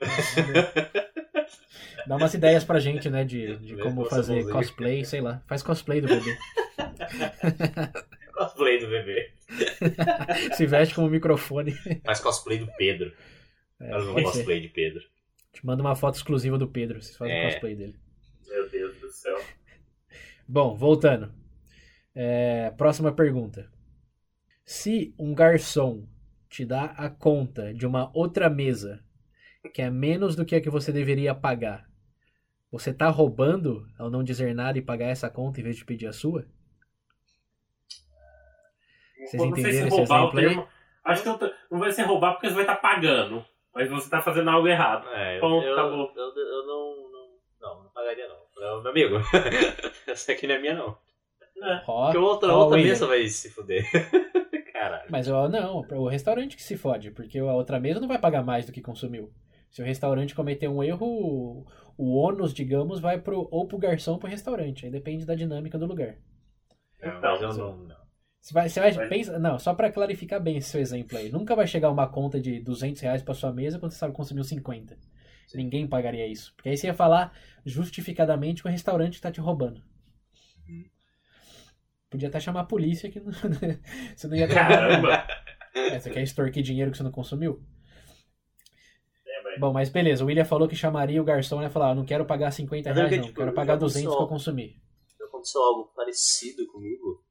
Dá 2.06 2.14
umas 2.16 2.32
ideias 2.34 2.62
pra 2.62 2.78
gente, 2.78 3.10
né? 3.10 3.24
De, 3.24 3.56
de 3.56 3.76
como 3.78 4.04
fazer 4.04 4.48
cosplay, 4.48 5.04
sei 5.04 5.20
lá. 5.20 5.42
Faz 5.48 5.60
cosplay 5.60 6.00
do 6.00 6.06
bebê. 6.06 6.38
Cosplay 8.32 8.78
do 8.78 8.86
bebê. 8.86 9.32
Se 10.54 10.66
veste 10.66 10.94
com 10.94 11.04
o 11.04 11.10
microfone. 11.10 11.72
Faz 12.04 12.20
cosplay 12.20 12.58
do 12.58 12.68
Pedro. 12.78 13.12
É, 13.80 13.90
Faz 13.90 14.06
um 14.06 14.14
ser. 14.14 14.22
cosplay 14.22 14.60
de 14.60 14.68
Pedro. 14.68 15.02
Te 15.52 15.66
manda 15.66 15.82
uma 15.82 15.96
foto 15.96 16.14
exclusiva 16.14 16.56
do 16.56 16.68
Pedro. 16.68 17.02
Vocês 17.02 17.16
fazem 17.16 17.34
É. 17.34 17.50
cosplay 17.50 17.74
dele. 17.74 17.96
Meu 18.46 18.70
Deus 18.70 18.96
do 19.00 19.10
céu. 19.10 19.36
Bom, 20.46 20.76
voltando. 20.76 21.34
É, 22.14 22.70
próxima 22.78 23.10
pergunta. 23.10 23.68
Se 24.64 25.12
um 25.18 25.34
garçom 25.34 26.06
te 26.48 26.64
dá 26.64 26.86
a 26.96 27.08
conta 27.10 27.72
de 27.74 27.86
uma 27.86 28.10
outra 28.14 28.48
mesa 28.48 29.02
que 29.74 29.82
é 29.82 29.90
menos 29.90 30.34
do 30.34 30.44
que 30.44 30.54
a 30.56 30.60
que 30.60 30.70
você 30.70 30.90
deveria 30.92 31.34
pagar, 31.34 31.86
Você 32.70 32.92
tá 32.92 33.08
roubando 33.08 33.86
ao 33.98 34.10
não 34.10 34.22
dizer 34.22 34.54
nada 34.54 34.76
e 34.78 34.82
pagar 34.82 35.06
essa 35.08 35.30
conta 35.30 35.60
em 35.60 35.64
vez 35.64 35.76
de 35.76 35.84
pedir 35.86 36.06
a 36.06 36.12
sua? 36.12 36.44
Vocês 39.16 39.34
Eu 39.34 39.38
sei 39.38 39.40
se 39.40 39.46
entenderam 39.46 39.88
esse 39.88 40.00
o 40.00 40.02
exemplo 40.02 40.38
aí? 40.40 40.66
Acho 41.04 41.22
que 41.22 41.28
eu 41.28 41.38
tô- 41.38 41.54
não 41.70 41.78
vai 41.78 41.90
ser 41.92 42.02
roubar 42.02 42.32
porque 42.32 42.48
você 42.48 42.54
vai 42.54 42.64
estar 42.64 42.76
pagando. 42.76 43.44
Mas 43.74 43.88
você 43.88 44.10
tá 44.10 44.20
fazendo 44.20 44.50
algo 44.50 44.66
errado. 44.68 45.08
É, 45.10 45.36
eu, 45.36 45.40
Ponto, 45.40 45.66
eu, 45.66 45.72
acabou. 45.72 46.12
eu, 46.14 46.34
eu 46.36 46.66
não, 46.66 47.10
não. 47.10 47.28
Não, 47.60 47.82
não 47.84 47.90
pagaria 47.90 48.28
não. 48.28 48.36
Eu, 48.62 48.82
meu 48.82 48.90
amigo, 48.90 49.16
essa 50.06 50.32
aqui 50.32 50.46
não 50.46 50.54
é 50.56 50.58
minha 50.60 50.74
não. 50.74 50.98
Ó, 51.86 52.04
Porque 52.04 52.18
outra, 52.18 52.52
ó, 52.52 52.64
outra 52.64 52.78
mesa 52.78 53.06
vai 53.06 53.26
se 53.28 53.50
fuder. 53.50 53.84
Caralho. 54.78 55.10
Mas 55.10 55.28
ó, 55.28 55.48
não, 55.48 55.80
o 55.90 56.08
restaurante 56.08 56.56
que 56.56 56.62
se 56.62 56.76
fode, 56.76 57.10
porque 57.10 57.38
a 57.38 57.52
outra 57.54 57.80
mesa 57.80 58.00
não 58.00 58.08
vai 58.08 58.18
pagar 58.18 58.44
mais 58.44 58.64
do 58.66 58.72
que 58.72 58.80
consumiu. 58.80 59.32
Se 59.70 59.82
o 59.82 59.84
restaurante 59.84 60.34
cometer 60.34 60.68
um 60.68 60.82
erro, 60.82 61.66
o- 61.96 62.14
ônus, 62.16 62.54
digamos, 62.54 63.00
vai 63.00 63.20
pro, 63.20 63.48
ou 63.50 63.66
pro 63.66 63.76
garçom 63.78 64.12
ou 64.12 64.18
pro 64.18 64.28
restaurante. 64.28 64.86
Aí 64.86 64.90
depende 64.92 65.26
da 65.26 65.34
dinâmica 65.34 65.76
do 65.78 65.84
lugar. 65.86 66.16
Não, 67.02 67.18
Então, 67.18 67.30
mas 67.32 67.40
eu 67.42 67.48
mas 67.48 67.58
não. 67.58 67.76
não. 67.76 67.96
Você 68.40 68.54
vai, 68.54 68.68
você 68.68 68.80
vai 68.80 68.92
Mas- 68.94 69.08
pensa, 69.08 69.38
não, 69.38 69.58
só 69.58 69.74
pra 69.74 69.90
clarificar 69.92 70.40
bem 70.40 70.56
esse 70.56 70.70
seu 70.70 70.80
exemplo 70.80 71.18
aí. 71.18 71.28
Nunca 71.30 71.56
vai 71.56 71.66
chegar 71.66 71.90
uma 71.90 72.06
conta 72.08 72.40
de 72.40 72.60
200 72.60 73.02
reais 73.02 73.20
pra 73.22 73.34
sua 73.34 73.52
mesa 73.52 73.78
quando 73.78 73.90
você 73.92 73.98
sabe 73.98 74.12
que 74.12 74.16
consumiu 74.16 74.44
50. 74.44 74.96
Ninguém 75.54 75.86
pagaria 75.88 76.26
isso. 76.26 76.54
Porque 76.54 76.68
aí 76.68 76.76
você 76.76 76.86
ia 76.86 76.94
falar 76.94 77.32
justificadamente 77.66 78.62
que 78.62 78.68
o 78.68 78.70
restaurante 78.70 79.20
tá 79.20 79.30
te 79.30 79.40
roubando. 79.40 79.82
Podia 82.10 82.28
até 82.28 82.40
chamar 82.40 82.60
a 82.60 82.64
polícia 82.64 83.10
que 83.10 83.20
não, 83.20 83.30
você 84.16 84.26
não 84.28 84.36
ia 84.36 84.48
ter 84.48 84.54
Caramba! 84.54 85.26
É, 85.74 85.98
você 86.00 86.10
quer 86.10 86.22
extorquir 86.22 86.62
dinheiro 86.62 86.90
que 86.90 86.96
você 86.96 87.02
não 87.02 87.12
consumiu? 87.12 87.62
É, 89.26 89.58
Bom, 89.58 89.72
mas 89.72 89.88
beleza, 89.90 90.24
o 90.24 90.26
William 90.26 90.44
falou 90.44 90.66
que 90.68 90.74
chamaria 90.76 91.20
o 91.20 91.24
garçom 91.24 91.60
e 91.60 91.64
ia 91.64 91.70
falar, 91.70 91.90
"Ah, 91.90 91.94
não 91.94 92.04
quero 92.06 92.24
pagar 92.24 92.50
50 92.50 92.88
Mas 92.88 92.96
é 92.98 93.00
reais 93.00 93.12
que, 93.12 93.16
não, 93.20 93.26
tipo, 93.26 93.38
quero 93.38 93.52
pagar 93.52 93.74
aconteceu 93.74 94.02
200 94.02 94.16
que 94.16 94.22
eu 94.22 94.28
consumi. 94.28 94.82
aconteceu 95.22 95.62
algo 95.62 95.84
parecido 95.94 96.66
comigo. 96.68 97.22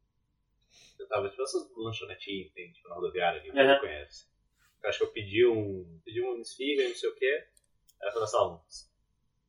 Eu 1.00 1.08
tava, 1.08 1.30
tipo, 1.30 1.42
essas 1.42 1.68
lanchonetinhas 1.76 2.48
que 2.50 2.54
tem, 2.54 2.72
tipo, 2.72 2.88
na 2.90 2.96
rodoviária 2.96 3.42
que 3.42 3.50
Uhum. 3.50 3.56
você 3.56 3.80
conhece. 3.80 4.26
Eu 4.84 4.90
acho 4.90 4.98
que 5.00 5.04
eu 5.06 5.12
pedi 5.12 5.46
um. 5.46 6.00
Pedi 6.06 6.22
um 6.22 6.40
esfirra 6.40 6.84
e 6.84 6.90
não 6.90 6.96
sei 6.96 7.10
o 7.10 7.16
quê. 7.16 7.46
Aí 8.02 8.12
falou 8.12 8.24
assim, 8.24 8.38
uns 8.38 8.92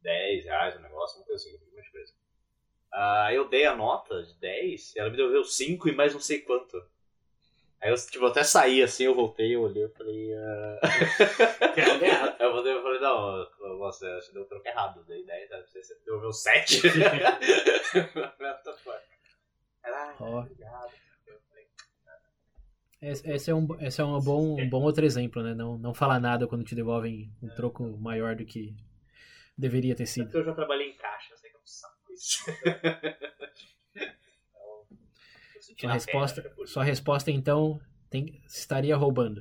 10 0.03 0.45
reais 0.45 0.77
o 0.77 0.81
negócio, 0.81 1.19
uma 1.19 1.27
coisa 1.27 1.45
assim, 1.45 1.55
eu 1.55 1.61
pedi 1.61 1.77
Aí 2.93 3.37
eu 3.37 3.49
dei 3.49 3.67
a 3.67 3.77
nota 3.77 4.23
de 4.23 4.35
10 4.41 4.95
e 4.97 4.99
ela 4.99 5.11
me 5.11 5.17
devolveu 5.17 5.45
5 5.45 5.89
e 5.89 5.93
mais 5.95 6.13
não 6.15 6.21
sei 6.21 6.41
quanto. 6.41 6.83
Aí 7.81 7.91
eu, 7.91 7.95
tipo, 7.95 8.27
até 8.27 8.43
saí 8.43 8.83
assim, 8.83 9.05
eu 9.05 9.15
voltei, 9.15 9.55
eu 9.55 9.63
olhei 9.63 9.85
e 9.85 9.89
falei. 9.91 10.35
ah, 10.35 10.81
Que 11.75 11.81
é 11.81 11.91
algo 11.93 12.05
errado. 12.05 12.37
Aí 12.41 12.47
eu 12.47 12.53
voltei 12.53 12.73
e 12.77 12.83
falei, 12.83 13.01
não, 13.01 13.79
nossa, 13.79 14.17
acho 14.17 14.29
que 14.29 14.35
deu 14.35 14.43
um 14.43 14.47
troco 14.47 14.67
errado. 14.67 15.05
Dei 15.05 15.25
10, 15.25 15.49
sabe? 15.49 15.65
Você 15.69 15.95
devolveu 16.05 16.33
7. 16.33 16.83
What 16.89 18.65
the 18.65 18.73
fuck? 18.83 18.99
Caralho, 19.83 20.17
Ó. 20.21 20.41
obrigado. 20.41 20.91
Eu 21.27 21.39
falei, 21.49 21.67
Esse, 23.01 23.51
é, 23.51 23.55
um, 23.55 23.67
esse 23.81 24.01
é 24.01 24.05
um, 24.05 24.19
bom, 24.21 24.61
um 24.61 24.69
bom 24.69 24.83
outro 24.83 25.05
exemplo, 25.05 25.43
né? 25.43 25.55
Não, 25.55 25.79
não 25.79 25.95
falar 25.95 26.19
nada 26.19 26.49
quando 26.49 26.65
te 26.65 26.75
devolvem 26.75 27.31
um 27.41 27.49
troco 27.55 27.85
maior 27.99 28.35
do 28.35 28.45
que 28.45 28.75
deveria 29.57 29.95
ter 29.95 30.03
É 30.03 30.07
sido. 30.07 30.25
porque 30.25 30.39
eu 30.39 30.45
já 30.45 30.55
trabalhei 30.55 30.89
em 30.91 30.97
caixa, 30.97 31.37
Sua 35.79 35.93
resposta, 35.93 36.41
é 36.41 36.49
por 36.49 36.67
sua 36.67 36.83
resposta 36.83 37.31
então, 37.31 37.81
tem, 38.11 38.43
estaria 38.49 38.97
roubando. 38.97 39.41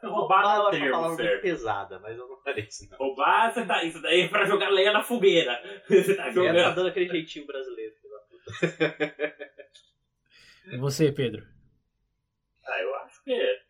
Que 0.00 0.06
roubar 0.06 0.42
não 0.42 0.72
é 0.72 0.78
uma 0.78 0.90
palavra 0.92 1.16
certo. 1.16 1.42
pesada, 1.42 1.98
mas 1.98 2.16
eu 2.16 2.26
não 2.26 2.38
falei 2.42 2.64
isso 2.64 2.88
não. 2.90 2.96
Roubar, 2.96 3.52
você 3.52 3.66
tá, 3.66 3.84
isso 3.84 4.00
daí 4.00 4.22
é 4.22 4.28
pra 4.28 4.46
jogar 4.46 4.70
lenha 4.70 4.92
na 4.92 5.02
fogueira. 5.02 5.60
Você 5.86 6.14
tá 6.16 6.22
Ela 6.22 6.32
tá 6.32 6.32
jogando. 6.32 6.74
dando 6.74 6.88
aquele 6.88 7.08
jeitinho 7.08 7.46
brasileiro. 7.46 7.94
E 10.72 10.76
você, 10.78 11.12
Pedro? 11.12 11.46
Ah, 12.66 12.80
eu 12.80 12.94
acho 12.96 13.22
que 13.24 13.32
é. 13.32 13.60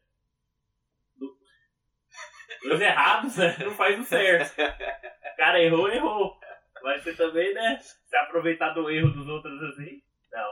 Dos 2.63 2.81
errados, 2.81 3.37
né? 3.37 3.57
Não 3.59 3.73
faz 3.73 3.99
o 3.99 4.05
certo. 4.05 4.53
O 4.53 4.57
cara 5.37 5.61
errou, 5.61 5.89
errou. 5.89 6.39
Mas 6.83 7.03
você 7.03 7.15
também, 7.15 7.53
né? 7.55 7.79
Se 7.81 8.17
aproveitar 8.17 8.71
do 8.71 8.91
erro 8.91 9.11
dos 9.11 9.29
outros 9.29 9.63
assim. 9.65 10.03
Não. 10.33 10.51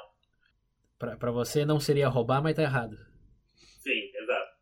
Pra, 0.99 1.17
pra 1.17 1.31
você 1.31 1.65
não 1.65 1.79
seria 1.81 2.09
roubar, 2.09 2.43
mas 2.43 2.57
tá 2.57 2.63
errado. 2.63 2.97
Sim, 3.55 4.11
exato. 4.15 4.59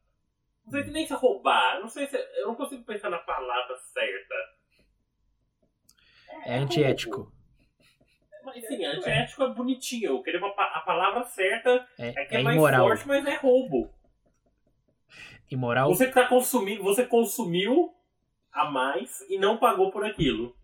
Não 0.64 0.72
sei 0.72 0.84
se 0.84 0.90
nem 0.90 1.06
se 1.06 1.12
é 1.12 1.16
roubar. 1.16 1.80
Não 1.80 1.88
sei 1.88 2.06
se. 2.06 2.16
Eu 2.16 2.48
não 2.48 2.54
consigo 2.54 2.84
pensar 2.84 3.10
na 3.10 3.18
palavra 3.18 3.76
certa. 3.76 4.34
É 6.44 6.58
antiético. 6.58 7.32
Mas 8.44 8.64
sim, 8.66 8.84
antiético 8.84 9.42
é 9.42 9.48
bonitinho. 9.48 10.10
Eu 10.10 10.22
queria 10.22 10.38
uma 10.38 10.50
a 10.50 10.80
palavra 10.80 11.24
certa 11.24 11.86
É, 11.98 12.08
é 12.08 12.24
que 12.26 12.36
é, 12.36 12.40
é 12.40 12.42
mais 12.42 12.56
imoral. 12.56 12.86
forte, 12.86 13.08
mas 13.08 13.26
é 13.26 13.36
roubo. 13.36 13.90
Imoral 15.50 15.88
Você 15.88 16.10
tá 16.10 16.26
consumindo, 16.26 16.82
você 16.82 17.06
consumiu 17.06 17.94
a 18.52 18.64
mais 18.70 19.20
e 19.28 19.38
não 19.38 19.56
pagou 19.56 19.90
por 19.90 20.04
aquilo. 20.04 20.56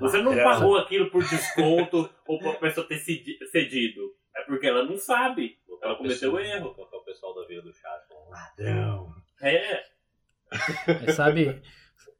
Você 0.00 0.20
não 0.22 0.32
É. 0.32 0.42
pagou 0.42 0.76
aquilo 0.76 1.10
por 1.10 1.22
desconto 1.22 2.08
ou 2.26 2.38
por 2.38 2.48
a 2.54 2.58
pessoa 2.58 2.86
ter 2.86 2.98
cedi- 2.98 3.38
cedido. 3.50 4.00
É 4.36 4.42
porque 4.44 4.66
ela 4.66 4.84
não 4.84 4.96
sabe. 4.96 5.58
Ela 5.82 5.96
cometeu 5.96 6.32
o 6.34 6.38
erro. 6.40 6.74
Colocar 6.74 6.96
o 6.96 7.04
pessoal 7.04 7.34
da 7.34 7.46
vila 7.46 7.62
do 7.62 7.72
chat 7.72 8.06
falando, 8.08 8.30
ladrão. 8.30 9.14
É. 9.42 9.82
Mas 11.06 11.14
sabe, 11.14 11.60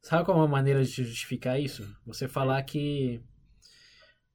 sabe 0.03 0.25
qual 0.25 0.37
é 0.37 0.41
uma 0.41 0.49
maneira 0.49 0.83
de 0.85 1.05
justificar 1.05 1.61
isso? 1.61 1.85
Você 2.07 2.29
falar 2.29 2.63
que 2.63 3.21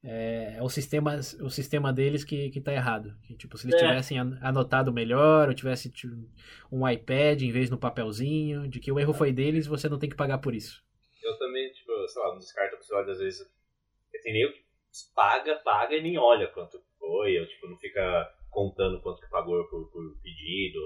é, 0.02 0.56
é 0.58 0.62
o, 0.62 0.68
sistema, 0.68 1.16
o 1.40 1.48
sistema 1.48 1.92
deles 1.92 2.24
que, 2.24 2.50
que 2.50 2.60
tá 2.60 2.72
errado. 2.72 3.14
Que, 3.22 3.34
tipo, 3.36 3.56
se 3.56 3.66
eles 3.66 3.80
É. 3.80 3.86
tivessem 3.86 4.18
an- 4.18 4.38
anotado 4.42 4.92
melhor, 4.92 5.48
ou 5.48 5.54
tivesse 5.54 5.90
tipo, 5.90 6.14
um 6.70 6.86
iPad 6.88 7.40
em 7.42 7.50
vez 7.52 7.70
no 7.70 7.78
papelzinho, 7.78 8.68
de 8.68 8.80
que 8.80 8.92
o 8.92 9.00
erro 9.00 9.14
foi 9.14 9.32
deles, 9.32 9.66
você 9.66 9.88
não 9.88 9.98
tem 9.98 10.10
que 10.10 10.16
pagar 10.16 10.38
por 10.38 10.54
isso. 10.54 10.82
Eu 11.22 11.38
também, 11.38 11.63
sei 12.14 12.22
lá, 12.22 12.28
não 12.30 12.38
descarto 12.38 12.74
a 12.74 12.78
possibilidade, 12.78 13.10
às 13.12 13.18
vezes. 13.18 13.54
Tem 14.22 14.32
nego 14.32 14.52
que 14.52 14.60
paga, 15.14 15.56
paga 15.56 15.96
e 15.96 16.02
nem 16.02 16.16
olha 16.16 16.46
quanto 16.48 16.80
foi, 16.98 17.38
ou 17.38 17.46
tipo, 17.46 17.68
não 17.68 17.76
fica 17.76 18.32
contando 18.50 19.00
quanto 19.00 19.20
que 19.20 19.28
pagou 19.28 19.64
por, 19.64 19.90
por 19.90 20.16
pedido. 20.22 20.78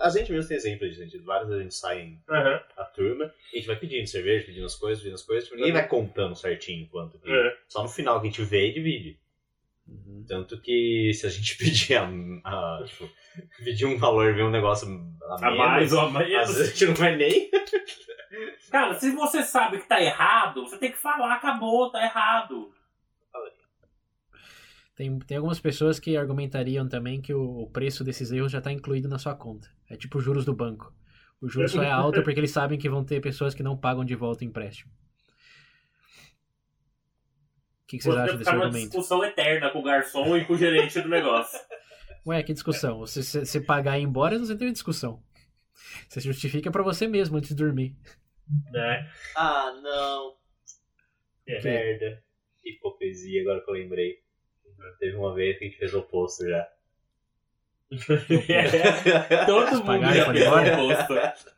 A 0.00 0.10
gente 0.10 0.30
mesmo 0.30 0.46
tem 0.46 0.56
exemplo 0.58 0.86
disso, 0.86 1.02
gente. 1.02 1.18
Várias 1.18 1.48
vezes 1.48 1.60
a 1.60 1.62
gente 1.62 1.74
sai 1.74 2.00
em 2.02 2.22
Aham. 2.28 2.62
a 2.76 2.84
turma, 2.84 3.24
a 3.24 3.56
gente 3.56 3.66
vai 3.66 3.76
pedindo 3.76 4.06
cerveja, 4.06 4.44
pedindo 4.44 4.66
as 4.66 4.76
coisas, 4.76 5.02
pedindo 5.02 5.14
as 5.14 5.22
coisas, 5.22 5.44
tipo, 5.44 5.56
ninguém 5.56 5.72
vai 5.72 5.88
contando 5.88 6.36
certinho 6.36 6.86
quanto 6.88 7.18
que. 7.18 7.30
É. 7.32 7.58
Só 7.66 7.82
no 7.82 7.88
final 7.88 8.20
que 8.20 8.26
a 8.26 8.30
gente 8.30 8.44
vê 8.44 8.68
e 8.68 8.74
divide. 8.74 9.18
Uhum. 9.86 10.24
Tanto 10.26 10.60
que 10.60 11.12
se 11.14 11.26
a 11.26 11.30
gente 11.30 11.56
pedir 11.58 11.96
a, 11.96 12.08
a- 12.44 12.84
tipo, 12.86 13.08
pedir 13.64 13.84
um 13.86 13.98
valor 13.98 14.30
e 14.30 14.34
ver 14.34 14.44
um 14.44 14.50
negócio 14.50 14.88
a, 15.22 15.34
A 15.34 15.50
menos, 15.50 15.58
mais 15.58 15.92
ou 15.92 16.00
a 16.00 16.06
às 16.06 16.12
menos. 16.12 16.28
vezes 16.48 16.60
a 16.60 16.64
gente 16.72 16.86
não 16.86 16.94
vai 16.94 17.16
nem. 17.16 17.50
Cara, 18.70 18.94
se 18.98 19.10
você 19.12 19.42
sabe 19.42 19.78
que 19.78 19.86
tá 19.88 20.02
errado, 20.02 20.62
você 20.62 20.76
tem 20.78 20.90
que 20.90 20.98
falar, 20.98 21.34
acabou, 21.34 21.90
tá 21.90 22.02
errado. 22.02 22.72
Tem, 24.96 25.18
tem 25.20 25.36
algumas 25.36 25.58
pessoas 25.60 25.98
que 25.98 26.16
argumentariam 26.16 26.88
também 26.88 27.20
que 27.20 27.34
o, 27.34 27.62
o 27.62 27.70
preço 27.70 28.04
desses 28.04 28.30
erros 28.30 28.52
já 28.52 28.58
está 28.58 28.70
incluído 28.72 29.08
na 29.08 29.18
sua 29.18 29.34
conta. 29.34 29.68
É 29.90 29.96
tipo 29.96 30.18
os 30.18 30.24
juros 30.24 30.44
do 30.44 30.54
banco. 30.54 30.92
O 31.40 31.48
juro 31.48 31.68
só 31.68 31.82
é 31.82 31.90
alto 31.90 32.22
porque 32.24 32.38
eles 32.38 32.52
sabem 32.52 32.78
que 32.78 32.88
vão 32.88 33.04
ter 33.04 33.20
pessoas 33.20 33.54
que 33.54 33.62
não 33.62 33.76
pagam 33.76 34.04
de 34.04 34.14
volta 34.14 34.44
o 34.44 34.46
empréstimo. 34.46 34.92
O 37.84 37.86
que, 37.86 37.98
que 37.98 38.04
vocês 38.04 38.14
Você 38.14 38.20
acham 38.22 38.36
desse 38.38 38.50
numa 38.52 38.64
argumento? 38.64 38.88
discussão 38.90 39.24
eterna 39.24 39.70
com 39.70 39.78
o 39.80 39.82
garçom 39.82 40.36
e 40.36 40.44
com 40.44 40.54
o 40.54 40.58
gerente 40.58 41.00
do 41.00 41.08
negócio. 41.08 41.58
Ué, 42.26 42.42
que 42.42 42.52
discussão? 42.54 42.98
Você, 43.00 43.22
você, 43.22 43.44
você 43.44 43.60
pagar 43.60 43.98
e 43.98 44.00
ir 44.00 44.04
embora, 44.04 44.38
você 44.38 44.56
tem 44.56 44.66
uma 44.68 44.72
discussão. 44.72 45.22
Você 46.08 46.20
justifica 46.20 46.70
pra 46.70 46.82
você 46.82 47.06
mesmo 47.06 47.36
antes 47.36 47.50
de 47.50 47.56
dormir. 47.56 47.94
Né? 48.72 49.10
Ah, 49.36 49.70
não. 49.82 50.34
É. 51.46 51.60
Merda. 51.62 52.22
Que 52.62 52.70
hipocrisia, 52.70 53.42
agora 53.42 53.62
que 53.62 53.70
eu 53.70 53.74
lembrei. 53.74 54.22
Teve 54.98 55.16
uma 55.16 55.34
vez 55.34 55.58
que 55.58 55.64
a 55.64 55.68
gente 55.68 55.78
fez 55.78 55.92
o 55.94 55.98
oposto 56.00 56.48
já. 56.48 56.66
É. 58.48 59.44
Todo 59.44 59.70
mundo 59.70 59.84
pagaram 59.84 60.14
e 60.14 60.18
já 60.18 60.32
fez 60.32 60.78
o 60.78 60.90
oposto. 60.90 61.50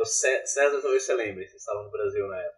O 0.00 0.04
Cé- 0.04 0.44
César, 0.46 0.80
talvez 0.80 1.02
você 1.04 1.14
lembre, 1.14 1.46
você 1.46 1.56
estava 1.56 1.82
no 1.84 1.90
Brasil 1.90 2.26
na 2.28 2.36
época. 2.40 2.57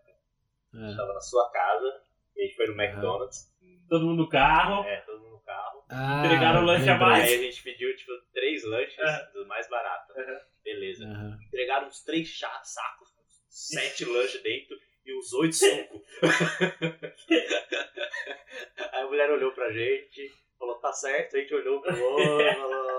Ah, 0.75 0.91
Estava 0.91 1.13
na 1.15 1.21
sua 1.21 1.51
casa, 1.51 2.03
e 2.37 2.43
a 2.43 2.45
gente 2.47 2.57
foi 2.57 2.67
no 2.67 2.81
McDonald's. 2.81 3.51
Todo 3.89 4.07
mundo 4.07 4.23
no 4.23 4.29
carro. 4.29 4.85
É, 4.85 5.01
todo 5.01 5.19
mundo 5.21 5.33
no 5.33 5.41
carro. 5.41 5.85
Ah, 5.91 6.23
Entregaram 6.25 6.63
o 6.63 6.65
lanche 6.67 6.89
a 6.89 6.97
mais. 6.97 7.25
Aí 7.25 7.35
a 7.35 7.39
gente 7.43 7.63
pediu, 7.63 7.95
tipo, 7.97 8.13
três 8.33 8.63
lanches 8.65 8.99
É. 8.99 9.31
dos 9.33 9.47
mais 9.49 9.69
baratos. 9.69 10.15
Uhum. 10.17 10.39
Beleza. 10.63 11.05
Aham. 11.07 11.39
Entregaram 11.49 11.89
uns 11.89 12.03
três 12.05 12.29
chá- 12.29 12.61
sacos, 12.63 13.11
com 13.11 13.21
sete 13.49 14.05
lanches 14.05 14.41
dentro 14.43 14.77
e 15.05 15.19
uns 15.19 15.33
oito 15.33 15.57
sucos. 15.57 16.03
Aí 18.93 19.03
a 19.03 19.07
mulher 19.07 19.31
olhou 19.31 19.53
pra 19.53 19.71
gente, 19.73 20.31
falou, 20.59 20.77
tá 20.77 20.93
certo, 20.93 21.37
a 21.37 21.41
gente 21.41 21.55
olhou 21.55 21.81
pro 21.81 22.01
outro, 22.03 22.55
falou. 22.55 22.91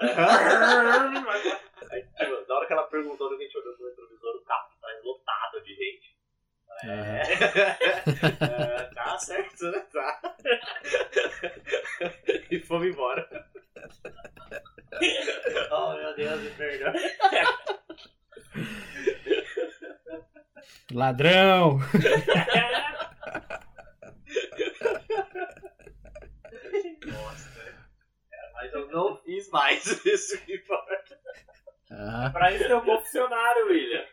Aí, 1.90 2.02
tipo, 2.02 2.46
na 2.48 2.54
hora 2.54 2.66
que 2.66 2.72
ela 2.72 2.82
perguntou, 2.84 3.32
a 3.32 3.36
gente 3.36 3.58
olhou 3.58 3.74
pro 3.76 3.86
retrovisor, 3.88 4.36
o 4.36 4.44
carro 4.44 4.67
É, 6.90 8.84
tá 8.94 9.18
certo, 9.18 9.70
né? 9.70 9.80
Tá. 9.92 10.20
e 12.50 12.58
fomos 12.60 12.88
embora. 12.88 13.46
oh, 15.70 15.92
meu 15.94 16.16
Deus, 16.16 16.40
me 16.40 16.50
perdoa. 16.50 16.92
Ladrão! 20.92 21.78
Nossa, 27.06 27.60
é, 28.32 28.50
mas 28.54 28.72
eu 28.72 28.88
não 28.90 29.16
fiz 29.18 29.48
mais 29.50 29.84
isso 30.04 30.40
que 30.44 30.56
importa. 30.56 31.18
Ah, 31.90 32.30
Pra 32.32 32.52
isso 32.52 32.64
é 32.64 32.74
o 32.76 32.82
confessionário, 32.82 33.66
William. 33.66 34.04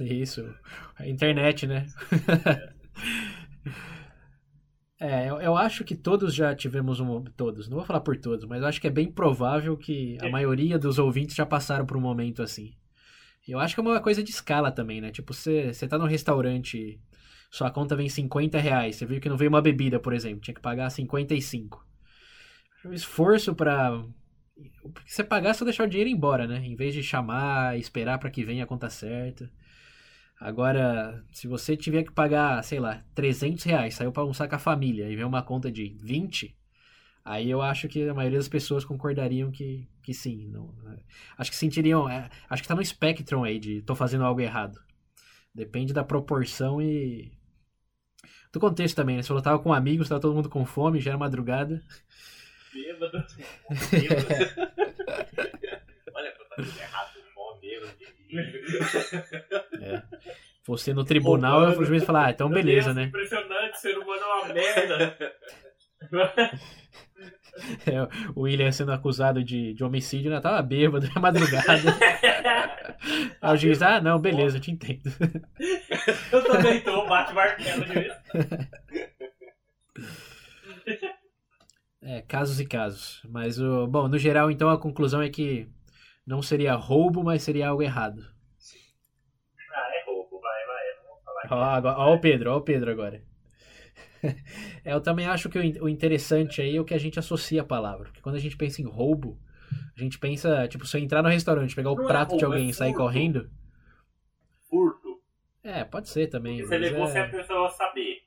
isso. 0.00 0.54
Internet, 1.10 1.66
né? 1.66 1.86
É, 5.00 5.30
eu, 5.30 5.40
eu 5.40 5.56
acho 5.56 5.84
que 5.84 5.94
todos 5.94 6.34
já 6.34 6.54
tivemos 6.56 6.98
um. 6.98 7.22
Todos, 7.22 7.68
não 7.68 7.76
vou 7.76 7.86
falar 7.86 8.00
por 8.00 8.16
todos, 8.16 8.44
mas 8.44 8.60
eu 8.60 8.66
acho 8.66 8.80
que 8.80 8.88
é 8.88 8.90
bem 8.90 9.10
provável 9.10 9.76
que 9.76 10.18
a 10.20 10.28
maioria 10.28 10.76
dos 10.76 10.98
ouvintes 10.98 11.36
já 11.36 11.46
passaram 11.46 11.86
por 11.86 11.96
um 11.96 12.00
momento 12.00 12.42
assim. 12.42 12.74
Eu 13.46 13.60
acho 13.60 13.74
que 13.74 13.80
é 13.80 13.82
uma 13.82 14.00
coisa 14.00 14.22
de 14.22 14.30
escala 14.30 14.72
também, 14.72 15.00
né? 15.00 15.10
Tipo, 15.10 15.32
você, 15.32 15.72
você 15.72 15.86
tá 15.86 15.96
num 15.96 16.06
restaurante, 16.06 17.00
sua 17.50 17.70
conta 17.70 17.96
vem 17.96 18.08
50 18.08 18.58
reais, 18.58 18.96
você 18.96 19.06
viu 19.06 19.20
que 19.20 19.28
não 19.28 19.36
veio 19.36 19.48
uma 19.48 19.62
bebida, 19.62 20.00
por 20.00 20.12
exemplo, 20.12 20.40
tinha 20.40 20.54
que 20.54 20.60
pagar 20.60 20.90
55. 20.90 21.86
O 22.84 22.92
esforço 22.92 23.54
pra. 23.54 24.04
Porque 24.92 25.10
você 25.10 25.22
pagar 25.22 25.50
é 25.50 25.54
só 25.54 25.64
deixar 25.64 25.84
o 25.84 25.88
dinheiro 25.88 26.10
ir 26.10 26.12
embora, 26.12 26.46
né? 26.46 26.58
Em 26.64 26.74
vez 26.74 26.92
de 26.92 27.02
chamar, 27.02 27.78
esperar 27.78 28.18
pra 28.18 28.30
que 28.30 28.44
venha 28.44 28.64
a 28.64 28.66
conta 28.66 28.90
certa. 28.90 29.48
Agora, 30.40 31.24
se 31.32 31.48
você 31.48 31.76
tiver 31.76 32.04
que 32.04 32.12
pagar, 32.12 32.62
sei 32.62 32.78
lá, 32.78 33.02
300 33.14 33.64
reais, 33.64 33.94
saiu 33.94 34.12
pra 34.12 34.22
almoçar 34.22 34.48
com 34.48 34.54
a 34.54 34.58
família 34.58 35.08
e 35.08 35.16
vem 35.16 35.24
uma 35.24 35.42
conta 35.42 35.70
de 35.70 35.96
20, 36.00 36.56
aí 37.24 37.50
eu 37.50 37.60
acho 37.60 37.88
que 37.88 38.08
a 38.08 38.14
maioria 38.14 38.38
das 38.38 38.48
pessoas 38.48 38.84
concordariam 38.84 39.50
que, 39.50 39.88
que 40.02 40.14
sim. 40.14 40.46
Não, 40.48 40.72
é. 40.92 40.98
acho 41.38 41.50
que 41.50 41.56
sentiriam. 41.56 42.08
é, 42.08 42.30
acho 42.48 42.62
que 42.62 42.68
tá 42.68 42.74
no 42.74 42.82
espectro 42.82 43.42
aí 43.42 43.58
de 43.58 43.82
tô 43.82 43.94
fazendo 43.96 44.24
algo 44.24 44.40
errado. 44.40 44.78
Depende 45.52 45.92
da 45.92 46.04
proporção 46.04 46.80
e. 46.80 47.32
Do 48.52 48.60
contexto 48.60 48.96
também, 48.96 49.16
né? 49.16 49.22
Se 49.22 49.30
eu 49.30 49.42
tava 49.42 49.58
com 49.58 49.74
amigos, 49.74 50.08
tava 50.08 50.20
todo 50.20 50.34
mundo 50.34 50.48
com 50.48 50.64
fome, 50.64 51.00
já 51.00 51.10
era 51.10 51.18
madrugada. 51.18 51.82
Bêbado. 52.72 53.18
Olha, 56.14 56.28
eu 56.28 56.48
tava 56.48 56.62
tudo 56.62 56.78
errado, 56.80 57.14
bêbado, 57.14 57.17
É. 59.80 60.02
Você 60.66 60.92
no 60.92 61.04
tribunal, 61.04 61.60
Roubando. 61.60 61.80
o 61.80 61.84
juiz 61.84 62.04
falar, 62.04 62.26
ah, 62.26 62.30
então 62.30 62.50
beleza, 62.50 62.92
né? 62.92 63.04
Impressionante, 63.04 63.80
ser 63.80 63.96
humano 63.96 64.20
é 64.20 64.26
uma 64.26 64.54
merda. 64.54 65.16
É, 67.86 68.02
o 68.36 68.42
William 68.42 68.70
sendo 68.70 68.92
acusado 68.92 69.42
de, 69.42 69.74
de 69.74 69.82
homicídio, 69.82 70.30
ainda 70.30 70.40
tava 70.40 70.62
bêbado, 70.62 71.08
na 71.12 71.20
madrugada. 71.20 71.66
Aí 73.40 73.54
o 73.54 73.56
juiz, 73.56 73.82
ah, 73.82 74.00
não, 74.00 74.20
beleza, 74.20 74.58
eu 74.58 74.60
te 74.60 74.70
entendo. 74.70 75.02
Eu 76.32 76.44
também 76.44 76.80
tô, 76.80 77.06
bate 77.06 77.34
martelo 77.34 77.84
de. 77.84 78.10
É, 82.00 82.22
casos 82.22 82.60
e 82.60 82.66
casos. 82.66 83.22
Mas, 83.28 83.60
o, 83.60 83.86
bom, 83.86 84.08
no 84.08 84.18
geral, 84.18 84.50
então, 84.50 84.70
a 84.70 84.78
conclusão 84.78 85.20
é 85.20 85.28
que 85.28 85.68
não 86.28 86.42
seria 86.42 86.74
roubo, 86.74 87.24
mas 87.24 87.42
seria 87.42 87.68
algo 87.68 87.82
errado. 87.82 88.20
Ah, 89.72 89.90
é 89.94 90.04
roubo, 90.04 90.38
vai, 90.40 90.66
vai. 90.66 90.84
não 90.96 91.08
vou 91.08 91.22
falar. 91.24 91.42
Ó, 91.50 91.64
agora- 91.76 91.98
ó 91.98 92.14
o 92.14 92.20
Pedro, 92.20 92.52
ó 92.52 92.56
o 92.58 92.62
Pedro 92.62 92.90
agora. 92.90 93.22
É, 94.84 94.92
eu 94.92 95.00
também 95.00 95.26
acho 95.26 95.48
que 95.48 95.58
o 95.58 95.62
in- 95.62 95.80
o 95.80 95.88
interessante 95.88 96.60
aí 96.60 96.76
é 96.76 96.80
o 96.80 96.84
que 96.84 96.94
a 96.94 96.98
gente 96.98 97.18
associa 97.18 97.62
a 97.62 97.64
palavra. 97.64 98.04
Porque 98.06 98.20
quando 98.20 98.34
a 98.36 98.40
gente 98.40 98.56
pensa 98.56 98.82
em 98.82 98.84
roubo, 98.84 99.38
a 99.96 100.00
gente 100.00 100.18
pensa, 100.18 100.68
tipo, 100.68 100.84
se 100.86 100.96
eu 100.96 101.00
entrar 101.02 101.22
no 101.22 101.28
restaurante, 101.28 101.74
pegar 101.74 101.90
o 101.92 101.96
Não 101.96 102.04
é 102.04 102.06
prato 102.08 102.36
de 102.36 102.44
roubo, 102.44 102.54
alguém 102.54 102.66
é 102.68 102.70
e 102.70 102.74
sair 102.74 102.94
correndo. 102.94 103.50
Furto. 104.68 105.20
É, 105.62 105.84
pode 105.84 106.08
ser 106.08 106.26
também. 106.28 106.60
Você 106.62 106.76
levou 106.78 107.04
é- 107.04 107.10
sem 107.10 107.20
a 107.22 107.28
pessoa 107.28 107.70
saber. 107.70 108.18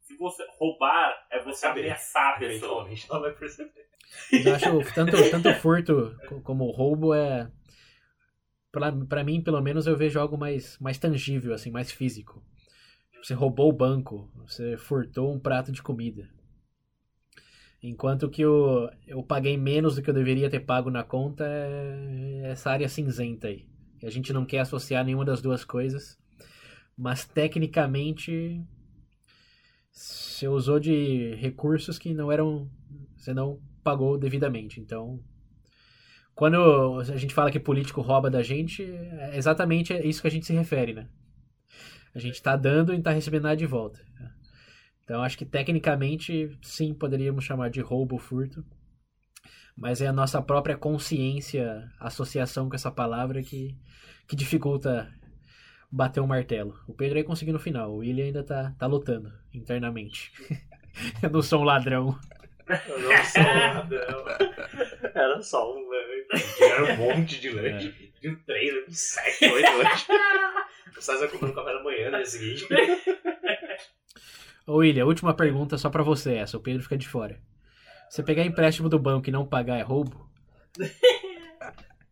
Se 0.00 0.16
você 0.16 0.44
roubar, 0.58 1.26
é 1.30 1.42
você 1.42 1.60
Saber. 1.60 1.80
ameaçar 1.82 2.34
a 2.34 2.38
pessoa. 2.38 2.82
Eventualmente 2.82 3.06
ela 3.10 3.20
vai 3.20 3.32
perceber. 3.32 3.89
Mas 4.34 4.46
eu 4.46 4.52
acho 4.54 4.84
tanto, 4.94 5.26
tanto 5.26 5.52
furto 5.52 6.16
co- 6.26 6.40
como 6.40 6.70
roubo 6.70 7.14
é. 7.14 7.50
Pra, 8.72 9.22
mim, 9.22 9.40
pelo 9.40 9.60
menos, 9.60 9.86
eu 9.86 9.96
vejo 9.96 10.18
algo 10.18 10.36
mais, 10.36 10.76
mais 10.80 10.98
tangível, 10.98 11.54
assim, 11.54 11.70
mais 11.70 11.90
físico. 11.92 12.42
Você 13.22 13.34
roubou 13.34 13.68
o 13.70 13.72
banco, 13.74 14.30
você 14.36 14.76
furtou 14.76 15.32
um 15.32 15.40
prato 15.40 15.72
de 15.72 15.82
comida. 15.82 16.28
Enquanto 17.82 18.28
que 18.28 18.42
eu, 18.42 18.90
eu 19.06 19.22
paguei 19.22 19.56
menos 19.56 19.94
do 19.96 20.02
que 20.02 20.10
eu 20.10 20.14
deveria 20.14 20.50
ter 20.50 20.60
pago 20.60 20.90
na 20.90 21.02
conta 21.02 21.44
é 21.46 22.42
essa 22.50 22.70
área 22.70 22.88
cinzenta 22.88 23.48
aí. 23.48 23.64
A 24.02 24.10
gente 24.10 24.32
não 24.32 24.44
quer 24.44 24.60
associar 24.60 25.04
nenhuma 25.04 25.24
das 25.24 25.40
duas 25.40 25.64
coisas. 25.64 26.18
Mas 26.96 27.26
tecnicamente 27.26 28.62
você 29.92 30.48
usou 30.48 30.78
de 30.80 31.34
recursos 31.36 31.98
que 31.98 32.14
não 32.14 32.30
eram. 32.30 32.68
Você 33.16 33.32
não 33.34 33.60
pagou 33.82 34.18
devidamente. 34.18 34.80
Então, 34.80 35.20
quando 36.34 37.00
a 37.00 37.16
gente 37.16 37.34
fala 37.34 37.50
que 37.50 37.60
político 37.60 38.00
rouba 38.00 38.30
da 38.30 38.42
gente, 38.42 38.82
é 38.82 39.36
exatamente 39.36 39.92
isso 39.92 40.22
que 40.22 40.28
a 40.28 40.30
gente 40.30 40.46
se 40.46 40.52
refere, 40.52 40.94
né? 40.94 41.08
A 42.14 42.18
gente 42.18 42.42
tá 42.42 42.56
dando 42.56 42.92
e 42.92 42.96
não 42.96 43.02
tá 43.02 43.10
recebendo 43.10 43.44
nada 43.44 43.56
de 43.56 43.66
volta. 43.66 44.00
Então, 45.04 45.22
acho 45.22 45.36
que 45.36 45.44
tecnicamente, 45.44 46.56
sim, 46.62 46.94
poderíamos 46.94 47.44
chamar 47.44 47.68
de 47.68 47.80
roubo 47.80 48.14
ou 48.14 48.20
furto. 48.20 48.64
Mas 49.76 50.00
é 50.00 50.06
a 50.06 50.12
nossa 50.12 50.40
própria 50.42 50.76
consciência, 50.76 51.90
associação 51.98 52.68
com 52.68 52.74
essa 52.74 52.90
palavra 52.90 53.42
que, 53.42 53.76
que 54.28 54.36
dificulta 54.36 55.12
bater 55.90 56.20
o 56.20 56.26
martelo. 56.26 56.78
O 56.86 56.94
Pedro 56.94 57.18
aí 57.18 57.24
conseguiu 57.24 57.54
no 57.54 57.58
final, 57.58 57.92
o 57.92 57.96
William 57.98 58.26
ainda 58.26 58.44
tá, 58.44 58.74
tá 58.78 58.86
lutando 58.86 59.32
internamente. 59.52 60.32
Eu 61.22 61.30
não 61.30 61.42
sou 61.42 61.60
um 61.60 61.64
ladrão. 61.64 62.18
Eu 62.88 63.00
não 63.00 63.24
sou 63.24 63.42
um 63.42 63.58
ladrão. 63.74 64.24
Era 65.14 65.42
só 65.42 65.72
um 65.74 65.88
lanche. 65.88 66.64
Era 66.64 66.84
um 66.92 66.96
monte 66.96 67.40
de 67.40 67.50
lanche. 67.50 68.12
De 68.20 68.28
um 68.28 68.36
três, 68.44 68.86
de 68.86 68.94
sete, 68.96 69.46
oito 69.50 69.76
lanches. 69.78 70.06
O 70.96 71.00
César 71.02 71.28
comeu 71.28 71.48
no 71.48 71.54
café 71.54 71.72
da 71.74 71.82
manhã 71.82 72.10
no 72.10 72.16
dia 72.18 72.26
seguinte. 72.26 72.66
Ô 74.66 74.76
William, 74.76 75.06
última 75.06 75.34
pergunta 75.34 75.76
só 75.78 75.88
pra 75.90 76.02
você 76.02 76.34
essa, 76.34 76.56
o 76.56 76.60
Pedro 76.60 76.82
fica 76.82 76.96
de 76.96 77.08
fora. 77.08 77.40
Você 78.08 78.22
pegar 78.22 78.44
empréstimo 78.44 78.88
do 78.88 78.98
banco 78.98 79.28
e 79.28 79.32
não 79.32 79.46
pagar 79.46 79.78
é 79.78 79.82
roubo? 79.82 80.28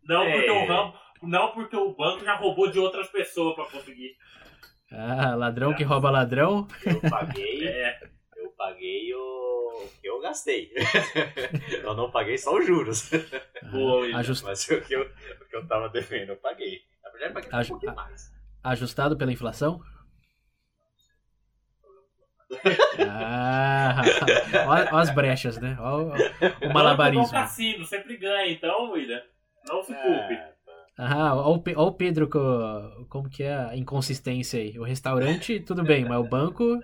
Não, 0.03 0.25
porque, 0.31 0.47
É. 0.49 0.51
o 0.51 0.65
ram- 0.65 0.93
não 1.23 1.51
porque 1.51 1.75
o 1.75 1.93
banco 1.93 2.23
já 2.25 2.35
roubou 2.35 2.71
de 2.71 2.79
outras 2.79 3.07
pessoas 3.09 3.55
pra 3.55 3.65
conseguir. 3.65 4.15
Ah, 4.91 5.35
ladrão 5.35 5.73
que 5.75 5.83
rouba 5.83 6.09
ladrão? 6.09 6.67
Eu 6.85 6.99
paguei, 7.09 7.67
É. 7.67 7.99
paguei 8.59 9.11
o 9.15 9.39
o 9.79 9.87
que 10.01 10.09
eu 10.09 10.19
gastei. 10.19 10.71
Eu 11.81 11.93
não 11.95 12.11
paguei 12.11 12.37
só 12.37 12.53
os 12.57 12.65
juros. 12.67 13.09
Boa, 13.71 14.01
William. 14.01 14.17
Ajust- 14.19 14.43
Mas 14.43 14.67
o 14.67 14.81
que 14.81 14.93
eu, 14.93 15.03
o 15.03 15.45
que 15.45 15.55
eu 15.55 15.65
tava 15.67 15.87
devendo, 15.87 16.29
eu 16.31 16.35
paguei. 16.37 16.81
Na 17.01 17.09
verdade, 17.11 17.31
eu 17.31 17.33
paguei 17.35 17.49
Aju- 17.59 17.73
um 17.75 17.79
pouquinho 17.79 17.95
mais. 17.95 18.29
Ajustado 18.61 19.15
pela 19.15 19.31
inflação? 19.31 19.79
Ah, 23.07 24.01
ó 24.91 24.97
as 24.97 25.13
brechas, 25.13 25.57
né? 25.59 25.77
Ó, 25.79 26.01
ó 26.01 26.03
o 26.07 26.13
é 26.15 26.67
um 26.67 26.73
malabarismo. 26.73 27.31
cassino, 27.31 27.85
sempre 27.85 28.17
ganha, 28.17 28.51
então, 28.51 28.91
William. 28.91 29.21
Não 29.67 29.81
se 29.83 29.93
culpe. 29.93 30.33
É, 30.33 30.53
Ah, 30.97 31.35
ó 31.35 31.53
o, 31.55 31.63
o 31.87 31.91
Pedro, 31.93 32.27
co- 32.27 33.05
como 33.09 33.29
que 33.29 33.43
é 33.43 33.53
a 33.55 33.77
inconsistência 33.77 34.59
aí. 34.59 34.77
O 34.79 34.83
restaurante, 34.83 35.59
tudo 35.61 35.83
bem, 35.83 36.03
mas 36.05 36.19
o 36.19 36.23
banco, 36.27 36.79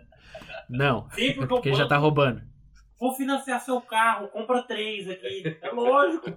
não. 0.69 1.09
Sim, 1.11 1.33
porque, 1.33 1.73
já 1.73 1.87
tá 1.87 1.97
roubando. 1.97 2.41
vou 2.99 3.13
financiar 3.13 3.59
seu 3.61 3.79
carro, 3.81 4.27
compra 4.29 4.63
três 4.63 5.09
aqui. 5.09 5.57
É 5.61 5.71
lógico. 5.71 6.29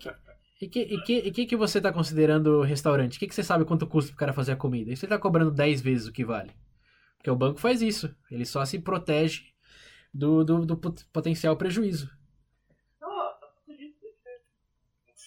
E 0.61 0.69
que, 0.69 0.81
e 0.81 1.01
que, 1.03 1.19
e 1.19 1.31
que, 1.31 1.47
que 1.47 1.57
você 1.57 1.81
tá 1.81 1.93
considerando 1.93 2.63
restaurante? 2.63 3.17
O 3.17 3.19
que, 3.21 3.29
que 3.29 3.35
você 3.35 3.45
sabe 3.45 3.65
quanto 3.65 3.87
custa 3.87 4.11
pro 4.11 4.19
cara 4.19 4.33
fazer 4.33 4.53
a 4.53 4.57
comida? 4.57 4.91
E 4.91 4.97
você 4.97 5.07
tá 5.07 5.17
cobrando 5.19 5.53
10 5.53 5.81
vezes 5.81 6.09
o 6.09 6.13
que 6.13 6.25
vale? 6.25 6.51
Porque 7.17 7.31
o 7.31 7.37
banco 7.37 7.61
faz 7.61 7.81
isso. 7.81 8.15
Ele 8.31 8.45
só 8.45 8.65
se 8.65 8.79
protege 8.79 9.45
do, 10.13 10.45
do, 10.45 10.67
do 10.67 10.77
pot- 10.77 11.05
potencial 11.13 11.57
prejuízo. 11.57 12.11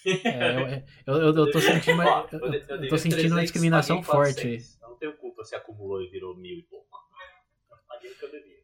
É, 0.04 0.84
eu, 1.06 1.16
eu, 1.16 1.36
eu, 1.36 1.52
tô 1.52 1.60
sentindo 1.62 1.93
uma, 2.02 2.28
eu, 2.32 2.89
tô 2.89 2.97
sentindo 2.97 3.18
300, 3.18 3.32
uma 3.32 3.41
discriminação 3.43 4.02
forte 4.02 4.47
aí. 4.47 4.58
400. 4.58 4.82
Eu 4.82 4.89
não 4.89 4.97
tenho 4.97 5.14
culpa 5.18 5.43
se 5.43 5.56
acumulou 5.56 6.02
e 6.02 6.08
virou 6.10 6.36
mil 6.36 6.58
e 6.58 6.64
pouco. 6.64 6.88
Paguei 7.88 8.12
o 8.12 8.16
que 8.16 8.26
eu 8.26 8.32
devia. 8.32 8.61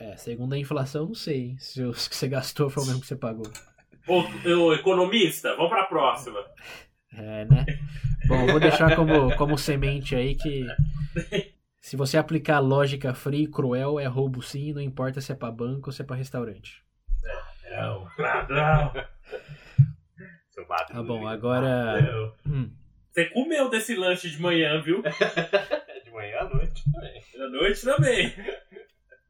É, 0.00 0.16
segundo 0.16 0.54
a 0.54 0.58
inflação, 0.58 1.06
não 1.06 1.14
sei 1.14 1.50
hein, 1.50 1.56
se 1.58 1.82
o 1.84 1.92
que 1.92 2.16
você 2.16 2.26
gastou 2.28 2.70
foi 2.70 2.82
o 2.82 2.86
mesmo 2.86 3.00
que 3.02 3.06
você 3.06 3.16
pagou. 3.16 3.46
Ô, 4.06 4.22
ô, 4.48 4.74
economista, 4.74 5.54
vamos 5.56 5.70
pra 5.70 5.84
próxima. 5.84 6.42
É, 7.12 7.44
né? 7.44 7.66
Bom, 8.26 8.46
vou 8.46 8.60
deixar 8.60 8.96
como, 8.96 9.36
como 9.36 9.58
semente 9.58 10.14
aí 10.14 10.34
que 10.34 10.64
Se 11.80 11.96
você 11.96 12.16
aplicar 12.16 12.56
a 12.56 12.60
lógica 12.60 13.12
fria 13.12 13.44
e 13.44 13.46
cruel, 13.46 13.98
é 14.00 14.06
roubo 14.06 14.42
sim, 14.42 14.72
não 14.72 14.80
importa 14.80 15.20
se 15.20 15.32
é 15.32 15.34
pra 15.34 15.50
banco 15.50 15.88
ou 15.88 15.92
se 15.92 16.02
é 16.02 16.04
pra 16.04 16.16
restaurante. 16.16 16.82
Não. 17.70 18.08
Ladrão. 18.18 18.92
Tá 20.92 21.02
bom, 21.02 21.26
agora. 21.26 22.32
Hum, 22.46 22.70
Você 23.10 23.26
comeu 23.26 23.68
desse 23.68 23.94
lanche 23.96 24.30
de 24.30 24.40
manhã, 24.40 24.80
viu? 24.80 25.02
De 26.04 26.10
manhã 26.10 26.38
à 26.40 26.44
noite 26.48 26.82
também. 26.92 27.22
Da 27.36 27.48
noite 27.48 27.82
também. 27.82 28.34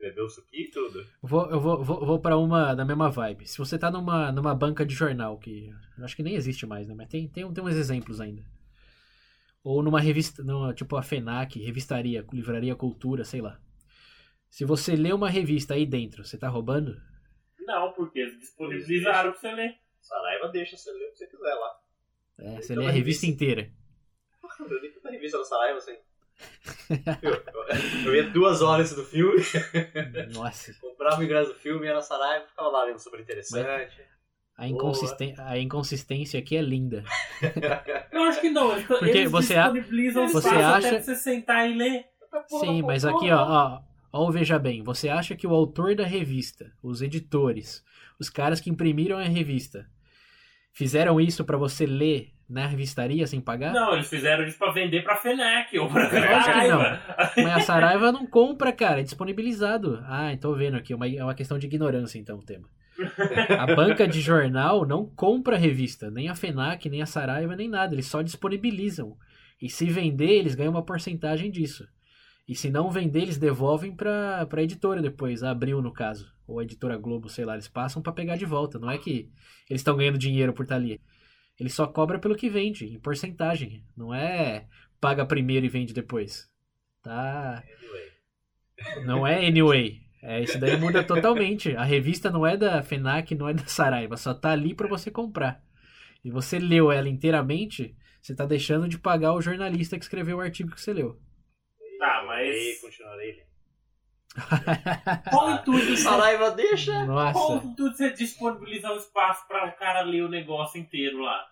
Bebeu 0.00 0.28
suquinho 0.30 0.62
e 0.64 0.70
tudo. 0.70 1.06
vou, 1.22 1.50
eu 1.50 1.60
vou, 1.60 1.84
vou, 1.84 2.06
vou 2.06 2.18
pra 2.20 2.36
uma 2.38 2.74
da 2.74 2.84
mesma 2.86 3.10
vibe. 3.10 3.46
Se 3.46 3.58
você 3.58 3.78
tá 3.78 3.90
numa, 3.90 4.32
numa 4.32 4.54
banca 4.54 4.84
de 4.86 4.94
jornal, 4.94 5.38
que 5.38 5.68
eu 5.98 6.04
acho 6.04 6.16
que 6.16 6.22
nem 6.22 6.34
existe 6.34 6.64
mais, 6.66 6.88
né? 6.88 6.94
Mas 6.94 7.08
tem, 7.08 7.28
tem, 7.28 7.52
tem 7.52 7.62
uns 7.64 7.74
exemplos 7.76 8.18
ainda. 8.20 8.42
Ou 9.62 9.82
numa 9.82 10.00
revista, 10.00 10.42
numa, 10.42 10.72
tipo 10.72 10.96
a 10.96 11.02
FENAC, 11.02 11.58
revistaria, 11.62 12.24
livraria 12.32 12.74
cultura, 12.74 13.24
sei 13.24 13.42
lá. 13.42 13.60
Se 14.48 14.64
você 14.64 14.96
lê 14.96 15.12
uma 15.12 15.28
revista 15.28 15.74
aí 15.74 15.84
dentro, 15.84 16.24
você 16.24 16.38
tá 16.38 16.48
roubando? 16.48 16.98
Não, 17.60 17.92
porque 17.92 18.20
eles 18.20 18.38
disponibilizaram 18.38 19.32
pra 19.32 19.40
você 19.40 19.52
ler. 19.52 19.76
Saraiva 20.00 20.48
deixa 20.48 20.76
você 20.78 20.90
ler 20.90 21.08
o 21.08 21.12
que 21.12 21.18
você 21.18 21.26
quiser 21.26 21.54
lá. 21.54 21.80
É, 22.38 22.56
você 22.62 22.72
Então 22.72 22.82
lê 22.84 22.88
a 22.88 22.88
a 22.88 22.92
revista 22.92 23.26
revista- 23.26 23.26
inteira. 23.26 23.70
Eu 24.70 24.80
li 24.80 24.90
toda 24.92 25.08
a 25.10 25.12
revista 25.12 25.36
da 25.38 25.44
Saraiva 25.44 25.76
assim. 25.78 25.96
Eu, 27.22 28.06
eu, 28.06 28.14
ia 28.14 28.30
duas 28.30 28.62
horas 28.62 28.94
do 28.94 29.04
filme, 29.04 29.42
Nossa. 30.32 30.74
comprava 30.80 31.20
o 31.20 31.24
ingresso 31.24 31.52
do 31.52 31.58
filme, 31.58 31.86
ia 31.86 31.94
na 31.94 32.02
Saraiva, 32.02 32.46
ficava 32.46 32.68
lá 32.68 32.84
lendo 32.84 32.98
super 32.98 33.20
interessante. 33.20 34.00
A, 34.56 34.68
inconsisten... 34.68 35.34
a 35.38 35.58
inconsistência 35.58 36.38
aqui 36.38 36.56
é 36.56 36.60
linda. 36.60 37.02
Eu 38.12 38.22
acho 38.24 38.40
que 38.40 38.50
não. 38.50 38.82
Porque 38.82 39.08
eles 39.08 39.30
você 39.30 39.54
a- 39.54 39.70
disponibilizam 39.70 40.28
você 40.28 40.48
acha- 40.48 40.76
até 40.76 40.90
pra 40.90 41.02
você 41.02 41.14
sentar 41.14 41.70
e 41.70 41.74
ler. 41.74 42.04
Sim, 42.46 42.82
mas 42.82 43.04
aqui, 43.04 43.30
ó, 43.30 43.42
ó, 43.42 43.80
ó, 44.12 44.30
veja 44.30 44.58
bem, 44.58 44.82
você 44.82 45.08
acha 45.08 45.34
que 45.34 45.46
o 45.46 45.54
autor 45.54 45.96
da 45.96 46.04
revista, 46.04 46.72
os 46.82 47.00
editores, 47.02 47.82
os 48.20 48.28
caras 48.28 48.60
que 48.60 48.70
imprimiram 48.70 49.16
a 49.16 49.22
revista, 49.22 49.88
fizeram 50.72 51.20
isso 51.20 51.44
pra 51.44 51.56
você 51.56 51.86
ler 51.86 52.32
na 52.50 52.66
revistaria 52.66 53.26
sem 53.26 53.40
pagar? 53.40 53.72
Não, 53.72 53.94
eles 53.94 54.08
fizeram 54.08 54.44
isso 54.44 54.58
pra 54.58 54.72
vender 54.72 55.02
pra 55.04 55.16
FENAC 55.16 55.78
ou 55.78 55.88
pra 55.88 56.10
Saraiva. 56.10 57.00
Mas 57.36 57.46
a 57.56 57.60
Saraiva 57.60 58.10
não 58.12 58.26
compra, 58.26 58.72
cara, 58.72 59.00
é 59.00 59.04
disponibilizado. 59.04 60.02
Ah, 60.06 60.36
tô 60.40 60.54
vendo 60.54 60.76
aqui, 60.76 60.92
uma- 60.92 61.08
é 61.08 61.22
uma 61.22 61.34
questão 61.34 61.58
de 61.58 61.66
ignorância 61.66 62.18
então 62.18 62.38
o 62.38 62.42
tema. 62.44 62.66
A 63.58 63.66
banca 63.74 64.06
de 64.06 64.20
jornal 64.20 64.84
não 64.84 65.06
compra 65.06 65.56
revista, 65.56 66.10
nem 66.10 66.28
a 66.28 66.34
FENAC, 66.34 66.88
nem 66.90 67.00
a 67.00 67.06
Saraiva, 67.06 67.54
nem 67.56 67.68
nada, 67.68 67.94
eles 67.94 68.06
só 68.06 68.20
disponibilizam. 68.20 69.16
E 69.62 69.68
se 69.70 69.86
vender, 69.86 70.30
eles 70.30 70.54
ganham 70.54 70.72
uma 70.72 70.82
porcentagem 70.84 71.50
disso. 71.50 71.86
E 72.48 72.54
se 72.54 72.68
não 72.68 72.90
vender, 72.90 73.20
eles 73.22 73.38
devolvem 73.38 73.92
pra, 73.94 74.44
pra 74.46 74.62
editora 74.62 75.00
depois, 75.00 75.42
a 75.44 75.50
Abril 75.50 75.80
no 75.80 75.92
caso, 75.92 76.26
ou 76.48 76.58
a 76.58 76.62
editora 76.64 76.96
Globo, 76.96 77.28
sei 77.28 77.44
lá, 77.44 77.52
eles 77.52 77.68
passam 77.68 78.02
pra 78.02 78.12
pegar 78.12 78.36
de 78.36 78.44
volta. 78.44 78.78
Não 78.78 78.90
é 78.90 78.98
que 78.98 79.28
eles 79.68 79.80
estão 79.80 79.96
ganhando 79.96 80.18
dinheiro 80.18 80.52
por 80.52 80.64
estar 80.64 80.74
ali. 80.74 81.00
Ele 81.60 81.68
só 81.68 81.86
cobra 81.86 82.18
pelo 82.18 82.34
que 82.34 82.48
vende, 82.48 82.86
em 82.86 82.98
porcentagem. 82.98 83.84
Não 83.94 84.14
é 84.14 84.66
paga 84.98 85.26
primeiro 85.26 85.66
e 85.66 85.68
vende 85.68 85.92
depois. 85.92 86.50
Tá. 87.02 87.62
Anyway. 87.62 89.04
Não 89.06 89.26
é 89.26 89.46
anyway. 89.46 90.00
É, 90.22 90.40
isso 90.40 90.58
daí 90.58 90.78
muda 90.78 91.04
totalmente. 91.04 91.76
A 91.76 91.84
revista 91.84 92.30
não 92.30 92.46
é 92.46 92.56
da 92.56 92.82
FENAC, 92.82 93.34
não 93.34 93.46
é 93.48 93.52
da 93.52 93.66
Saraiva, 93.66 94.16
só 94.16 94.32
tá 94.32 94.52
ali 94.52 94.74
pra 94.74 94.88
você 94.88 95.10
comprar. 95.10 95.62
E 96.24 96.30
você 96.30 96.58
leu 96.58 96.90
ela 96.90 97.08
inteiramente, 97.08 97.94
você 98.20 98.34
tá 98.34 98.44
deixando 98.46 98.88
de 98.88 98.98
pagar 98.98 99.34
o 99.34 99.40
jornalista 99.42 99.98
que 99.98 100.04
escreveu 100.04 100.38
o 100.38 100.40
artigo 100.40 100.70
que 100.74 100.80
você 100.80 100.92
leu. 100.92 101.18
Tá, 101.98 102.22
E 102.22 102.26
mas. 102.26 102.80
continuarei 102.80 103.32
lendo. 103.32 103.50
Qual 105.30 105.48
o 105.48 105.54
intuito 105.56 105.86
de 105.86 105.96
Saraiva 105.96 106.50
deixa. 106.52 106.92
Qual 106.92 107.08
o 107.08 107.54
Nossa. 107.54 107.66
intuito 107.66 107.90
de 107.90 107.96
você 107.96 108.10
disponibilizar 108.12 108.92
o 108.92 108.96
espaço 108.98 109.46
pra 109.48 109.66
o 109.66 109.72
cara 109.72 110.02
ler 110.02 110.22
o 110.22 110.28
negócio 110.28 110.80
inteiro 110.80 111.18
lá? 111.18 111.49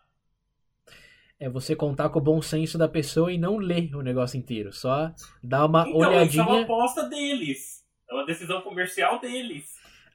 É 1.40 1.48
você 1.48 1.76
contar 1.76 2.08
com 2.08 2.18
o 2.18 2.22
bom 2.22 2.42
senso 2.42 2.76
da 2.76 2.88
pessoa 2.88 3.32
e 3.32 3.38
não 3.38 3.58
ler 3.58 3.94
o 3.94 4.02
negócio 4.02 4.36
inteiro. 4.38 4.72
Só 4.72 5.12
dar 5.42 5.66
uma 5.66 5.82
Então, 5.88 5.92
isso 6.22 6.40
é 6.40 6.42
uma 6.42 6.50
olhadinha. 6.50 6.62
aposta 6.64 7.08
deles. 7.08 7.84
É 8.10 8.14
uma 8.14 8.26
decisão 8.26 8.60
comercial 8.62 9.20
deles. 9.20 9.64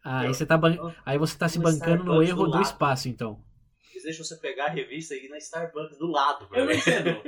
Ah, 0.04 0.20
aí 0.22 0.28
você 0.28 0.46
tá, 0.46 0.58
ban- 0.58 0.94
aí 1.06 1.18
você 1.18 1.38
tá 1.38 1.48
se 1.48 1.60
bancando 1.60 2.04
no 2.04 2.22
erro 2.22 2.46
do 2.48 2.52
do 2.52 2.62
espaço, 2.62 3.08
então. 3.08 3.40
Eles 3.92 4.04
deixam 4.04 4.26
você 4.26 4.36
pegar 4.36 4.66
a 4.66 4.70
revista 4.70 5.16
e 5.16 5.26
ir 5.26 5.30
na 5.30 5.38
Starbucks 5.38 5.98
do 5.98 6.08
lado. 6.08 6.46
Eu 6.52 6.66
não 6.66 6.68
velho. 6.68 6.80
entendo. 6.80 7.22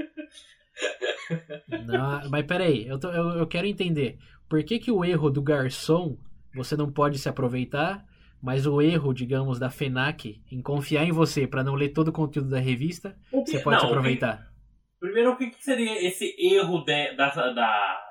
Não, 1.85 2.29
mas 2.29 2.45
peraí, 2.45 2.85
eu, 2.87 2.99
tô, 2.99 3.09
eu, 3.11 3.29
eu 3.37 3.47
quero 3.47 3.65
entender. 3.67 4.17
Por 4.49 4.61
que, 4.63 4.77
que 4.79 4.91
o 4.91 5.05
erro 5.05 5.29
do 5.29 5.41
garçom 5.41 6.17
você 6.53 6.75
não 6.75 6.91
pode 6.91 7.17
se 7.19 7.29
aproveitar, 7.29 8.05
mas 8.45 8.67
o 8.67 8.79
erro, 8.79 9.11
digamos, 9.11 9.57
da 9.57 9.71
FENAC 9.71 10.39
em 10.51 10.61
confiar 10.61 11.03
em 11.03 11.11
você 11.11 11.47
pra 11.47 11.63
não 11.63 11.73
ler 11.73 11.89
todo 11.89 12.09
o 12.09 12.13
conteúdo 12.13 12.49
da 12.51 12.59
revista, 12.59 13.17
que- 13.31 13.37
você 13.47 13.59
pode 13.59 13.63
se 13.63 13.63
não, 13.63 13.77
o 13.77 13.79
que- 13.79 13.85
aproveitar? 13.87 14.47
Primeiro, 14.99 15.31
o 15.31 15.35
que, 15.37 15.51
seria 15.59 16.05
esse 16.07 16.35
erro 16.39 16.83
de- 16.85 17.15
da, 17.15 17.29
da, 17.29 17.51
da, 17.51 18.01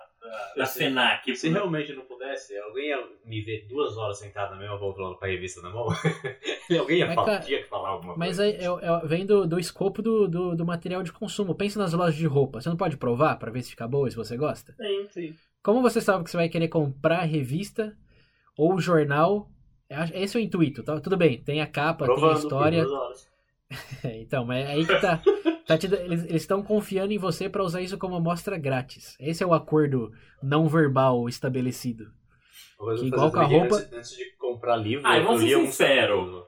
da 0.56 0.66
sei. 0.66 0.86
FENAC? 0.88 1.36
Se 1.36 1.48
realmente 1.48 1.92
não 1.92 2.04
pudesse, 2.04 2.56
alguém 2.58 2.88
ia 2.88 2.98
me 3.24 3.40
ver 3.42 3.66
duas 3.68 3.96
horas 3.96 4.18
sentado 4.18 4.50
na 4.52 4.56
mesma 4.58 4.78
poltrona 4.78 5.16
com 5.16 5.24
a 5.24 5.28
revista 5.28 5.62
na 5.62 5.70
mão? 5.70 5.86
alguém 6.78 6.98
ia 6.98 7.06
Mas, 7.06 7.14
falar, 7.14 7.40
tinha 7.40 7.62
que 7.62 7.68
falar 7.68 7.88
alguma 7.90 8.16
Mas 8.16 8.36
coisa. 8.38 8.42
aí 8.44 8.52
é- 8.52 8.64
é- 9.04 9.06
vem 9.06 9.24
do, 9.24 9.46
do 9.46 9.58
escopo 9.58 10.02
do, 10.02 10.26
do, 10.28 10.56
do 10.56 10.66
material 10.66 11.02
de 11.04 11.12
consumo. 11.12 11.54
Pensa 11.54 11.78
nas 11.78 11.92
lojas 11.92 12.16
de 12.16 12.26
roupa. 12.26 12.60
Você 12.60 12.68
não 12.68 12.76
pode 12.76 12.96
provar 12.96 13.36
pra 13.38 13.50
ver 13.52 13.62
se 13.62 13.70
fica 13.70 13.86
boa 13.86 14.08
e 14.08 14.10
se 14.10 14.16
você 14.16 14.36
gosta? 14.36 14.74
Sim, 14.76 15.06
sim. 15.10 15.34
Como 15.62 15.80
você 15.80 16.00
sabe 16.00 16.24
que 16.24 16.30
você 16.30 16.36
vai 16.36 16.48
querer 16.48 16.68
comprar 16.68 17.20
a 17.20 17.24
revista 17.24 17.96
ou 18.58 18.74
o 18.74 18.80
jornal? 18.80 19.48
É- 19.88 20.22
Esse 20.22 20.36
é 20.36 20.40
o 20.40 20.42
intuito, 20.42 20.82
tá? 20.82 20.98
Tudo 21.00 21.16
bem, 21.16 21.42
tem 21.42 21.60
a 21.60 21.66
capa, 21.66 22.04
tem 22.06 22.14
a 22.14 22.18
Provando, 22.18 22.38
história. 22.38 22.84
É, 24.02 24.20
então, 24.22 24.44
mas 24.44 24.64
é 24.64 24.72
aí 24.72 24.86
que 24.86 25.00
tá. 25.00 25.20
tá 25.66 25.78
te- 25.78 25.86
eles 25.86 26.24
estão 26.30 26.62
confiando 26.62 27.12
em 27.12 27.18
você 27.18 27.48
pra 27.48 27.62
usar 27.64 27.80
isso 27.80 27.98
como 27.98 28.14
amostra 28.16 28.56
grátis. 28.58 29.16
Esse 29.20 29.42
é 29.42 29.46
o 29.46 29.54
acordo 29.54 30.12
não 30.42 30.68
verbal 30.68 31.28
estabelecido. 31.28 32.06
Que 32.76 32.84
eu 32.84 33.04
igual 33.06 33.30
com 33.30 33.38
a 33.40 33.44
roupa- 33.44 33.76
Antes, 33.76 33.92
antes 33.92 34.16
de 34.16 34.36
comprar 34.36 34.76
livro, 34.76 35.06
Ah, 35.06 35.16
eu 35.16 35.22
eu 35.22 35.26
vou 35.28 35.38
ser 35.38 35.56
um 35.56 35.66
sincero. 35.66 36.16
capítulo. 36.18 36.46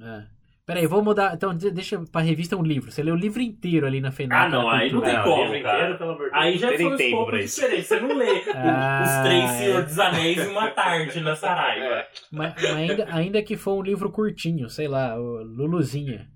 É. 0.00 0.26
Peraí, 0.68 0.86
vou 0.86 1.02
mudar. 1.02 1.32
Então, 1.34 1.54
de- 1.54 1.70
deixa 1.70 1.98
pra 2.12 2.20
revista 2.20 2.54
um 2.54 2.62
livro. 2.62 2.90
Você 2.92 3.02
lê 3.02 3.10
o 3.10 3.14
livro 3.16 3.40
inteiro 3.40 3.86
ali 3.86 4.02
na 4.02 4.12
FENAC. 4.12 4.38
Ah, 4.44 4.48
não, 4.50 4.68
aí 4.68 4.92
não 4.92 5.00
tem 5.00 5.14
Não, 5.14 5.24
como, 5.24 5.44
livro 5.44 5.62
cara. 5.62 5.78
inteiro, 5.78 5.98
pelo 5.98 6.10
amor 6.10 6.24
de 6.26 6.30
Deus. 6.30 6.42
Aí 6.44 6.58
já 6.58 6.68
foi 6.68 6.84
um 6.84 7.36
isso. 7.38 7.56
diferente. 7.62 7.82
Você 7.86 8.00
não 8.00 8.14
lê 8.14 8.26
Ah, 8.54 9.02
os 9.02 9.26
três 9.26 9.44
é. 9.50 9.58
Senhor 9.64 9.82
dos 9.84 9.98
Anéis 9.98 10.38
em 10.38 10.48
uma 10.50 10.70
tarde 10.70 11.20
na 11.22 11.34
Saraiva. 11.34 12.06
Mas, 12.30 12.54
mas 12.54 12.64
ainda, 12.66 13.06
ainda 13.10 13.42
que 13.42 13.56
for 13.56 13.78
um 13.78 13.82
livro 13.82 14.12
curtinho, 14.12 14.68
sei 14.68 14.86
lá, 14.88 15.18
o 15.18 15.42
Luluzinha. 15.42 16.28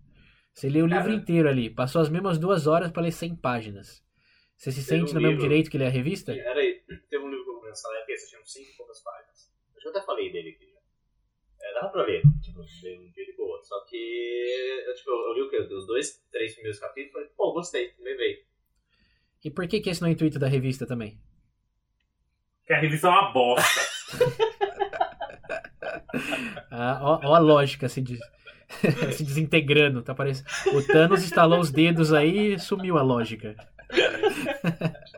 Você 0.55 0.71
lê 0.71 0.81
o 0.81 0.87
livro 0.87 1.03
Cara. 1.05 1.15
inteiro 1.15 1.49
ali. 1.51 1.69
Passou 1.69 2.01
as 2.01 2.09
mesmas 2.09 2.39
duas 2.39 2.67
horas 2.67 2.91
pra 2.91 3.03
ler 3.03 3.13
100 3.13 3.37
páginas. 3.37 4.03
Você 4.57 4.73
se 4.73 4.83
sente 4.83 5.11
um 5.11 5.15
no 5.15 5.21
mesmo 5.21 5.29
livro- 5.33 5.43
direito 5.43 5.71
que 5.71 5.77
lê 5.77 5.87
a 5.87 5.91
revista? 5.91 6.33
Era 6.33 6.59
aí, 6.59 6.81
teve 7.11 7.23
um 7.23 7.29
livro 7.29 7.45
que 7.45 7.51
eu 7.51 7.55
comprei 7.55 7.71
nessa 7.71 7.89
época, 7.99 8.13
esse 8.13 8.31
tinha 8.31 8.41
uns 8.41 8.51
5 8.51 8.65
e 8.73 8.77
poucas 8.79 9.03
páginas. 9.03 9.53
Eu 9.85 9.91
até 9.91 10.01
falei 10.07 10.33
dele 10.33 10.51
aqui 10.57 10.65
já. 10.67 10.72
É, 11.63 11.75
dava 11.75 11.89
pra 11.89 12.03
ler, 12.03 12.23
tipo, 12.43 12.61
ler 12.83 12.99
um 13.01 13.11
dia 13.13 13.25
de 13.25 13.37
boa. 13.37 13.61
Só 13.63 13.85
que, 13.85 13.97
eu, 14.87 14.95
tipo, 14.95 15.11
eu 15.11 15.35
li 15.35 15.43
o 15.43 15.51
quê? 15.51 15.59
Os 15.59 15.87
dois, 15.87 16.21
três 16.31 16.53
primeiros 16.55 16.81
capítulos 16.81 17.11
e 17.11 17.13
falei, 17.13 17.29
pô, 17.37 17.53
gostei, 17.53 17.93
levei. 18.01 18.45
E 19.45 19.51
por 19.51 19.67
que, 19.67 19.81
que 19.81 19.91
esse 19.91 20.01
não 20.01 20.09
é 20.09 20.11
o 20.11 20.15
intuito 20.15 20.39
da 20.39 20.47
revista 20.49 20.87
também? 20.87 21.19
Que 22.67 22.73
a 22.73 22.79
revista 22.81 23.07
é 23.09 23.11
uma 23.11 23.33
bosta. 23.33 23.81
Ah, 26.71 26.99
ó, 27.03 27.21
ó 27.23 27.35
a 27.35 27.39
lógica 27.39 27.89
se, 27.89 28.01
des- 28.01 28.21
se 29.17 29.25
desintegrando. 29.25 30.03
Tá 30.03 30.15
parecendo... 30.15 30.49
O 30.75 30.87
Thanos 30.87 31.23
estalou 31.23 31.59
os 31.59 31.71
dedos 31.71 32.13
aí 32.13 32.55
e 32.55 32.59
sumiu 32.59 32.97
a 32.99 33.03
lógica. 33.03 33.55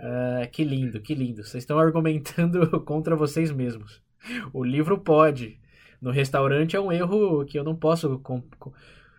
Ah, 0.00 0.46
que 0.52 0.62
lindo, 0.62 1.00
que 1.00 1.14
lindo. 1.14 1.42
Vocês 1.42 1.62
estão 1.64 1.78
argumentando 1.78 2.80
contra 2.84 3.16
vocês 3.16 3.50
mesmos. 3.50 4.00
O 4.52 4.64
livro 4.64 4.98
pode. 4.98 5.58
No 6.00 6.10
restaurante 6.10 6.76
é 6.76 6.80
um 6.80 6.92
erro 6.92 7.44
que 7.44 7.58
eu 7.58 7.64
não 7.64 7.74
posso 7.74 8.18
com- 8.20 8.42
com- 8.58 8.72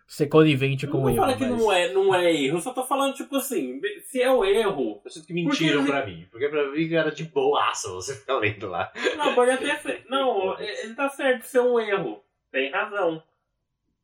ser 0.07 0.27
conivente 0.27 0.85
Eu 0.85 0.91
com 0.91 0.99
não 0.99 1.05
o 1.05 1.09
erro. 1.09 1.17
falar 1.17 1.35
que 1.37 1.45
mas- 1.45 1.59
não 1.59 1.71
é, 1.71 1.91
não 1.93 2.15
é 2.15 2.33
erro, 2.33 2.57
eu 2.57 2.61
só 2.61 2.71
tô 2.73 2.83
falando, 2.85 3.13
tipo 3.15 3.35
assim, 3.35 3.81
se 4.05 4.21
é 4.21 4.31
o 4.31 4.45
erro. 4.45 5.01
Eu 5.03 5.11
sinto 5.11 5.27
que 5.27 5.33
mentiram 5.33 5.79
Porque- 5.83 5.91
pra 5.91 6.05
mim. 6.05 6.27
Porque 6.31 6.47
pra 6.49 6.71
mim 6.71 6.93
era 6.93 7.11
de 7.11 7.23
boaça 7.25 7.89
você 7.89 8.13
ficar 8.19 8.37
lendo 8.37 8.67
lá. 8.69 8.91
Não, 9.17 9.33
pode 9.35 9.51
até 9.51 9.75
ser. 9.77 10.05
Não, 10.09 10.57
ele 10.59 10.93
tá 10.93 11.09
certo 11.09 11.41
de 11.41 11.47
ser 11.47 11.59
um 11.59 11.79
erro. 11.79 12.23
Tem 12.51 12.71
razão. 12.71 13.21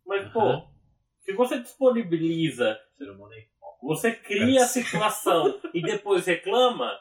Mas, 0.06 0.28
pô, 0.34 0.64
se 1.22 1.32
você 1.34 1.60
disponibiliza, 1.60 2.78
você 3.82 4.12
cria 4.12 4.64
a 4.64 4.68
situação 4.68 5.60
e 5.74 5.82
depois 5.82 6.26
reclama, 6.26 6.92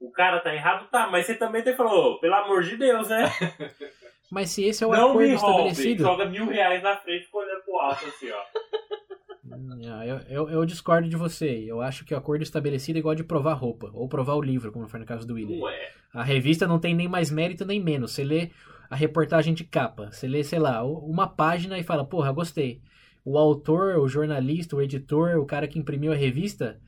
o 0.00 0.10
cara 0.10 0.40
tá 0.40 0.54
errado, 0.54 0.88
tá, 0.90 1.08
mas 1.08 1.26
você 1.26 1.34
também 1.34 1.62
tem 1.62 1.74
ô, 1.78 2.18
pelo 2.18 2.34
amor 2.34 2.62
de 2.62 2.76
Deus, 2.76 3.08
né? 3.08 3.30
Mas 4.30 4.50
se 4.50 4.62
esse 4.62 4.84
é 4.84 4.86
o 4.86 4.92
não 4.92 5.10
acordo 5.10 5.28
me 5.28 5.34
roube. 5.34 5.68
estabelecido. 5.68 6.04
Joga 6.04 6.24
mil 6.24 6.46
reais 6.46 6.80
na 6.84 6.96
frente 6.96 7.24
e 7.24 7.36
olhando 7.36 7.62
pro 7.64 7.78
alto 7.80 8.06
assim, 8.06 8.30
ó. 8.30 8.42
Não, 9.42 10.04
eu, 10.04 10.20
eu, 10.28 10.50
eu 10.50 10.64
discordo 10.64 11.08
de 11.08 11.16
você. 11.16 11.64
Eu 11.66 11.80
acho 11.80 12.04
que 12.04 12.14
o 12.14 12.16
acordo 12.16 12.42
estabelecido 12.42 12.96
é 12.96 13.00
igual 13.00 13.16
de 13.16 13.24
provar 13.24 13.54
roupa, 13.54 13.90
ou 13.92 14.08
provar 14.08 14.34
o 14.34 14.40
livro, 14.40 14.70
como 14.70 14.86
foi 14.86 15.00
no 15.00 15.06
caso 15.06 15.26
do 15.26 15.34
William. 15.34 15.58
Não 15.58 15.68
é. 15.68 15.90
A 16.14 16.22
revista 16.22 16.66
não 16.66 16.78
tem 16.78 16.94
nem 16.94 17.08
mais 17.08 17.28
mérito 17.28 17.64
nem 17.64 17.80
menos. 17.82 18.12
Você 18.12 18.22
lê 18.22 18.50
a 18.88 18.94
reportagem 18.94 19.52
de 19.52 19.64
capa, 19.64 20.12
você 20.12 20.28
lê, 20.28 20.44
sei 20.44 20.60
lá, 20.60 20.84
uma 20.84 21.26
página 21.26 21.76
e 21.78 21.82
fala, 21.82 22.04
porra, 22.04 22.30
gostei. 22.30 22.80
O 23.24 23.36
autor, 23.36 23.98
o 23.98 24.08
jornalista, 24.08 24.76
o 24.76 24.82
editor, 24.82 25.38
o 25.38 25.46
cara 25.46 25.66
que 25.66 25.78
imprimiu 25.78 26.12
a 26.12 26.16
revista, 26.16 26.80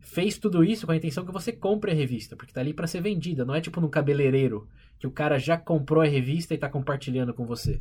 fez 0.00 0.38
tudo 0.38 0.64
isso 0.64 0.86
com 0.86 0.92
a 0.92 0.96
intenção 0.96 1.24
que 1.24 1.32
você 1.32 1.52
compre 1.52 1.92
a 1.92 1.94
revista, 1.94 2.34
porque 2.34 2.52
tá 2.52 2.60
ali 2.60 2.74
para 2.74 2.86
ser 2.86 3.00
vendida. 3.00 3.44
Não 3.44 3.54
é 3.54 3.60
tipo 3.60 3.80
num 3.80 3.88
cabeleireiro, 3.88 4.66
que 4.98 5.06
o 5.06 5.10
cara 5.10 5.38
já 5.38 5.56
comprou 5.56 6.02
a 6.02 6.06
revista 6.06 6.54
e 6.54 6.58
tá 6.58 6.68
compartilhando 6.68 7.34
com 7.34 7.46
você. 7.46 7.80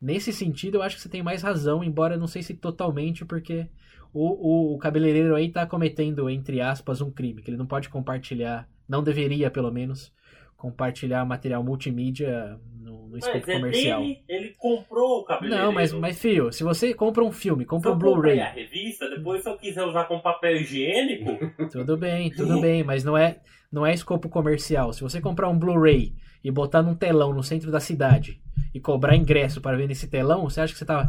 Nesse 0.00 0.32
sentido, 0.32 0.76
eu 0.76 0.82
acho 0.82 0.96
que 0.96 1.02
você 1.02 1.08
tem 1.08 1.22
mais 1.22 1.42
razão, 1.42 1.84
embora 1.84 2.16
não 2.16 2.26
sei 2.26 2.42
se 2.42 2.54
totalmente, 2.54 3.24
porque 3.24 3.68
o, 4.12 4.72
o, 4.72 4.74
o 4.74 4.78
cabeleireiro 4.78 5.34
aí 5.34 5.50
tá 5.50 5.66
cometendo, 5.66 6.28
entre 6.28 6.60
aspas, 6.60 7.00
um 7.00 7.10
crime, 7.10 7.42
que 7.42 7.50
ele 7.50 7.58
não 7.58 7.66
pode 7.66 7.88
compartilhar, 7.88 8.68
não 8.88 9.02
deveria, 9.02 9.50
pelo 9.50 9.70
menos, 9.70 10.12
compartilhar 10.60 11.24
material 11.24 11.64
multimídia 11.64 12.60
no, 12.78 13.08
no 13.08 13.16
escopo 13.16 13.50
é 13.50 13.54
comercial. 13.54 14.02
dele, 14.02 14.24
ele 14.28 14.54
comprou 14.58 15.20
o 15.20 15.24
cabeleireiro. 15.24 15.66
Não, 15.66 15.72
mas, 15.72 15.90
mas, 15.92 16.20
filho, 16.20 16.52
se 16.52 16.62
você 16.62 16.92
compra 16.92 17.24
um 17.24 17.32
filme, 17.32 17.64
Se 17.64 17.68
compra 17.68 17.90
eu 17.90 17.94
um 17.94 17.98
Blu-ray, 17.98 18.40
a 18.40 18.50
revista, 18.50 19.08
depois 19.08 19.42
se 19.42 19.48
eu 19.48 19.56
quiser 19.56 19.82
usar 19.84 20.04
com 20.04 20.20
papel 20.20 20.56
higiênico, 20.56 21.38
tudo 21.72 21.96
bem, 21.96 22.30
tudo 22.30 22.60
bem, 22.60 22.84
mas 22.84 23.02
não 23.02 23.16
é, 23.16 23.40
não 23.72 23.86
é 23.86 23.94
escopo 23.94 24.28
comercial. 24.28 24.92
Se 24.92 25.00
você 25.00 25.18
comprar 25.18 25.48
um 25.48 25.58
Blu-ray 25.58 26.12
e 26.44 26.50
botar 26.50 26.82
num 26.82 26.94
telão 26.94 27.32
no 27.32 27.42
centro 27.42 27.70
da 27.70 27.80
cidade 27.80 28.38
e 28.74 28.78
cobrar 28.78 29.16
ingresso 29.16 29.62
para 29.62 29.78
ver 29.78 29.88
nesse 29.88 30.08
telão, 30.08 30.42
você 30.42 30.60
acha 30.60 30.74
que 30.74 30.78
você 30.78 30.84
tá, 30.84 31.08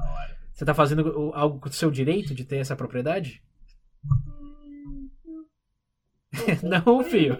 você 0.53 0.63
tá 0.63 0.73
fazendo 0.73 1.31
algo 1.33 1.59
com 1.59 1.67
o 1.67 1.73
seu 1.73 1.91
direito 1.91 2.33
de 2.33 2.45
ter 2.45 2.57
essa 2.57 2.75
propriedade? 2.75 3.41
Não, 6.63 7.03
filho. 7.03 7.37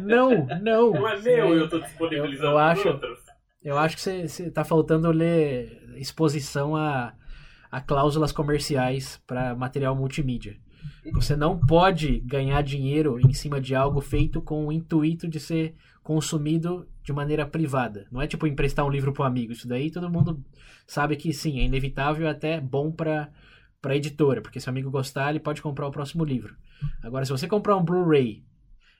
Não, 0.00 0.46
não. 0.62 0.92
Não 0.92 1.08
é 1.08 1.20
meu, 1.20 1.54
eu 1.56 1.68
tô 1.68 1.78
disponibilizando 1.78 2.46
Eu- 2.48 2.52
eu 2.52 2.58
acho- 2.58 2.88
outros. 2.88 3.18
Eu 3.62 3.78
acho 3.78 3.96
que 3.96 4.02
você, 4.02 4.26
você 4.26 4.50
tá 4.50 4.64
faltando 4.64 5.10
ler 5.12 5.80
exposição 5.96 6.74
a, 6.74 7.12
a 7.70 7.80
cláusulas 7.80 8.32
comerciais 8.32 9.22
para 9.26 9.54
material 9.54 9.94
multimídia. 9.94 10.56
Você 11.12 11.36
não 11.36 11.56
pode 11.58 12.18
ganhar 12.20 12.60
dinheiro 12.62 13.20
em 13.20 13.32
cima 13.32 13.60
de 13.60 13.74
algo 13.74 14.00
feito 14.00 14.42
com 14.42 14.66
o 14.66 14.72
intuito 14.72 15.28
de 15.28 15.38
ser 15.38 15.76
consumido 16.02 16.88
de 17.04 17.12
maneira 17.12 17.46
privada. 17.46 18.06
Não 18.10 18.20
é 18.20 18.26
tipo 18.26 18.48
emprestar 18.48 18.84
um 18.84 18.90
livro 18.90 19.12
para 19.12 19.22
um 19.22 19.26
amigo. 19.26 19.52
Isso 19.52 19.68
daí 19.68 19.90
todo 19.92 20.10
mundo 20.10 20.42
sabe 20.86 21.14
que 21.14 21.32
sim, 21.32 21.60
é 21.60 21.64
inevitável 21.64 22.26
e 22.26 22.30
até 22.30 22.60
bom 22.60 22.90
para 22.90 23.30
para 23.80 23.96
editora, 23.96 24.40
porque 24.40 24.60
se 24.60 24.68
o 24.68 24.70
amigo 24.70 24.92
gostar, 24.92 25.30
ele 25.30 25.40
pode 25.40 25.60
comprar 25.60 25.88
o 25.88 25.90
próximo 25.90 26.24
livro. 26.24 26.54
Agora, 27.02 27.24
se 27.24 27.30
você 27.30 27.46
comprar 27.48 27.76
um 27.76 27.82
Blu-ray 27.84 28.42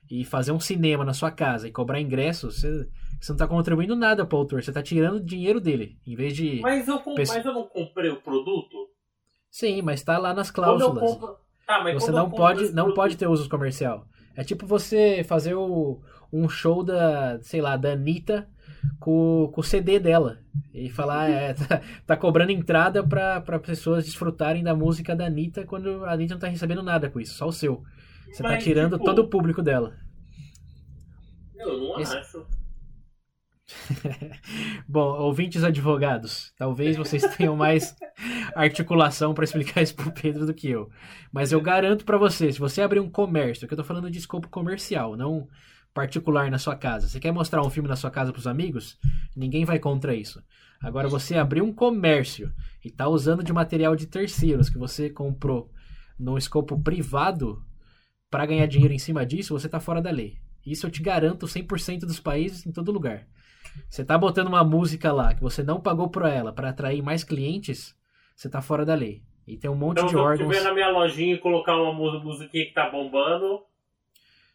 e 0.09 0.23
fazer 0.25 0.51
um 0.51 0.59
cinema 0.59 1.03
na 1.05 1.13
sua 1.13 1.31
casa 1.31 1.67
e 1.67 1.71
cobrar 1.71 1.99
ingresso, 2.01 2.51
você, 2.51 2.87
você 3.19 3.31
não 3.31 3.37
tá 3.37 3.47
contribuindo 3.47 3.95
nada 3.95 4.25
pro 4.25 4.37
autor, 4.37 4.61
você 4.63 4.71
tá 4.71 4.81
tirando 4.83 5.19
dinheiro 5.23 5.59
dele, 5.61 5.97
em 6.05 6.15
vez 6.15 6.35
de... 6.35 6.59
Mas 6.61 6.87
eu, 6.87 6.99
com- 6.99 7.15
Pessoa- 7.15 7.37
mas 7.37 7.45
eu 7.45 7.53
não 7.53 7.67
comprei 7.67 8.09
o 8.09 8.21
produto? 8.21 8.89
Sim, 9.49 9.81
mas 9.81 10.03
tá 10.03 10.17
lá 10.17 10.33
nas 10.33 10.51
cláusulas. 10.51 11.11
compro... 11.11 11.35
Tá, 11.65 11.81
Você 11.93 12.11
não 12.11 12.29
pode, 12.29 12.65
não 12.71 12.73
produto- 12.85 12.95
pode 12.95 13.17
ter 13.17 13.27
uso 13.27 13.47
comercial. 13.49 14.05
É 14.35 14.43
tipo 14.43 14.65
você 14.67 15.23
fazer 15.23 15.53
o, 15.55 16.01
um 16.31 16.49
show 16.49 16.83
da, 16.83 17.39
sei 17.41 17.61
lá, 17.61 17.77
da 17.77 17.93
Anitta 17.93 18.49
com, 18.99 19.49
com 19.53 19.61
o 19.61 19.63
CD 19.63 19.99
dela. 19.99 20.39
E 20.73 20.89
falar, 20.89 21.29
é, 21.29 21.53
tá, 21.55 21.81
tá 22.05 22.17
cobrando 22.17 22.51
entrada 22.51 23.05
pra 23.05 23.41
pessoas 23.59 24.05
desfrutarem 24.05 24.63
da 24.63 24.75
música 24.75 25.15
da 25.15 25.25
Anitta 25.25 25.65
quando 25.65 26.03
a 26.05 26.13
Anitta 26.13 26.35
não 26.35 26.41
tá 26.41 26.47
recebendo 26.47 26.83
nada 26.83 27.09
com 27.09 27.19
isso, 27.19 27.35
só 27.35 27.47
o 27.47 27.51
seu. 27.53 27.83
Você 28.31 28.41
tá 28.41 28.49
Mas, 28.49 28.63
tirando 28.63 28.93
tipo, 28.93 29.05
todo 29.05 29.19
o 29.19 29.27
público 29.27 29.61
dela. 29.61 29.95
Eu 31.55 31.77
não 31.77 31.99
Esse- 31.99 32.17
acho. 32.17 32.45
Bom, 34.87 35.19
ouvintes 35.21 35.63
advogados, 35.63 36.53
talvez 36.57 36.97
vocês 36.97 37.23
tenham 37.35 37.55
mais 37.55 37.95
articulação 38.55 39.33
para 39.33 39.43
explicar 39.45 39.81
isso 39.81 39.95
pro 39.95 40.11
Pedro 40.11 40.45
do 40.45 40.53
que 40.53 40.69
eu. 40.69 40.89
Mas 41.31 41.51
eu 41.51 41.61
garanto 41.61 42.05
para 42.05 42.17
você, 42.17 42.51
se 42.51 42.59
você 42.59 42.81
abrir 42.81 42.99
um 42.99 43.09
comércio, 43.09 43.67
que 43.67 43.73
eu 43.73 43.77
tô 43.77 43.83
falando 43.83 44.11
de 44.11 44.17
escopo 44.19 44.49
comercial, 44.49 45.15
não 45.15 45.47
particular 45.93 46.49
na 46.49 46.57
sua 46.57 46.75
casa. 46.75 47.07
Você 47.07 47.19
quer 47.19 47.31
mostrar 47.31 47.61
um 47.63 47.69
filme 47.69 47.87
na 47.89 47.95
sua 47.95 48.09
casa 48.11 48.31
pros 48.31 48.47
amigos? 48.47 48.97
Ninguém 49.35 49.65
vai 49.65 49.79
contra 49.79 50.15
isso. 50.15 50.41
Agora 50.81 51.07
você 51.07 51.37
abrir 51.37 51.61
um 51.61 51.71
comércio 51.73 52.51
e 52.83 52.89
tá 52.91 53.07
usando 53.07 53.43
de 53.43 53.53
material 53.53 53.95
de 53.95 54.05
terceiros 54.07 54.69
que 54.69 54.77
você 54.77 55.09
comprou 55.09 55.71
no 56.19 56.37
escopo 56.37 56.79
privado 56.81 57.63
para 58.29 58.45
ganhar 58.45 58.65
dinheiro 58.65 58.93
em 58.93 58.99
cima 58.99 59.25
disso, 59.25 59.57
você 59.57 59.69
tá 59.69 59.79
fora 59.79 60.01
da 60.01 60.11
lei. 60.11 60.37
Isso 60.65 60.85
eu 60.87 60.91
te 60.91 61.01
garanto 61.01 61.45
100% 61.47 61.99
dos 62.01 62.19
países 62.19 62.65
em 62.65 62.71
todo 62.71 62.91
lugar. 62.91 63.27
Você 63.89 64.03
tá 64.03 64.17
botando 64.17 64.47
uma 64.47 64.63
música 64.63 65.11
lá 65.11 65.33
que 65.33 65.41
você 65.41 65.63
não 65.63 65.79
pagou 65.79 66.09
por 66.09 66.25
ela 66.25 66.51
para 66.53 66.69
atrair 66.69 67.01
mais 67.01 67.23
clientes, 67.23 67.95
você 68.35 68.49
tá 68.49 68.61
fora 68.61 68.85
da 68.85 68.95
lei. 68.95 69.21
E 69.47 69.57
tem 69.57 69.69
um 69.69 69.75
monte 69.75 69.97
Então, 69.97 70.05
de 70.05 70.11
se 70.11 70.17
eu 70.17 70.21
órgãos. 70.21 70.49
estiver 70.49 70.67
na 70.67 70.73
minha 70.73 70.89
lojinha 70.89 71.35
e 71.35 71.37
colocar 71.39 71.75
uma 71.75 71.93
mu- 71.93 72.23
musiquinha 72.23 72.65
que 72.65 72.73
tá 72.73 72.89
bombando, 72.89 73.59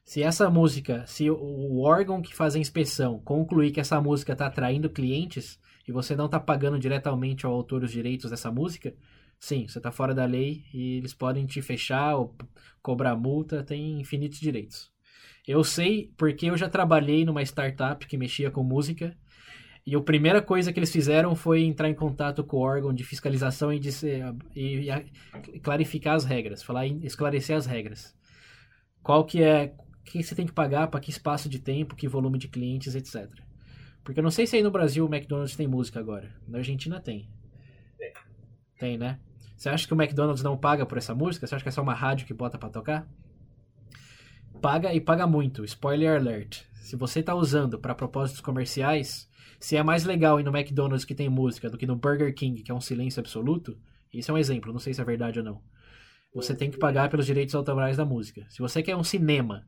Se 0.09 0.22
essa 0.22 0.48
música, 0.48 1.04
se 1.06 1.30
o- 1.30 1.80
órgão 1.82 2.22
que 2.22 2.34
faz 2.34 2.56
a 2.56 2.59
inspeção 2.59 3.18
concluir 3.18 3.72
que 3.72 3.78
essa 3.78 4.00
música 4.00 4.34
tá 4.34 4.46
atraindo 4.46 4.88
clientes 4.88 5.61
e 5.86 5.92
você 5.92 6.16
não 6.16 6.30
tá 6.30 6.40
pagando 6.40 6.78
diretamente 6.78 7.44
ao 7.44 7.52
autor 7.52 7.84
os 7.84 7.92
direitos 7.92 8.30
dessa 8.30 8.50
música, 8.50 8.94
sim, 9.38 9.68
você 9.68 9.78
tá 9.78 9.92
fora 9.92 10.14
da 10.14 10.24
lei 10.24 10.64
e 10.72 10.96
eles 10.96 11.12
podem 11.12 11.44
te 11.44 11.61
fechar 11.61 12.16
ou 12.16 12.34
cobrar 12.80 13.14
multa, 13.16 13.62
tem 13.62 14.00
infinitos 14.00 14.40
direitos. 14.40 14.90
Eu 15.46 15.62
sei 15.62 16.11
porque 16.16 16.46
eu 16.46 16.56
já 16.56 16.70
trabalhei 16.70 17.26
numa 17.26 17.42
startup 17.42 18.06
que 18.06 18.16
mexia 18.16 18.50
com 18.50 18.62
música 18.62 19.14
e 19.86 19.94
a 19.94 20.00
primeira 20.00 20.40
coisa 20.40 20.72
que 20.72 20.78
eles 20.78 20.90
fizeram 20.90 21.36
foi 21.36 21.64
entrar 21.64 21.90
em 21.90 21.94
contato 21.94 22.42
com 22.42 22.56
o 22.56 22.61
órgão 22.61 22.94
de 22.94 23.04
fiscalização 23.04 23.70
e, 23.70 23.78
dizer, 23.78 24.24
e, 24.56 24.88
e 25.52 25.61
clarificar 25.61 26.14
as 26.14 26.24
regras, 26.24 26.62
falar 26.62 26.86
esclarecer 26.86 27.54
as 27.54 27.66
regras. 27.66 28.16
Qual 29.02 29.26
que 29.26 29.42
é, 29.42 29.74
que 30.09 30.22
você 30.22 30.34
tem 30.34 30.46
que 30.46 30.52
pagar 30.52 30.88
para 30.88 31.00
que 31.00 31.11
espaço 31.11 31.48
de 31.48 31.59
tempo, 31.59 31.94
que 31.94 32.09
volume 32.09 32.38
de 32.38 32.48
clientes, 32.48 32.94
etc. 32.94 33.28
Porque 34.02 34.20
eu 34.20 34.24
não 34.24 34.30
sei 34.30 34.46
se 34.46 34.56
aí 34.56 34.62
no 34.62 34.70
Brasil 34.70 35.04
o 35.04 35.14
McDonald's 35.14 35.56
tem 35.56 35.66
música 35.66 36.00
agora. 36.00 36.34
Na 36.46 36.59
Argentina 36.59 37.00
tem. 37.00 37.28
Tem, 38.78 38.96
né? 38.96 39.18
Você 39.56 39.68
acha 39.68 39.86
que 39.86 39.92
o 39.92 40.00
McDonald's 40.00 40.42
não 40.42 40.56
paga 40.56 40.86
por 40.86 40.98
essa 40.98 41.14
música? 41.14 41.46
Você 41.46 41.54
acha 41.54 41.62
que 41.62 41.68
é 41.68 41.72
só 41.72 41.82
uma 41.82 41.94
rádio 41.94 42.26
que 42.26 42.32
bota 42.32 42.56
pra 42.56 42.70
tocar? 42.70 43.09
Paga 44.62 44.94
e 44.94 45.00
paga 45.00 45.26
muito. 45.26 45.64
Spoiler 45.64 46.16
alert. 46.16 46.62
Se 46.74 46.96
você 46.96 47.22
tá 47.22 47.34
usando 47.34 47.78
para 47.78 47.94
propósitos 47.94 48.40
comerciais, 48.40 49.28
se 49.61 49.76
é 49.76 49.82
mais 49.82 50.04
legal 50.04 50.40
ir 50.40 50.44
no 50.44 50.56
McDonald's 50.56 51.04
que 51.04 51.14
tem 51.14 51.28
música 51.28 51.68
do 51.68 51.76
que 51.76 51.86
no 51.86 51.96
Burger 51.96 52.32
King, 52.34 52.62
que 52.62 52.70
é 52.70 52.74
um 52.74 52.80
silêncio 52.80 53.20
absoluto, 53.20 53.76
isso 54.12 54.30
é 54.30 54.34
um 54.34 54.38
exemplo, 54.38 54.72
não 54.72 54.80
sei 54.80 54.94
se 54.94 55.00
é 55.00 55.04
verdade 55.04 55.40
ou 55.40 55.44
não. 55.44 55.61
Você 56.34 56.54
tem 56.54 56.70
que 56.70 56.78
pagar 56.78 57.11
pelos 57.11 57.26
direitos 57.26 57.54
autorais 57.54 57.96
da 57.96 58.04
música. 58.04 58.46
Se 58.48 58.61
você 58.61 58.82
quer 58.82 58.96
um 58.96 59.04
cinema, 59.04 59.66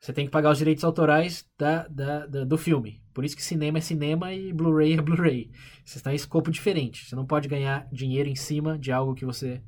você 0.00 0.12
tem 0.14 0.24
que 0.24 0.30
pagar 0.30 0.50
os 0.50 0.58
direitos 0.58 0.82
autorais 0.82 1.46
da, 1.58 1.86
da- 1.88 2.26
da- 2.26 2.44
do 2.44 2.56
filme. 2.56 3.02
Por 3.12 3.24
isso 3.24 3.36
que 3.36 3.42
cinema 3.42 3.78
é 3.78 3.80
cinema 3.82 4.32
e 4.32 4.50
Blu-ray 4.52 4.94
é 4.94 5.02
Blu-ray. 5.02 5.50
Você 5.84 5.98
está 5.98 6.10
em 6.12 6.16
escopo 6.16 6.50
diferente. 6.50 7.04
Você 7.06 7.14
não 7.14 7.26
pode 7.26 7.46
ganhar 7.48 7.86
dinheiro 7.92 8.28
em 8.28 8.34
cima 8.34 8.78
de 8.78 8.90
algo 8.90 9.14
que 9.14 9.26
você 9.26 9.60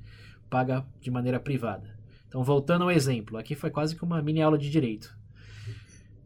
paga 0.48 0.86
de 1.00 1.10
maneira 1.10 1.38
privada. 1.38 1.96
Então, 2.26 2.42
voltando 2.42 2.84
ao 2.84 2.90
exemplo, 2.90 3.36
aqui 3.36 3.54
foi 3.54 3.70
quase 3.70 3.94
que 3.94 4.02
uma 4.04 4.22
mini 4.22 4.40
aula 4.40 4.56
de 4.56 4.70
direito. 4.70 5.14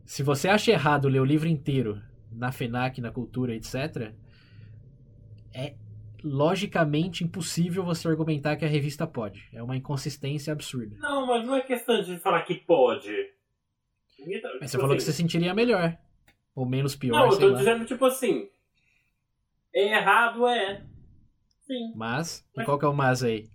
Se 0.05 0.23
você 0.23 0.47
acha 0.49 0.71
errado 0.71 1.09
ler 1.09 1.21
o 1.21 1.25
livro 1.25 1.49
inteiro 1.49 2.01
na 2.31 2.53
FENAC, 2.53 3.01
na 3.01 3.11
cultura, 3.11 3.57
etc., 3.57 4.13
é 5.53 5.75
logicamente 6.23 7.25
impossível 7.25 7.83
você 7.85 8.07
argumentar 8.07 8.55
que 8.57 8.65
a 8.65 8.69
revista 8.69 9.05
pode. 9.07 9.49
É 9.53 9.61
uma 9.63 9.77
inconsistência 9.77 10.53
absurda. 10.53 10.97
Não, 11.01 11.27
mas 11.27 11.45
não 11.45 11.57
é 11.57 11.61
questão 11.63 12.01
de 12.03 12.17
falar 12.19 12.43
que 12.43 12.55
pode. 12.55 13.11
Tá- 14.41 14.49
Mas 14.61 14.71
você 14.71 14.77
tipo 14.77 14.81
falou 14.83 14.97
que 14.97 15.03
assim, 15.03 15.13
você 15.13 15.13
sentiria 15.13 15.55
melhor. 15.55 15.97
Ou 16.55 16.67
menos 16.67 16.97
pior, 16.97 17.19
Não, 17.27 17.31
eu 17.33 17.39
tô 17.39 17.49
lá. 17.49 17.59
dizendo 17.59 17.85
tipo 17.85 18.05
assim. 18.07 18.49
É 19.75 19.89
errado, 19.95 20.47
é. 20.47 20.83
Sim. 21.67 21.93
Mas, 21.95 22.39
e 22.41 22.45
Mas- 22.59 22.67
qual 22.67 22.79
que 22.79 22.85
é 22.85 22.89
o 22.89 22.95
mas 22.95 23.23
aí? 23.23 23.49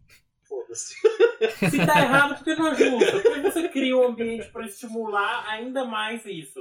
Foda-se. 0.48 0.96
Se 1.72 1.86
tá 1.86 2.00
errado, 2.02 2.36
porque 2.36 2.54
não 2.56 2.68
é 2.68 2.76
justo. 2.76 3.22
Porque 3.22 3.40
você 3.42 3.70
cria 3.70 3.98
um 3.98 4.04
ambiente 4.08 4.48
pra 4.52 4.66
estimular 4.66 5.46
ainda 5.50 5.84
mais 5.86 6.24
isso. 6.26 6.60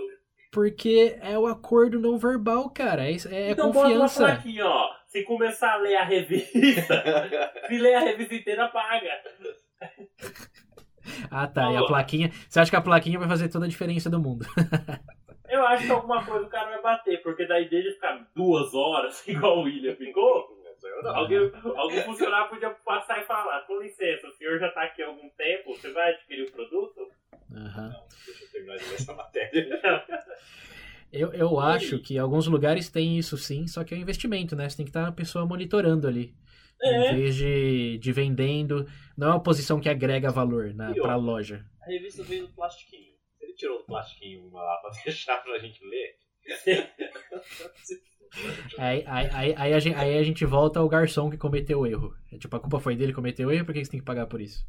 Porque 0.52 1.16
é 1.20 1.38
o 1.38 1.46
acordo 1.46 2.00
não 2.00 2.16
verbal, 2.18 2.70
cara. 2.70 3.04
É, 3.08 3.12
é 3.30 3.50
então 3.50 3.70
bota 3.70 3.88
uma 3.88 4.00
confiança. 4.08 4.24
plaquinha, 4.24 4.66
ó. 4.66 4.90
Se 5.06 5.22
começar 5.24 5.72
a 5.74 5.76
ler 5.76 5.96
a 5.96 6.04
revista, 6.04 6.50
se 7.68 7.78
ler 7.78 7.94
a 7.96 8.00
revista 8.00 8.34
inteira, 8.34 8.68
paga. 8.68 9.10
Ah, 11.30 11.46
tá. 11.46 11.72
E 11.72 11.76
a 11.76 11.84
plaquinha. 11.84 12.30
Você 12.48 12.60
acha 12.60 12.70
que 12.70 12.76
a 12.76 12.80
plaquinha 12.80 13.18
vai 13.18 13.28
fazer 13.28 13.48
toda 13.48 13.66
a 13.66 13.68
diferença 13.68 14.08
do 14.08 14.20
mundo? 14.20 14.46
Eu 15.48 15.66
acho 15.66 15.84
que 15.84 15.90
alguma 15.90 16.24
coisa 16.24 16.46
o 16.46 16.48
cara 16.48 16.70
vai 16.70 16.80
bater, 16.80 17.20
porque 17.22 17.44
daí 17.44 17.68
dele 17.68 17.90
ficar 17.90 18.24
duas 18.36 18.72
horas, 18.72 19.22
igual 19.26 19.58
o 19.58 19.62
William 19.62 19.96
ficou, 19.96 20.60
Alguém, 21.04 21.38
algum 21.76 22.00
funcionário 22.02 22.48
podia 22.48 22.70
passar 22.70 23.20
e 23.20 23.24
falar, 23.24 23.60
com 23.66 23.80
licença, 23.80 24.26
o 24.26 24.32
senhor 24.32 24.58
já 24.58 24.68
está 24.68 24.82
aqui 24.84 25.02
há 25.02 25.06
algum 25.06 25.28
tempo, 25.30 25.74
você 25.74 25.92
vai 25.92 26.12
adquirir 26.12 26.48
o 26.48 26.52
produto? 26.52 27.08
Aham. 27.54 27.88
Não, 27.88 28.06
deixa 28.24 28.44
eu 28.44 28.50
terminar 28.50 28.76
de 28.78 28.84
ler 28.84 28.94
essa 28.94 29.14
matéria. 29.14 29.80
Eu, 31.12 31.32
eu 31.32 31.58
acho 31.58 31.98
que 31.98 32.16
alguns 32.16 32.46
lugares 32.46 32.88
tem 32.88 33.18
isso 33.18 33.36
sim, 33.36 33.66
só 33.66 33.82
que 33.82 33.92
é 33.92 33.96
um 33.96 34.00
investimento, 34.00 34.54
né? 34.54 34.68
Você 34.68 34.76
tem 34.76 34.86
que 34.86 34.90
estar 34.90 35.08
a 35.08 35.12
pessoa 35.12 35.44
monitorando 35.44 36.06
ali. 36.06 36.32
É. 36.82 37.12
Em 37.12 37.16
vez 37.16 37.34
de, 37.36 37.98
de 37.98 38.12
vendendo. 38.12 38.86
Não 39.16 39.26
é 39.28 39.30
uma 39.32 39.42
posição 39.42 39.78
que 39.80 39.88
agrega 39.88 40.30
valor 40.30 40.72
na, 40.74 40.90
E 40.92 41.00
pra 41.00 41.16
loja. 41.16 41.64
A 41.82 41.86
revista 41.90 42.22
veio 42.22 42.42
no 42.44 42.48
plastiquinho. 42.54 43.10
Ele 43.40 43.52
tirou 43.54 43.80
o 43.80 43.84
plastiquinho 43.84 44.50
lá 44.50 44.76
pra 44.80 44.90
deixar 45.04 45.36
pra 45.38 45.58
gente 45.58 45.80
ler. 45.84 46.14
Aí, 48.78 49.02
aí, 49.08 49.28
aí, 49.32 49.54
aí 49.56 49.72
a 49.74 49.78
gente, 49.80 49.96
aí 49.96 50.16
a 50.16 50.22
gente 50.22 50.44
volta 50.46 50.78
ao 50.78 50.88
garçom 50.88 51.28
que 51.28 51.36
cometeu 51.36 51.80
o 51.80 51.86
erro. 51.86 52.14
É 52.32 52.38
tipo, 52.38 52.54
a 52.56 52.60
culpa 52.60 52.78
foi 52.78 52.94
dele 52.94 53.10
que 53.10 53.16
cometeu 53.16 53.48
o 53.48 53.52
erro, 53.52 53.64
por 53.66 53.74
que 53.74 53.84
você 53.84 53.90
tem 53.90 53.98
que 53.98 54.06
pagar 54.06 54.26
por 54.28 54.40
isso? 54.40 54.64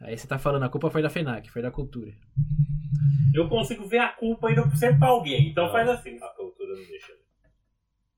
Aí 0.00 0.16
você 0.16 0.26
tá 0.26 0.38
falando, 0.38 0.62
a 0.64 0.68
culpa 0.70 0.90
foi 0.90 1.02
da 1.02 1.10
FENAC, 1.10 1.50
foi 1.50 1.60
da 1.60 1.70
cultura. 1.70 2.10
Eu 3.34 3.48
consigo 3.50 3.86
ver 3.86 3.98
a 3.98 4.08
culpa 4.08 4.50
indo 4.50 4.62
sempre 4.76 4.98
pra 4.98 5.08
alguém, 5.08 5.50
então 5.50 5.66
Não. 5.66 5.72
faz 5.72 5.88
assim. 5.90 6.16
A 6.22 6.28
cultura 6.28 6.74
não 6.74 6.86
deixa. 6.86 7.12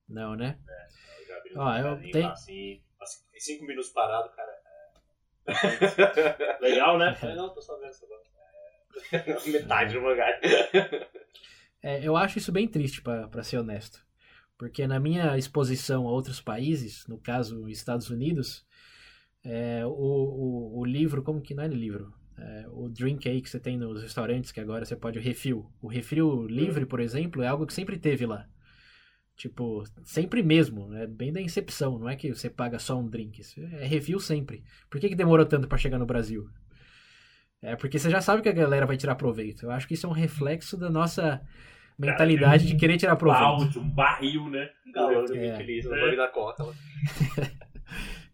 Não, 0.09 0.37
né? 0.37 0.59
Eu 1.19 1.27
já 1.27 1.43
vi 1.43 1.51
Ó, 1.57 1.77
eu 1.79 2.01
tenho- 2.13 2.27
tá 2.27 2.33
assim, 2.33 2.81
em 3.37 3.41
cinco 3.41 3.65
minutos 3.65 3.91
parado, 3.91 4.31
cara. 4.31 4.57
Legal, 6.61 6.99
né? 6.99 7.17
É, 7.23 7.35
não, 7.35 7.53
tô 7.55 7.61
só 7.61 7.77
vendo 7.79 7.91
essa 7.91 8.07
é, 9.13 9.51
Metade 9.53 9.95
do 9.95 10.03
mangá. 10.03 10.27
É, 11.83 12.05
eu 12.05 12.17
acho 12.17 12.39
isso 12.39 12.51
bem 12.51 12.67
triste, 12.67 13.03
pra 13.03 13.29
pra 13.29 13.43
ser 13.43 13.59
honesto. 13.59 14.05
Porque 14.59 14.87
na 14.87 14.99
minha 14.99 15.37
exposição 15.37 16.09
a 16.09 16.11
outros 16.11 16.41
países, 16.41 17.07
no 17.07 17.19
caso 17.19 17.69
Estados 17.69 18.09
Unidos, 18.09 18.67
é, 19.45 19.85
o, 19.85 19.91
o, 19.91 20.81
o 20.81 20.85
livro, 20.85 21.23
como 21.23 21.43
que 21.43 21.55
não 21.55 21.65
é 21.65 21.69
livro? 21.69 22.13
É, 22.39 22.67
o 22.71 22.89
drink 22.89 23.29
aí 23.29 23.41
que 23.41 23.49
você 23.49 23.61
tem 23.61 23.77
nos 23.77 24.03
restaurantes, 24.03 24.51
que 24.51 24.61
agora 24.61 24.85
você 24.85 24.97
pode 24.97 25.19
o 25.19 25.23
refil. 25.23 25.71
O 25.81 25.89
refil 25.89 26.47
livre, 26.47 26.87
por 26.87 27.01
exemplo, 27.01 27.43
é 27.43 27.49
algo 27.49 27.67
que 27.67 27.75
sempre 27.75 27.99
teve 27.99 28.27
lá. 28.27 28.49
Tipo, 29.37 29.85
sempre 30.03 30.43
mesmo, 30.43 30.95
é 30.95 31.07
bem 31.07 31.31
da 31.33 31.41
incepção, 31.43 31.99
não 31.99 32.09
é 32.09 32.17
que 32.17 32.35
você 32.35 32.49
paga 32.49 32.79
só 32.79 32.99
um 32.99 33.07
drink, 33.07 33.43
é 33.81 33.85
refil 33.87 34.19
sempre. 34.19 34.65
Por 34.89 34.99
que, 34.99 35.11
que 35.11 35.15
demorou 35.15 35.45
tanto 35.45 35.69
pra 35.69 35.77
chegar 35.77 35.99
no 35.99 36.07
Brasil? 36.07 36.49
É 37.61 37.77
porque 37.77 37.99
você 37.99 38.09
já 38.09 38.21
sabe 38.23 38.41
que 38.43 38.49
a 38.49 38.53
galera 38.53 38.87
vai 38.87 38.97
tirar 38.97 39.15
proveito. 39.15 39.65
Eu 39.67 39.71
acho 39.71 39.87
que 39.87 39.93
isso 39.95 40.07
é 40.07 40.09
um 40.09 40.13
reflexo 40.13 40.77
da 40.77 40.89
nossa 40.89 41.43
mentalidade 41.99 42.67
de 42.67 42.77
querer 42.77 42.97
tirar 42.97 43.15
Um 43.15 43.19
proveito. 43.19 43.43
balde, 43.43 43.79
um 43.79 43.91
barril, 43.91 44.49
né? 44.49 44.71
Galão 44.95 45.25
de 45.25 45.37
É. 45.39 45.57
feliz, 45.57 45.85
nome 45.85 46.17
da 46.17 46.29
coca. 46.29 46.63
lá. 46.65 46.73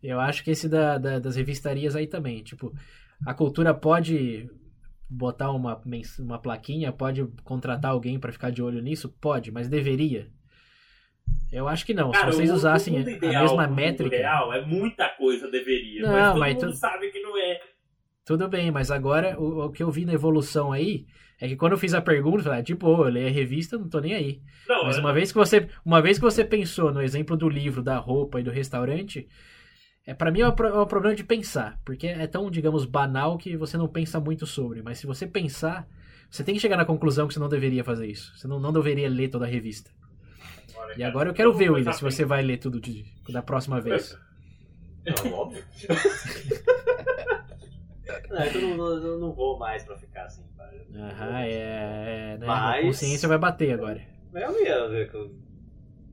Eu 0.03 0.21
acho 0.21 0.43
que 0.45 0.51
esse 0.51 0.69
da, 0.69 0.99
da- 0.99 1.19
das 1.19 1.37
revistarias 1.37 1.95
aí 1.97 2.07
também. 2.07 2.43
Tipo, 2.43 2.73
a 3.27 3.33
cultura 3.35 3.73
pode 3.75 4.49
botar 5.09 5.51
uma, 5.53 5.81
uma 6.19 6.39
plaquinha, 6.39 6.93
pode 6.93 7.25
contratar 7.45 7.91
alguém 7.93 8.19
pra 8.19 8.33
ficar 8.33 8.51
de 8.51 8.63
olho 8.63 8.81
nisso? 8.81 9.09
Pode, 9.21 9.51
mas 9.53 9.69
deveria. 9.69 10.29
Eu 11.51 11.69
acho 11.69 11.85
que 11.85 11.93
não. 11.93 12.11
Cara, 12.11 12.31
Se 12.33 12.37
vocês 12.39 12.51
usassem 12.51 12.99
a 12.99 13.05
mesma 13.41 13.67
métrica. 13.69 14.17
real 14.17 14.53
é 14.55 14.65
muita 14.65 15.09
coisa 15.11 15.51
deveria, 15.51 16.03
Não, 16.03 16.11
mas 16.13 16.29
todo 16.31 16.39
mas 16.41 16.55
mundo 16.55 16.71
tu- 16.73 16.77
sabe 16.77 17.11
que 17.11 17.21
não 17.21 17.37
é. 17.37 17.61
Tudo 18.25 18.49
bem, 18.49 18.71
mas 18.71 18.91
agora 18.91 19.39
o, 19.39 19.67
o 19.67 19.71
que 19.71 19.83
eu 19.83 19.91
vi 19.91 20.05
na 20.05 20.13
evolução 20.13 20.73
aí 20.73 21.05
é 21.41 21.49
que 21.49 21.57
quando 21.57 21.73
eu 21.73 21.79
fiz 21.79 21.93
a 21.93 22.01
pergunta, 22.01 22.39
eu 22.39 22.45
falei, 22.45 22.63
tipo, 22.63 22.87
eu 22.87 23.03
leio 23.11 23.27
a 23.27 23.31
revista, 23.31 23.77
não 23.77 23.89
tô 23.89 23.99
nem 24.01 24.15
aí. 24.15 24.41
Não, 24.69 24.85
Mas 24.85 24.97
é- 24.97 25.01
uma 25.01 25.13
vez 25.13 25.31
que 25.33 25.37
você, 25.39 25.69
uma 25.85 26.01
vez 26.01 26.19
que 26.19 26.25
você 26.25 26.45
pensou 26.45 26.93
no 26.93 27.03
exemplo 27.03 27.37
do 27.37 27.49
livro, 27.49 27.83
da 27.83 27.99
roupa 27.99 28.41
e 28.41 28.45
do 28.45 28.51
restaurante, 28.51 29.29
é 30.07 30.15
para 30.15 30.31
mim 30.31 30.41
é 30.41 30.49
um, 30.49 30.53
é 30.53 30.81
um 30.81 30.87
problema 30.87 31.15
de 31.17 31.25
pensar, 31.25 31.79
porque 31.85 32.07
é 32.07 32.27
tão, 32.27 32.51
digamos, 32.51 32.85
banal 32.85 33.37
que 33.37 33.57
você 33.57 33.77
não 33.77 33.89
pensa 33.89 34.19
muito 34.21 34.47
sobre. 34.47 34.83
Mas 34.83 34.99
se 34.99 35.07
você 35.07 35.27
pensar, 35.27 35.87
você 36.31 36.43
tem 36.45 36.55
que 36.55 36.61
chegar 36.61 36.77
na 36.77 36.85
conclusão 36.85 37.27
que 37.29 37.35
você 37.35 37.41
não 37.41 37.49
deveria 37.49 37.85
fazer 37.85 38.07
isso. 38.07 38.33
Você 38.39 38.47
não, 38.49 38.59
não 38.61 38.73
deveria 38.73 39.09
ler 39.11 39.29
toda 39.29 39.45
a 39.45 39.49
revista. 39.49 39.91
Olha, 40.77 40.95
E 40.97 41.03
agora 41.03 41.29
eu 41.31 41.35
quero 41.35 41.51
vou 41.51 41.59
ver, 41.59 41.71
William, 41.71 41.93
se 41.93 42.03
você 42.03 42.25
vai 42.25 42.43
ler 42.43 42.59
tudo 42.59 42.81
de- 42.81 43.05
da 43.31 43.43
próxima 43.43 43.81
vez. 43.81 44.17
Não, 45.25 45.33
óbvio. 45.33 45.65
não, 48.31 48.47
então 48.47 48.61
eu 48.61 48.77
não, 48.77 49.01
não, 49.01 49.19
não 49.21 49.33
vou 49.33 49.59
mais 49.59 49.85
pra 49.85 49.97
ficar 49.97 50.25
assim, 50.25 50.45
cara. 50.57 50.73
Aham, 50.95 51.39
é. 51.41 51.51
é 52.35 52.37
né? 52.39 52.47
Mas- 52.47 52.79
A 52.79 52.83
consciência 52.87 53.29
vai 53.29 53.39
bater 53.39 53.73
agora. 53.73 54.01
Mas 54.33 54.43
eu 54.43 54.65
ia 54.65 54.89
ver 54.89 55.11
que 55.11 55.17
eu. 55.17 55.31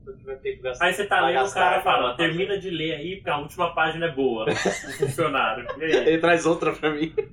eu 0.06 0.62
gastar- 0.62 0.86
Aí 0.86 0.92
você 0.94 1.06
tá 1.06 1.24
lendo, 1.26 1.46
o 1.46 1.52
cara 1.52 1.80
fala, 1.82 2.16
termina 2.16 2.58
de 2.58 2.70
ler 2.70 2.94
aí, 2.94 3.16
porque 3.16 3.30
a 3.30 3.38
última 3.38 3.74
página 3.74 4.06
é 4.06 4.12
boa. 4.14 4.46
O 4.50 4.92
funcionário. 4.92 5.66
E 5.78 5.84
aí? 5.84 6.08
Ele 6.08 6.18
traz 6.18 6.44
outra 6.46 6.72
pra 6.72 6.90
mim. 6.90 7.12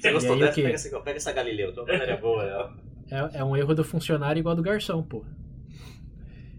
Você 0.00 0.10
gostou 0.12 0.36
dessa? 0.38 0.54
Pega 0.54 0.74
essa, 0.74 1.00
pega 1.00 1.16
essa 1.16 1.32
Galileu, 1.32 1.72
tua 1.72 1.84
matéria 1.84 2.16
boa. 2.16 2.42
Ela. 2.42 2.74
É, 3.10 3.38
é 3.38 3.44
um 3.44 3.56
erro 3.56 3.74
do 3.74 3.84
funcionário 3.84 4.40
igual 4.40 4.54
do 4.56 4.62
garçom, 4.62 5.02
pô. 5.02 5.24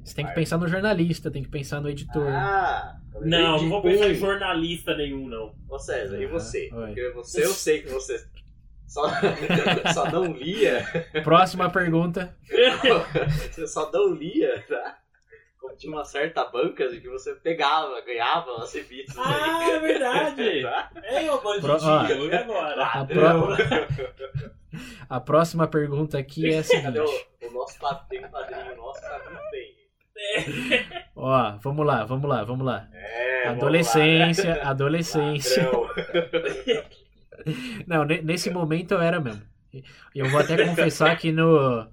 Você 0.09 0.15
tem 0.15 0.25
que 0.25 0.33
pensar 0.33 0.57
no 0.57 0.67
jornalista, 0.67 1.29
tem 1.29 1.43
que 1.43 1.49
pensar 1.49 1.79
no 1.79 1.87
editor. 1.89 2.27
Ah! 2.27 2.95
Não, 3.21 3.61
não 3.61 3.69
vou 3.69 3.81
pensar 3.83 4.09
em 4.09 4.15
jornalista 4.15 4.95
nenhum, 4.95 5.27
não. 5.27 5.53
Ô 5.69 5.77
César, 5.77 6.19
e 6.19 6.25
você? 6.25 6.67
oi. 6.73 6.87
Porque 6.87 7.09
você, 7.11 7.43
eu 7.43 7.49
sei 7.49 7.83
que 7.83 7.89
você 7.89 8.25
só, 8.87 9.03
só 9.93 10.09
não 10.11 10.31
lia. 10.33 10.83
Próxima 11.23 11.69
pergunta. 11.69 12.35
Você 13.51 13.67
só 13.67 13.91
não 13.91 14.13
lia, 14.15 14.63
tá? 14.67 14.97
Como 15.59 15.75
tinha 15.75 15.93
uma 15.93 16.05
certa 16.05 16.43
banca 16.45 16.89
de 16.89 16.99
que 17.01 17.09
você 17.09 17.35
pegava, 17.35 18.01
ganhava 18.01 18.49
umas 18.51 18.73
revistas 18.73 19.15
Ah, 19.19 19.59
aí. 19.59 19.71
é 19.73 19.79
verdade! 19.79 20.61
Tá? 20.63 20.89
É, 21.03 21.31
ô 21.31 21.37
Pro- 21.37 21.77
e 21.77 22.33
agora? 22.35 22.83
A, 22.85 22.99
Não. 22.99 23.07
pró- 23.07 23.57
a 25.09 25.19
próxima 25.19 25.67
pergunta 25.67 26.17
aqui 26.17 26.51
é 26.51 26.59
a 26.59 26.63
seguinte. 26.63 26.97
o, 26.99 27.51
nosso 27.51 27.77
padrinho, 27.77 28.07
tem 28.09 28.25
um 28.25 28.31
padrinho 28.31 28.75
nosso 28.77 29.01
tá 29.01 29.21
muito 29.29 29.51
bem. 29.51 29.78
Ó, 31.15 31.57
vamos 31.61 31.85
lá, 31.85 32.05
vamos 32.05 32.29
lá, 32.29 32.43
vamos 32.43 32.65
lá. 32.65 32.87
É, 32.93 33.47
Adolescência, 33.47 34.43
vamos 34.51 34.63
lá, 34.63 34.69
adolescência. 34.69 35.69
Não, 37.87 38.03
ne- 38.05 38.21
nesse 38.21 38.49
momento 38.49 38.93
eu 38.93 39.01
era 39.01 39.19
mesmo. 39.19 39.41
Eu 40.13 40.29
vou 40.29 40.39
até 40.39 40.65
confessar 40.65 41.17
que 41.17 41.31
no. 41.31 41.87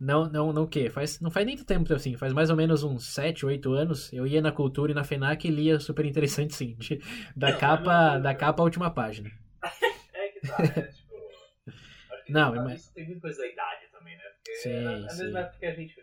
Não, 0.00 0.30
não, 0.30 0.52
não 0.52 0.62
o 0.62 0.68
quê? 0.68 0.88
Faz, 0.90 1.20
não 1.20 1.30
faz 1.30 1.44
nem 1.44 1.56
tempo 1.56 1.92
assim, 1.92 2.16
faz 2.16 2.32
mais 2.32 2.50
ou 2.50 2.56
menos 2.56 2.84
uns 2.84 3.04
7, 3.14 3.44
8 3.44 3.72
anos. 3.72 4.12
Eu 4.12 4.26
ia 4.26 4.40
na 4.40 4.52
cultura 4.52 4.92
e 4.92 4.94
na 4.94 5.02
FENAC 5.04 5.46
e 5.48 5.50
lia 5.50 5.80
super 5.80 6.04
interessante 6.06 6.54
sim. 6.54 6.74
de- 6.78 7.00
da, 7.36 7.52
capa, 7.56 8.16
da 8.18 8.34
capa 8.34 8.62
à 8.62 8.64
última 8.64 8.90
página. 8.90 9.30
É 10.14 10.28
que 10.28 10.40
tá, 10.46 10.56
né? 10.62 10.68
Tipo, 10.68 11.14
acho 12.12 12.24
que 12.26 12.32
Não, 12.32 12.54
tá- 12.54 12.62
mas- 12.62 12.88
tem 12.90 13.06
muita 13.06 13.20
coisa 13.22 13.38
da 13.40 13.46
idade 13.48 13.86
também, 13.92 14.16
né? 14.16 14.22
Porque 14.36 14.54
Sim, 14.58 14.70
é 14.70 15.04
a 15.04 15.08
sim. 15.08 15.22
mesma 15.24 15.38
época 15.40 15.56
que 15.58 15.66
a 15.66 15.74
gente. 15.74 15.94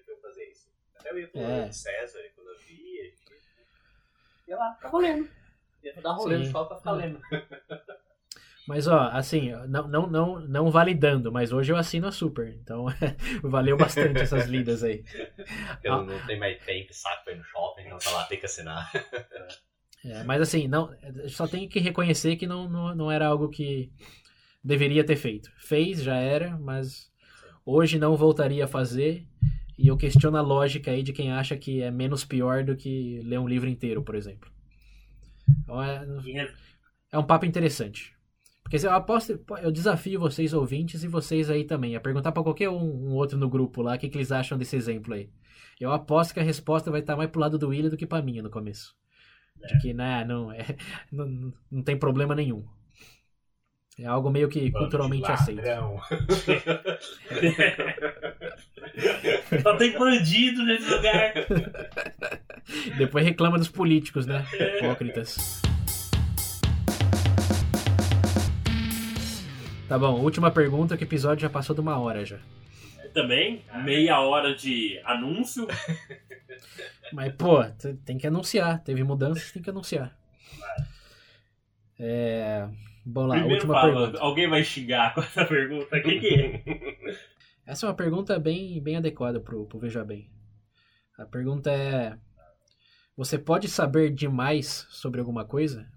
Até 1.06 1.12
eu 1.14 1.20
ia 1.20 1.28
pro 1.28 1.40
É. 1.42 1.72
César, 1.72 2.20
e 2.20 2.30
quando 2.30 2.48
eu 2.50 2.58
vi, 2.60 3.00
a 3.00 3.04
gente 3.04 3.16
ia 4.48 4.58
lá, 4.58 4.74
ficava 4.74 4.98
lendo. 4.98 5.30
Ia 5.84 6.02
dar 6.02 6.14
rolê 6.14 6.38
no 6.40 6.46
shopping 6.46 6.68
pra 6.70 6.78
ficar 6.78 6.92
lendo. 6.94 7.22
Mas 8.68 8.88
ó, 8.88 9.10
assim, 9.14 9.52
não, 9.68 9.88
não, 9.88 10.08
não, 10.08 10.40
não 10.40 10.72
validando, 10.72 11.32
mas 11.32 11.52
hoje 11.52 11.72
eu 11.72 11.78
assino 11.78 12.08
a 12.08 12.12
super. 12.12 12.48
Então 12.64 12.88
valeu 13.44 13.78
bastante 13.78 14.20
essas 14.20 14.48
lidas 14.48 14.84
aí. 14.84 15.04
Porque 15.04 15.88
Ah. 15.88 16.02
não, 16.02 16.26
tem 16.26 16.40
mais 16.40 16.60
tempo, 16.66 16.92
saco 16.92 17.26
pra 17.26 17.34
ir 17.34 17.38
no 17.38 17.44
shopping, 17.44 17.84
então 17.84 18.00
tá 18.00 18.10
lá, 18.10 18.24
tem 18.24 18.40
que 18.40 18.48
assinar. 18.48 18.92
É, 20.04 20.24
mas 20.24 20.42
assim, 20.42 20.68
não, 20.68 20.92
só 21.28 21.48
tenho 21.48 21.70
que 21.70 21.80
reconhecer 21.80 22.38
que 22.38 22.48
não, 22.48 22.68
não, 22.68 22.96
não 22.96 23.12
era 23.12 23.28
algo 23.28 23.50
que 23.50 23.92
deveria 24.64 25.04
ter 25.06 25.16
feito. 25.16 25.52
Fez, 25.60 26.02
já 26.02 26.16
era, 26.16 26.58
mas 26.58 27.12
hoje 27.64 28.00
não 28.00 28.16
voltaria 28.18 28.66
a 28.66 28.68
fazer. 28.68 29.28
E 29.78 29.88
eu 29.88 29.98
questiono 29.98 30.38
a 30.38 30.42
lógica 30.42 30.92
aí 30.92 31.04
de 31.04 31.12
quem 31.12 31.32
acha 31.32 31.58
que 31.58 31.82
é 31.82 31.92
menos 31.92 32.24
pior 32.24 32.64
do 32.64 32.76
que 32.76 33.20
ler 33.24 33.40
um 33.40 33.48
livro 33.48 33.68
inteiro, 33.68 34.02
por 34.02 34.16
exemplo. 34.16 34.50
Então 35.64 35.84
é, 35.84 36.06
é 37.12 37.20
um 37.20 37.24
papo 37.24 37.46
interessante. 37.46 38.16
Porque 38.64 38.78
eu 38.78 38.92
aposto, 38.92 39.40
eu 39.62 39.72
desafio 39.72 40.20
vocês 40.20 40.54
ouvintes 40.54 41.04
e 41.04 41.08
vocês 41.08 41.52
aí 41.52 41.64
também 41.64 41.96
a 41.96 42.00
perguntar 42.00 42.32
pra 42.32 42.42
qualquer 42.42 42.70
um, 42.70 43.10
um 43.10 43.14
outro 43.14 43.38
no 43.38 43.48
grupo 43.48 43.84
lá 43.84 43.96
o 43.96 44.00
que, 44.00 44.10
que 44.10 44.18
eles 44.18 44.32
acham 44.32 44.58
desse 44.58 44.76
exemplo 44.76 45.14
aí. 45.14 45.30
Eu 45.80 45.92
aposto 45.92 46.34
que 46.34 46.40
a 46.40 46.44
resposta 46.44 46.90
vai 46.90 47.02
estar 47.02 47.16
mais 47.16 47.30
pro 47.30 47.42
lado 47.42 47.60
do 47.60 47.68
William 47.68 47.90
do 47.90 47.98
que 47.98 48.08
pra 48.08 48.22
minha 48.22 48.42
no 48.42 48.50
começo. 48.50 48.96
De 49.68 49.78
que, 49.80 49.94
né, 49.94 50.26
não, 50.26 50.52
é, 50.52 50.66
não, 51.12 51.54
não 51.70 51.84
tem 51.84 51.98
problema 51.98 52.34
nenhum. 52.34 52.66
É 54.00 54.08
algo 54.08 54.30
meio 54.30 54.50
que 54.50 54.72
culturalmente 54.72 55.32
aceito. 55.32 55.62
Só 59.62 59.76
tem 59.78 59.98
bandido 59.98 60.64
nesse 60.64 60.90
lugar. 60.90 61.34
Depois 62.98 63.26
reclama 63.26 63.58
dos 63.58 63.70
políticos, 63.70 64.26
né? 64.26 64.46
Hipócritas. 64.78 65.62
Tá 69.88 70.00
bom, 70.00 70.20
última 70.20 70.50
pergunta, 70.50 70.98
que 70.98 71.04
o 71.04 71.08
episódio 71.08 71.44
já 71.44 71.50
passou 71.50 71.76
de 71.76 71.82
uma 71.82 71.98
hora 72.00 72.26
já. 72.26 72.38
também, 73.14 73.62
meia 73.84 74.20
hora 74.20 74.56
de 74.56 75.00
anúncio. 75.06 75.68
Mas, 77.14 77.34
pô, 77.36 77.64
tem 78.04 78.18
que 78.18 78.26
anunciar. 78.28 78.84
Teve 78.84 79.04
mudanças, 79.04 79.52
tem 79.52 79.62
que 79.62 79.70
anunciar. 79.70 80.12
É... 82.00 82.68
Vamos 83.06 83.30
lá, 83.30 83.36
Primeiro 83.36 83.56
última 83.62 83.74
fala, 83.76 83.94
pergunta. 83.94 84.20
alguém 84.20 84.50
vai 84.50 84.64
xingar 84.64 85.14
com 85.14 85.22
essa 85.22 85.46
pergunta? 85.46 85.96
O 85.96 86.02
que, 86.02 86.20
que 86.20 86.34
é? 86.34 86.62
Essa 87.66 87.86
é 87.86 87.90
uma 87.90 87.96
pergunta 87.96 88.38
bem, 88.38 88.80
bem 88.82 88.98
adequada 88.98 89.40
pro, 89.40 89.66
pro 89.66 89.80
Veja 89.80 90.04
Bem. 90.04 90.30
A 91.18 91.26
pergunta 91.26 91.72
é: 91.72 92.18
Você 93.18 93.40
pode 93.40 93.68
saber 93.68 94.12
demais 94.12 94.86
sobre 94.90 95.20
alguma 95.20 95.46
coisa? 95.46 95.90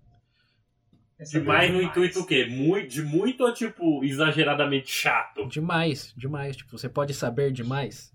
Demais 1.30 1.72
no 1.72 1.82
intuito 1.82 2.20
o 2.20 2.26
quê? 2.26 2.46
Muito, 2.46 2.88
de 2.88 3.02
muito 3.02 3.42
ou 3.42 3.52
tipo 3.52 4.04
exageradamente 4.04 4.88
chato? 4.90 5.46
Demais, 5.48 6.14
demais. 6.16 6.56
Tipo, 6.56 6.78
você 6.78 6.88
pode 6.88 7.12
saber 7.12 7.52
demais? 7.52 8.14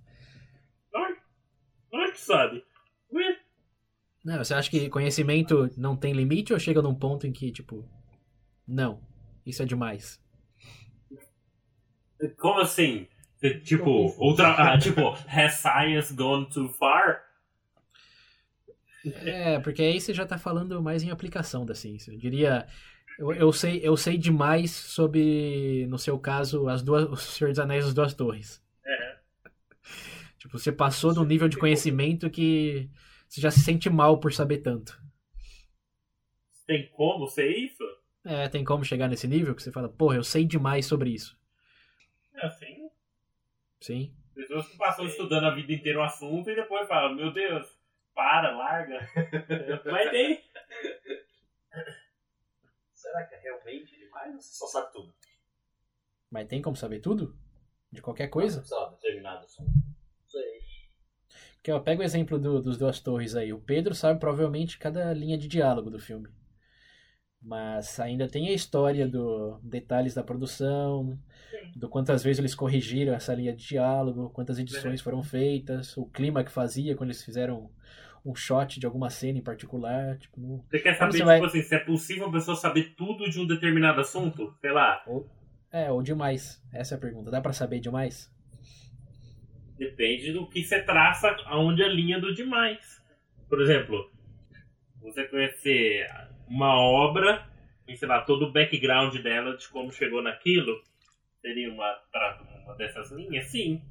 Ai, 0.96 1.16
ai 1.94 2.12
que 2.12 2.20
sabe. 2.22 2.64
Ué, 3.12 3.40
Não, 4.24 4.38
você 4.38 4.54
acha 4.54 4.72
que 4.72 4.90
conhecimento 4.90 5.70
não 5.78 5.98
tem 5.98 6.14
limite 6.14 6.54
ou 6.54 6.60
chega 6.60 6.82
num 6.82 6.96
ponto 6.96 7.28
em 7.28 7.34
que, 7.34 7.52
tipo, 7.52 7.86
não, 8.66 9.02
isso 9.46 9.62
é 9.62 9.66
demais? 9.66 10.20
Como 12.38 12.60
assim? 12.62 13.08
Tipo, 13.64 14.16
outra. 14.18 14.54
Ah, 14.54 14.78
tipo, 14.78 15.02
has 15.28 15.56
science 15.56 16.14
gone 16.14 16.48
too 16.50 16.70
far? 16.70 17.24
É, 19.06 19.60
porque 19.60 19.82
aí 19.82 20.00
você 20.00 20.14
já 20.14 20.26
tá 20.26 20.38
falando 20.38 20.82
mais 20.82 21.04
em 21.04 21.12
aplicação 21.12 21.66
da 21.66 21.76
ciência. 21.76 22.12
Eu 22.12 22.18
diria, 22.18 22.66
eu, 23.20 23.34
eu 23.34 23.52
sei, 23.52 23.82
eu 23.84 23.98
sei 23.98 24.18
demais 24.18 24.72
sobre, 24.72 25.86
no 25.88 26.00
seu 26.00 26.18
caso, 26.18 26.70
as 26.70 26.82
duas, 26.82 27.04
o 27.10 27.16
Senhor 27.18 27.50
dos 27.50 27.60
Anéis 27.60 27.84
e 27.84 27.88
as 27.90 27.94
Duas 27.94 28.14
Torres. 28.14 28.64
É. 28.86 29.18
Tipo, 30.38 30.58
você 30.58 30.72
passou 30.72 31.12
de 31.12 31.20
um 31.20 31.26
nível 31.26 31.50
de 31.50 31.58
conhecimento 31.58 32.30
que 32.30 32.90
você 33.28 33.42
já 33.42 33.52
se 33.52 33.60
sente 33.60 33.90
mal 33.90 34.20
por 34.20 34.32
saber 34.32 34.60
tanto. 34.60 35.02
Tem 36.66 36.90
como 36.92 37.28
ser 37.28 37.50
isso? 37.50 37.84
É, 38.24 38.48
tem 38.48 38.64
como 38.64 38.86
chegar 38.86 39.10
nesse 39.10 39.28
nível 39.28 39.54
que 39.54 39.62
você 39.62 39.72
fala, 39.72 39.90
porra, 39.90 40.16
eu 40.16 40.24
sei 40.24 40.46
demais 40.46 40.86
sobre 40.86 41.10
isso. 41.10 41.38
É 42.36 42.46
assim. 42.46 42.73
Sim. 43.84 44.16
Pessoas 44.34 44.66
que 44.68 44.78
passam 44.78 45.06
estudando 45.06 45.44
a 45.46 45.54
vida 45.54 45.74
inteira 45.74 46.00
o 46.00 46.04
assunto 46.04 46.50
e 46.50 46.56
depois 46.56 46.88
falam, 46.88 47.14
meu 47.16 47.34
Deus, 47.34 47.68
para, 48.16 48.56
larga. 48.56 48.98
Mas 49.86 50.10
tem. 50.10 50.42
Será 52.94 53.26
que 53.26 53.36
é 53.36 53.40
realmente 53.40 53.98
demais 53.98 54.34
ou 54.34 54.42
você 54.42 54.54
só 54.54 54.68
sabe 54.68 54.92
tudo? 54.94 55.14
Mas 56.32 56.48
tem 56.48 56.62
como 56.62 56.76
saber 56.78 57.00
tudo? 57.00 57.36
De 57.92 58.02
qualquer 58.02 58.28
coisa? 58.30 58.64
Lá, 58.72 58.90
determinado 58.92 59.44
assunto. 59.46 59.70
Sei. 60.30 60.62
Porque, 61.56 61.72
ó, 61.72 61.80
pega 61.80 62.02
o 62.02 62.06
exemplo 62.06 62.40
do- 62.40 62.62
dos 62.62 62.78
Duas 62.78 63.00
Torres 63.02 63.36
aí. 63.36 63.52
O 63.54 63.60
Pedro 63.62 63.94
sabe 63.94 64.20
provavelmente 64.20 64.78
cada 64.80 65.14
linha 65.14 65.38
de 65.38 65.48
diálogo 65.48 65.90
do 65.90 66.00
filme. 66.00 66.28
Mas 67.44 68.00
ainda 68.00 68.28
tem 68.28 68.48
a 68.48 68.54
história 68.54 69.06
do 69.08 69.60
detalhes 69.62 70.14
da 70.14 70.24
produção, 70.24 71.20
do 71.76 71.90
quantas 71.90 72.24
vezes 72.24 72.40
eles 72.40 72.56
corrigiram 72.56 73.14
essa 73.14 73.34
linha 73.36 73.54
de 73.54 73.68
diálogo, 73.68 74.30
quantas 74.30 74.58
edições 74.60 75.02
foram 75.02 75.22
feitas, 75.22 75.98
o 75.98 76.06
clima 76.06 76.44
que 76.44 76.52
fazia 76.52 76.96
quando 76.96 77.10
eles 77.10 77.24
fizeram 77.24 77.70
um 78.26 78.34
shot 78.34 78.80
de 78.80 78.86
alguma 78.86 79.10
cena 79.10 79.38
em 79.40 79.42
particular. 79.42 80.18
Tipo, 80.18 80.64
Você 80.70 80.80
quer 80.80 80.94
saber, 80.98 81.12
você 81.12 81.18
tipo 81.18 81.26
vai- 81.28 81.42
assim, 81.44 81.62
se 81.62 81.76
é 81.76 81.80
possível 81.80 82.28
a 82.28 82.32
pessoa 82.32 82.56
saber 82.56 82.94
tudo 82.96 83.30
de 83.30 83.38
um 83.40 83.46
determinado 83.46 84.00
assunto? 84.00 84.56
Sei 84.62 84.72
lá, 84.72 85.04
É, 85.70 85.92
ou 85.92 86.02
demais. 86.02 86.64
Essa 86.72 86.96
é 86.96 86.98
a 86.98 87.02
pergunta. 87.02 87.30
Dá 87.30 87.42
pra 87.42 87.52
saber 87.52 87.80
demais? 87.82 88.32
depende 89.78 90.32
do 90.32 90.48
que 90.48 90.64
você 90.64 90.82
traça, 90.82 91.36
aonde 91.46 91.84
a 91.84 91.90
linha 91.90 92.20
do 92.22 92.34
demais. 92.34 93.02
Por 93.50 93.62
exemplo, 93.62 94.10
você 95.02 95.26
conhecer 95.26 96.08
uma 96.48 96.76
obra 96.78 97.48
e, 97.88 97.96
sei 97.98 98.08
lá, 98.08 98.22
todo 98.22 98.46
o 98.46 98.52
background 98.52 99.16
dela 99.22 99.58
de 99.58 99.68
como 99.70 99.92
chegou 99.92 100.22
naquilo, 100.22 100.82
seria 101.42 101.72
uma, 101.72 101.94
pra- 102.12 102.42
uma 102.66 102.76
dessas 102.76 103.12
linhas? 103.12 103.48
Sim. 103.48 103.82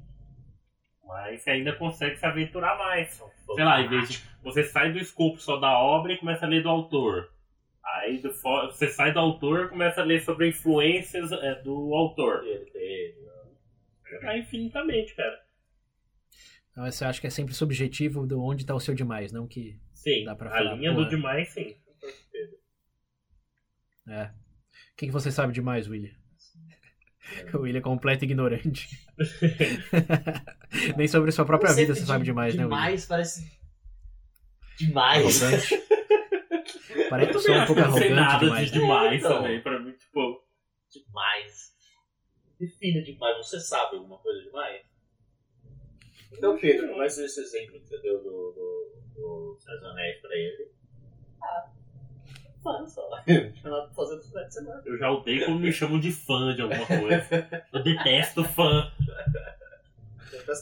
Mas 1.05 1.41
você 1.41 1.51
ainda 1.51 1.73
consegue 1.73 2.17
se 2.17 2.25
aventurar 2.25 2.77
mais. 2.77 3.21
Sei 3.55 3.63
lá, 3.63 3.81
em 3.81 3.87
vez 3.89 4.09
de 4.09 4.23
você 4.41 4.63
sai 4.63 4.91
do 4.91 4.99
escopo 4.99 5.37
só 5.39 5.57
da 5.57 5.77
obra 5.77 6.13
e 6.13 6.17
começa 6.17 6.45
a 6.45 6.49
ler 6.49 6.63
do 6.63 6.69
autor. 6.69 7.31
Aí 7.83 8.17
do 8.19 8.31
você 8.31 8.87
sai 8.87 9.11
do 9.13 9.19
autor 9.19 9.65
e 9.65 9.69
começa 9.69 10.01
a 10.01 10.03
ler 10.03 10.21
sobre 10.21 10.47
influências 10.49 11.31
é, 11.31 11.55
do 11.61 11.93
autor. 11.93 12.43
Ele 12.45 12.65
teve. 12.71 13.23
Vai 14.21 14.39
infinitamente, 14.39 15.13
cara. 15.15 15.43
Então, 16.71 16.85
você 16.89 17.05
acha 17.05 17.21
que 17.21 17.27
é 17.27 17.29
sempre 17.29 17.53
subjetivo 17.53 18.25
de 18.25 18.33
onde 18.33 18.65
tá 18.65 18.73
o 18.73 18.79
seu 18.79 18.95
demais, 18.95 19.31
não 19.31 19.47
que. 19.47 19.79
Sim, 19.93 20.23
Dá 20.25 20.35
pra 20.35 20.49
a 20.49 20.53
falar, 20.57 20.75
linha 20.75 20.93
porra. 20.93 21.03
do 21.05 21.09
demais, 21.09 21.49
sim. 21.49 21.75
É. 24.07 24.23
O 24.25 24.95
que, 24.97 25.05
que 25.07 25.11
você 25.11 25.31
sabe 25.31 25.53
demais, 25.53 25.87
William? 25.87 26.13
O 27.53 27.59
William 27.59 27.79
é 27.79 27.81
completo 27.81 28.25
ignorante. 28.25 28.89
Nem 30.97 31.07
sobre 31.07 31.31
sua 31.31 31.45
própria 31.45 31.73
vida 31.73 31.95
você 31.95 32.05
sabe 32.05 32.19
de- 32.19 32.25
demais, 32.31 32.53
né, 32.55 32.63
William? 32.65 32.75
Demais, 32.77 33.05
parece. 33.05 33.59
Demais. 34.77 35.41
Arrogante. 35.43 35.83
Parece 37.09 37.31
Eu 37.31 37.37
que 37.37 37.43
sou 37.45 37.55
um 37.55 37.65
pouco 37.65 37.81
arrogante 37.81 38.09
nada 38.13 38.39
demais. 38.45 38.71
de 38.71 38.79
demais 38.79 39.19
Então. 39.19 39.37
também, 39.41 39.61
pra 39.61 39.79
mim, 39.79 39.91
tipo... 39.93 40.43
demais. 40.91 41.71
Defina 42.59 43.01
demais. 43.03 43.37
Você 43.37 43.59
sabe 43.59 43.95
alguma 43.97 44.17
coisa 44.19 44.41
demais? 44.43 44.81
Então, 46.31 46.57
Pedro, 46.59 46.95
mas 46.97 47.17
esse 47.17 47.39
exemplo 47.41 47.79
que 47.79 47.87
você 47.87 47.99
deu 48.01 48.17
do, 48.17 48.23
do, 48.23 49.03
do 49.15 49.55
dos 49.55 49.67
Anéis 49.85 50.21
pra 50.21 50.35
ele. 50.35 50.71
Fã 52.63 52.85
só. 52.87 53.01
Fazer 53.95 54.15
no 54.15 54.23
final 54.23 54.45
de 54.45 54.53
semana. 54.53 54.81
Eu 54.85 54.97
já 54.97 55.11
odeio 55.11 55.45
quando 55.45 55.59
me 55.59 55.71
chamam 55.71 55.99
de 55.99 56.11
fã 56.11 56.55
de 56.55 56.61
alguma 56.61 56.85
coisa. 56.85 57.65
Eu 57.73 57.83
detesto 57.83 58.43
fã. 58.43 58.91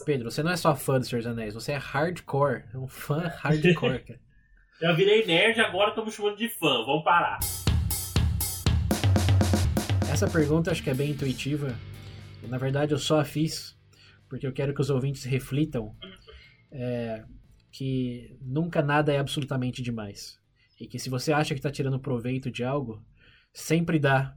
Pedro, 0.04 0.30
você 0.30 0.42
não 0.42 0.52
é 0.52 0.56
só 0.56 0.74
fã 0.74 0.98
do 0.98 1.06
Senhor 1.06 1.22
dos 1.22 1.30
Anéis, 1.30 1.54
você 1.54 1.72
é 1.72 1.76
hardcore. 1.76 2.64
É 2.74 2.76
um 2.78 2.88
fã 2.88 3.28
hardcore, 3.28 4.00
cara. 4.00 4.20
Já 4.80 4.92
virei 4.92 5.24
nerd, 5.24 5.60
agora 5.60 5.90
estão 5.90 6.04
me 6.04 6.10
chamando 6.10 6.36
de 6.36 6.48
fã. 6.48 6.84
Vamos 6.84 7.04
parar. 7.04 7.38
Essa 10.12 10.28
pergunta 10.28 10.72
acho 10.72 10.82
que 10.82 10.90
é 10.90 10.94
bem 10.94 11.12
intuitiva. 11.12 11.72
Na 12.48 12.58
verdade, 12.58 12.92
eu 12.92 12.98
só 12.98 13.20
a 13.20 13.24
fiz 13.24 13.80
porque 14.28 14.46
eu 14.46 14.52
quero 14.52 14.74
que 14.74 14.80
os 14.80 14.88
ouvintes 14.88 15.24
reflitam 15.24 15.94
é, 16.70 17.22
que 17.70 18.34
nunca 18.40 18.80
nada 18.80 19.12
é 19.12 19.18
absolutamente 19.18 19.82
demais. 19.82 20.40
E 20.82 20.88
que 20.88 20.98
se 20.98 21.08
você 21.08 21.32
acha 21.32 21.54
que 21.54 21.60
está 21.60 21.70
tirando 21.70 21.96
proveito 22.00 22.50
de 22.50 22.64
algo, 22.64 23.00
sempre 23.52 24.00
dá 24.00 24.34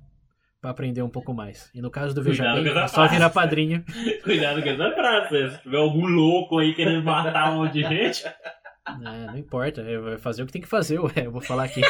para 0.62 0.70
aprender 0.70 1.02
um 1.02 1.10
pouco 1.10 1.34
mais. 1.34 1.72
E 1.74 1.82
no 1.82 1.90
caso 1.90 2.14
do 2.14 2.22
Veja 2.22 2.54
Bem, 2.54 2.68
é 2.68 2.88
só 2.88 3.08
virar 3.08 3.32
padrinho. 3.32 3.84
Cuidado 4.24 4.62
com 4.62 4.70
essa 4.70 4.92
frase. 4.92 5.56
Se 5.56 5.64
tiver 5.64 5.78
algum 5.78 6.06
louco 6.06 6.60
aí 6.60 6.76
querendo 6.76 7.04
matar 7.04 7.52
um 7.52 7.64
monte 7.64 7.74
de 7.74 7.82
gente, 7.82 8.28
É, 8.28 9.26
não 9.26 9.38
importa, 9.40 9.82
eu 9.82 10.04
vou 10.04 10.20
fazer 10.20 10.44
o 10.44 10.46
que 10.46 10.52
tem 10.52 10.62
que 10.62 10.68
fazer, 10.68 11.00
ué. 11.00 11.12
Eu 11.16 11.32
vou 11.32 11.42
falar 11.42 11.64
aqui. 11.64 11.82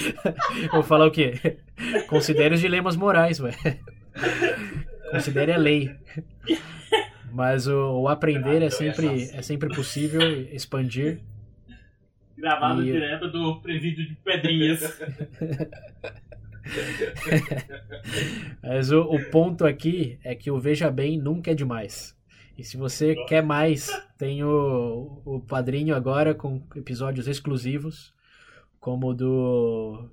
vou 0.72 0.82
falar 0.82 1.06
o 1.06 1.10
quê? 1.10 1.58
Considere 2.08 2.54
os 2.54 2.62
dilemas 2.62 2.96
morais, 2.96 3.38
ué. 3.38 3.52
Considere 5.10 5.52
a 5.52 5.58
lei. 5.58 5.94
Mas 7.30 7.66
o, 7.66 8.00
o 8.00 8.08
aprender 8.08 8.62
é 8.62 8.70
sempre, 8.70 9.24
é 9.30 9.42
sempre 9.42 9.68
possível 9.74 10.22
expandir. 10.50 11.20
Gravado 12.36 12.82
E- 12.82 12.92
direto 12.92 13.30
do 13.30 13.60
presídio 13.60 14.06
de 14.06 14.14
Pedrinhas. 14.16 15.00
Mas 18.62 18.90
o, 18.90 19.02
o 19.02 19.30
ponto 19.30 19.64
aqui 19.66 20.18
é 20.24 20.34
que 20.34 20.50
o 20.50 20.58
Veja 20.58 20.90
Bem 20.90 21.18
nunca 21.18 21.50
é 21.50 21.54
demais. 21.54 22.16
E 22.56 22.62
se 22.64 22.76
você 22.76 23.14
quer 23.26 23.42
mais, 23.42 23.90
tem 24.16 24.44
o, 24.44 25.20
o 25.24 25.40
Padrinho 25.40 25.94
agora 25.94 26.34
com 26.34 26.62
episódios 26.76 27.26
exclusivos, 27.26 28.14
como 28.78 29.08
o 29.08 29.14
do 29.14 30.08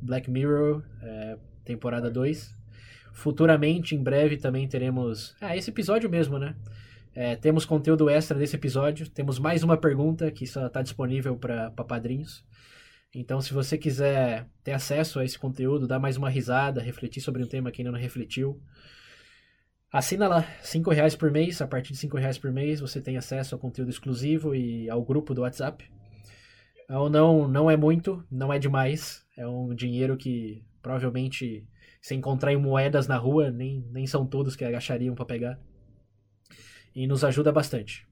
Black 0.00 0.30
Mirror, 0.30 0.82
é, 1.02 1.36
temporada 1.64 2.10
2. 2.10 2.54
Futuramente, 3.12 3.94
em 3.94 4.02
breve, 4.02 4.36
também 4.36 4.66
teremos. 4.68 5.36
Ah, 5.40 5.56
esse 5.56 5.70
episódio 5.70 6.08
mesmo, 6.08 6.38
né? 6.38 6.54
É, 7.14 7.36
temos 7.36 7.64
conteúdo 7.64 8.10
extra 8.10 8.36
desse 8.36 8.56
episódio. 8.56 9.08
Temos 9.08 9.38
mais 9.38 9.62
uma 9.62 9.76
pergunta 9.76 10.30
que 10.30 10.46
só 10.46 10.66
está 10.66 10.82
disponível 10.82 11.36
para 11.36 11.70
padrinhos. 11.70 12.44
Então, 13.14 13.40
se 13.40 13.54
você 13.54 13.78
quiser 13.78 14.48
ter 14.64 14.72
acesso 14.72 15.20
a 15.20 15.24
esse 15.24 15.38
conteúdo, 15.38 15.86
dar 15.86 16.00
mais 16.00 16.16
uma 16.16 16.28
risada, 16.28 16.82
refletir 16.82 17.20
sobre 17.20 17.44
um 17.44 17.46
tema 17.46 17.70
que 17.70 17.80
ainda 17.80 17.92
não 17.92 17.98
refletiu, 17.98 18.60
assina 19.92 20.26
lá, 20.26 20.42
cinco 20.60 20.90
reais 20.90 21.14
por 21.14 21.30
mês. 21.30 21.62
A 21.62 21.68
partir 21.68 21.92
de 21.92 21.98
cinco 21.98 22.16
reais 22.16 22.36
por 22.36 22.50
mês, 22.50 22.80
você 22.80 23.00
tem 23.00 23.16
acesso 23.16 23.54
ao 23.54 23.60
conteúdo 23.60 23.90
exclusivo 23.90 24.52
e 24.52 24.90
ao 24.90 25.04
grupo 25.04 25.32
do 25.32 25.42
WhatsApp. 25.42 25.88
Então, 26.84 27.08
não, 27.08 27.46
não 27.46 27.70
é 27.70 27.76
muito, 27.76 28.24
não 28.28 28.52
é 28.52 28.58
demais. 28.58 29.24
É 29.36 29.46
um 29.46 29.72
dinheiro 29.72 30.16
que 30.16 30.64
provavelmente, 30.82 31.66
se 32.02 32.14
encontrar 32.14 32.52
em 32.52 32.58
moedas 32.58 33.06
na 33.06 33.16
rua, 33.16 33.50
nem, 33.50 33.86
nem 33.90 34.06
são 34.06 34.26
todos 34.26 34.54
que 34.54 34.64
agachariam 34.64 35.14
para 35.14 35.24
pegar. 35.24 35.58
E 36.94 37.06
nos 37.06 37.24
ajuda 37.24 37.50
bastante. 37.52 38.06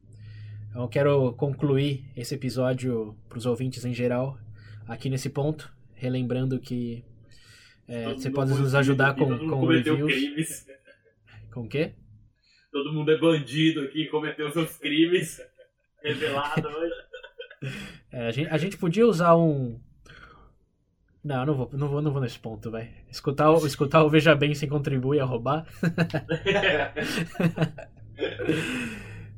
Então, 0.71 0.83
eu 0.83 0.89
quero 0.89 1.33
concluir 1.35 2.05
esse 2.17 2.35
episódio 2.35 3.17
para 3.29 3.39
os 3.39 3.47
ouvintes 3.47 3.85
em 3.85 3.93
geral 3.95 4.39
aqui 4.89 5.09
nesse 5.11 5.29
ponto, 5.31 5.73
relembrando 5.95 6.59
que 6.59 7.05
é, 7.87 8.13
você 8.15 8.31
pode 8.31 8.51
nos 8.51 8.59
bandido 8.59 8.79
ajudar 8.79 9.15
com, 9.15 9.39
com 9.49 9.67
reviews. 9.67 10.13
crimes. 10.13 10.67
Com 11.53 11.61
o 11.63 11.69
quê? 11.69 11.93
Todo 12.73 12.93
mundo 12.93 13.11
é 13.11 13.19
bandido 13.19 13.83
aqui, 13.83 14.07
cometeu 14.07 14.51
seus 14.51 14.77
crimes. 14.79 15.41
Revelado 16.03 16.67
hoje. 16.69 16.95
É, 18.11 18.27
a, 18.27 18.31
gente, 18.33 18.49
a 18.49 18.59
gente 18.59 18.77
podia 18.77 19.07
usar 19.07 19.37
um. 19.37 19.79
Não, 21.23 21.47
não 21.47 21.55
vou, 21.55 21.71
não 21.73 21.89
vou, 21.89 22.03
não 22.03 22.11
vou 22.11 22.21
nesse 22.21 22.39
ponto, 22.39 22.71
vai. 22.71 22.91
Escutar, 23.11 23.51
o- 23.53 23.65
escutar 23.67 24.03
o 24.03 24.11
Veja 24.11 24.35
Bem 24.35 24.55
sem 24.55 24.69
contribuir 24.69 25.21
a 25.21 25.25
roubar. 25.25 25.67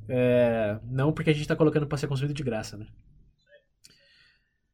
É, 0.09 0.78
não 0.85 1.12
porque 1.12 1.30
a 1.30 1.32
gente 1.32 1.49
tá 1.49 1.57
colocando 1.57 1.87
pra 1.87 1.97
ser 1.97 2.07
consumido 2.07 2.35
de 2.35 2.43
graça, 2.43 2.76
né? 2.76 2.87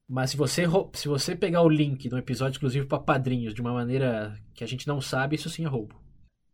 Mas 0.08 0.30
se 0.30 0.36
você, 0.36 0.64
se 0.92 1.06
você 1.06 1.36
pegar 1.36 1.62
o 1.62 1.68
link 1.68 2.08
do 2.08 2.18
episódio 2.18 2.56
exclusivo 2.56 2.88
pra 2.88 2.98
padrinhos 2.98 3.54
de 3.54 3.60
uma 3.60 3.72
maneira 3.72 4.36
que 4.54 4.64
a 4.64 4.66
gente 4.66 4.88
não 4.88 5.00
sabe, 5.00 5.36
isso 5.36 5.48
sim 5.48 5.64
é 5.64 5.68
roubo. 5.68 5.94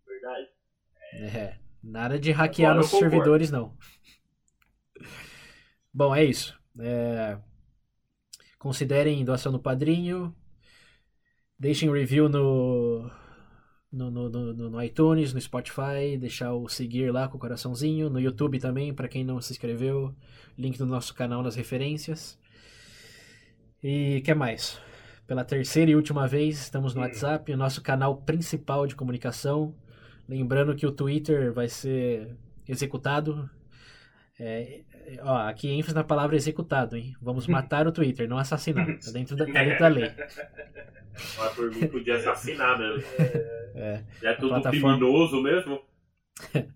Verdade. 0.06 0.48
É, 1.14 1.58
nada 1.82 2.18
de 2.18 2.30
hackear 2.32 2.72
Agora 2.72 2.80
eu 2.80 2.82
nos 2.82 2.90
concordo. 2.90 3.10
servidores, 3.10 3.50
não. 3.50 3.74
Bom, 5.92 6.14
é 6.14 6.22
isso. 6.22 6.54
É, 6.78 7.38
Considerem 8.58 9.24
doação 9.24 9.52
no 9.52 9.60
padrinho. 9.60 10.34
Deixem 11.56 11.88
review 11.90 12.28
no, 12.28 13.08
no, 13.96 14.10
no, 14.10 14.28
no, 14.28 14.70
no 14.70 14.82
iTunes, 14.82 15.32
no 15.32 15.40
Spotify. 15.40 16.16
Deixar 16.18 16.52
o 16.52 16.68
seguir 16.68 17.10
lá 17.10 17.28
com 17.28 17.36
o 17.36 17.40
coraçãozinho. 17.40 18.10
No 18.10 18.20
YouTube 18.20 18.58
também, 18.58 18.92
para 18.92 19.08
quem 19.08 19.24
não 19.24 19.40
se 19.40 19.52
inscreveu. 19.52 20.14
Link 20.58 20.78
do 20.78 20.86
nosso 20.86 21.14
canal 21.14 21.42
nas 21.42 21.56
referências. 21.56 22.38
E 23.82 24.20
que 24.22 24.34
mais? 24.34 24.78
Pela 25.26 25.44
terceira 25.44 25.90
e 25.90 25.96
última 25.96 26.28
vez, 26.28 26.60
estamos 26.60 26.94
no 26.94 27.00
WhatsApp, 27.00 27.52
o 27.52 27.56
nosso 27.56 27.82
canal 27.82 28.16
principal 28.18 28.86
de 28.86 28.94
comunicação. 28.94 29.74
Lembrando 30.28 30.74
que 30.76 30.86
o 30.86 30.92
Twitter 30.92 31.52
vai 31.52 31.68
ser 31.68 32.36
executado. 32.68 33.48
É, 34.38 34.82
é, 35.06 35.18
ó, 35.22 35.48
aqui 35.48 35.70
ênfase 35.70 35.94
na 35.94 36.04
palavra 36.04 36.36
executado, 36.36 36.96
hein? 36.96 37.14
Vamos 37.22 37.46
matar 37.48 37.86
o 37.86 37.92
Twitter, 37.92 38.28
não 38.28 38.38
assassinar. 38.38 38.86
Tá 38.98 39.10
dentro 39.12 39.34
da, 39.36 39.46
tá 39.46 39.52
dentro 39.64 39.78
da 39.80 39.88
lei. 39.88 40.12
Mas 41.38 41.54
por 41.54 41.70
mim 41.74 41.86
podia 41.86 42.16
assassinar 42.16 42.78
mesmo. 42.78 43.02
É. 43.78 44.02
Já 44.22 44.30
é 44.30 44.34
tudo 44.34 44.48
plataforma- 44.48 44.96
criminoso 44.96 45.42
mesmo. 45.42 45.82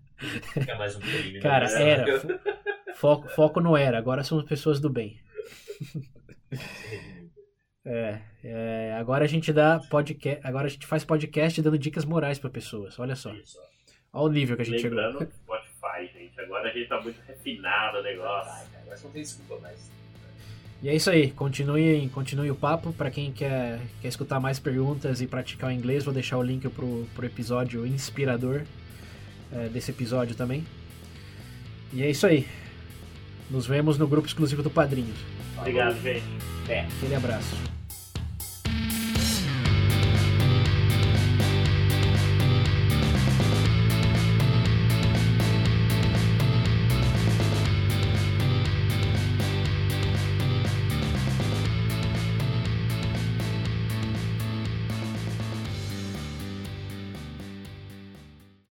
Fica 0.53 0.75
mais 0.75 0.95
um 0.95 0.99
crime. 0.99 1.33
né? 1.33 1.39
Cara, 1.39 1.65
Mas- 1.65 1.73
era. 1.73 2.19
Fo- 2.19 2.39
Foco, 2.93 3.27
foco 3.29 3.59
não 3.59 3.75
era, 3.75 3.97
agora 3.97 4.23
somos 4.23 4.45
pessoas 4.45 4.79
do 4.79 4.87
bem. 4.87 5.19
É, 7.83 8.19
é, 8.43 8.93
agora 8.99 9.25
a 9.25 9.27
gente 9.27 9.51
dá 9.51 9.79
podcast, 9.89 10.39
agora 10.45 10.67
a 10.67 10.69
gente 10.69 10.85
faz 10.85 11.03
podcast 11.03 11.59
dando 11.59 11.79
dicas 11.79 12.05
morais 12.05 12.37
para 12.37 12.51
pessoas. 12.51 12.99
Olha 12.99 13.15
só, 13.15 13.33
Isso. 13.33 13.57
olha 14.13 14.29
o 14.29 14.31
nível 14.31 14.55
que 14.55 14.61
a 14.61 14.65
gente 14.65 14.81
chegou. 14.81 14.99
Lembrando 14.99 15.27
Spotify, 16.01 16.19
gente. 16.19 16.39
Agora 16.39 16.69
a 16.69 16.73
gente 16.73 16.87
tá 16.87 17.01
muito 17.01 17.19
refinado 17.27 17.99
o 17.99 18.03
negócio. 18.03 18.51
Ai, 18.51 18.65
cara, 18.71 18.83
Agora 18.83 18.99
não 19.03 19.11
tem 19.11 19.21
desculpa 19.21 19.59
mais. 19.59 19.91
E 20.83 20.89
é 20.89 20.95
isso 20.95 21.11
aí, 21.11 21.29
continue, 21.31 22.09
continue 22.09 22.49
o 22.49 22.55
papo. 22.55 22.91
Para 22.91 23.11
quem 23.11 23.31
quer, 23.31 23.79
quer 24.01 24.07
escutar 24.07 24.39
mais 24.39 24.59
perguntas 24.59 25.21
e 25.21 25.27
praticar 25.27 25.69
o 25.69 25.73
inglês, 25.73 26.03
vou 26.03 26.13
deixar 26.13 26.37
o 26.37 26.43
link 26.43 26.67
pro, 26.69 27.07
pro 27.13 27.25
episódio 27.25 27.85
inspirador 27.85 28.63
é, 29.53 29.67
desse 29.69 29.91
episódio 29.91 30.35
também. 30.35 30.65
E 31.93 32.01
é 32.01 32.09
isso 32.09 32.25
aí. 32.25 32.47
Nos 33.49 33.67
vemos 33.67 33.97
no 33.97 34.07
grupo 34.07 34.27
exclusivo 34.27 34.63
do 34.63 34.69
Padrinho. 34.69 35.13
Obrigado, 35.57 36.01
gente. 36.01 36.23
Aquele 36.97 37.15
abraço. 37.15 37.80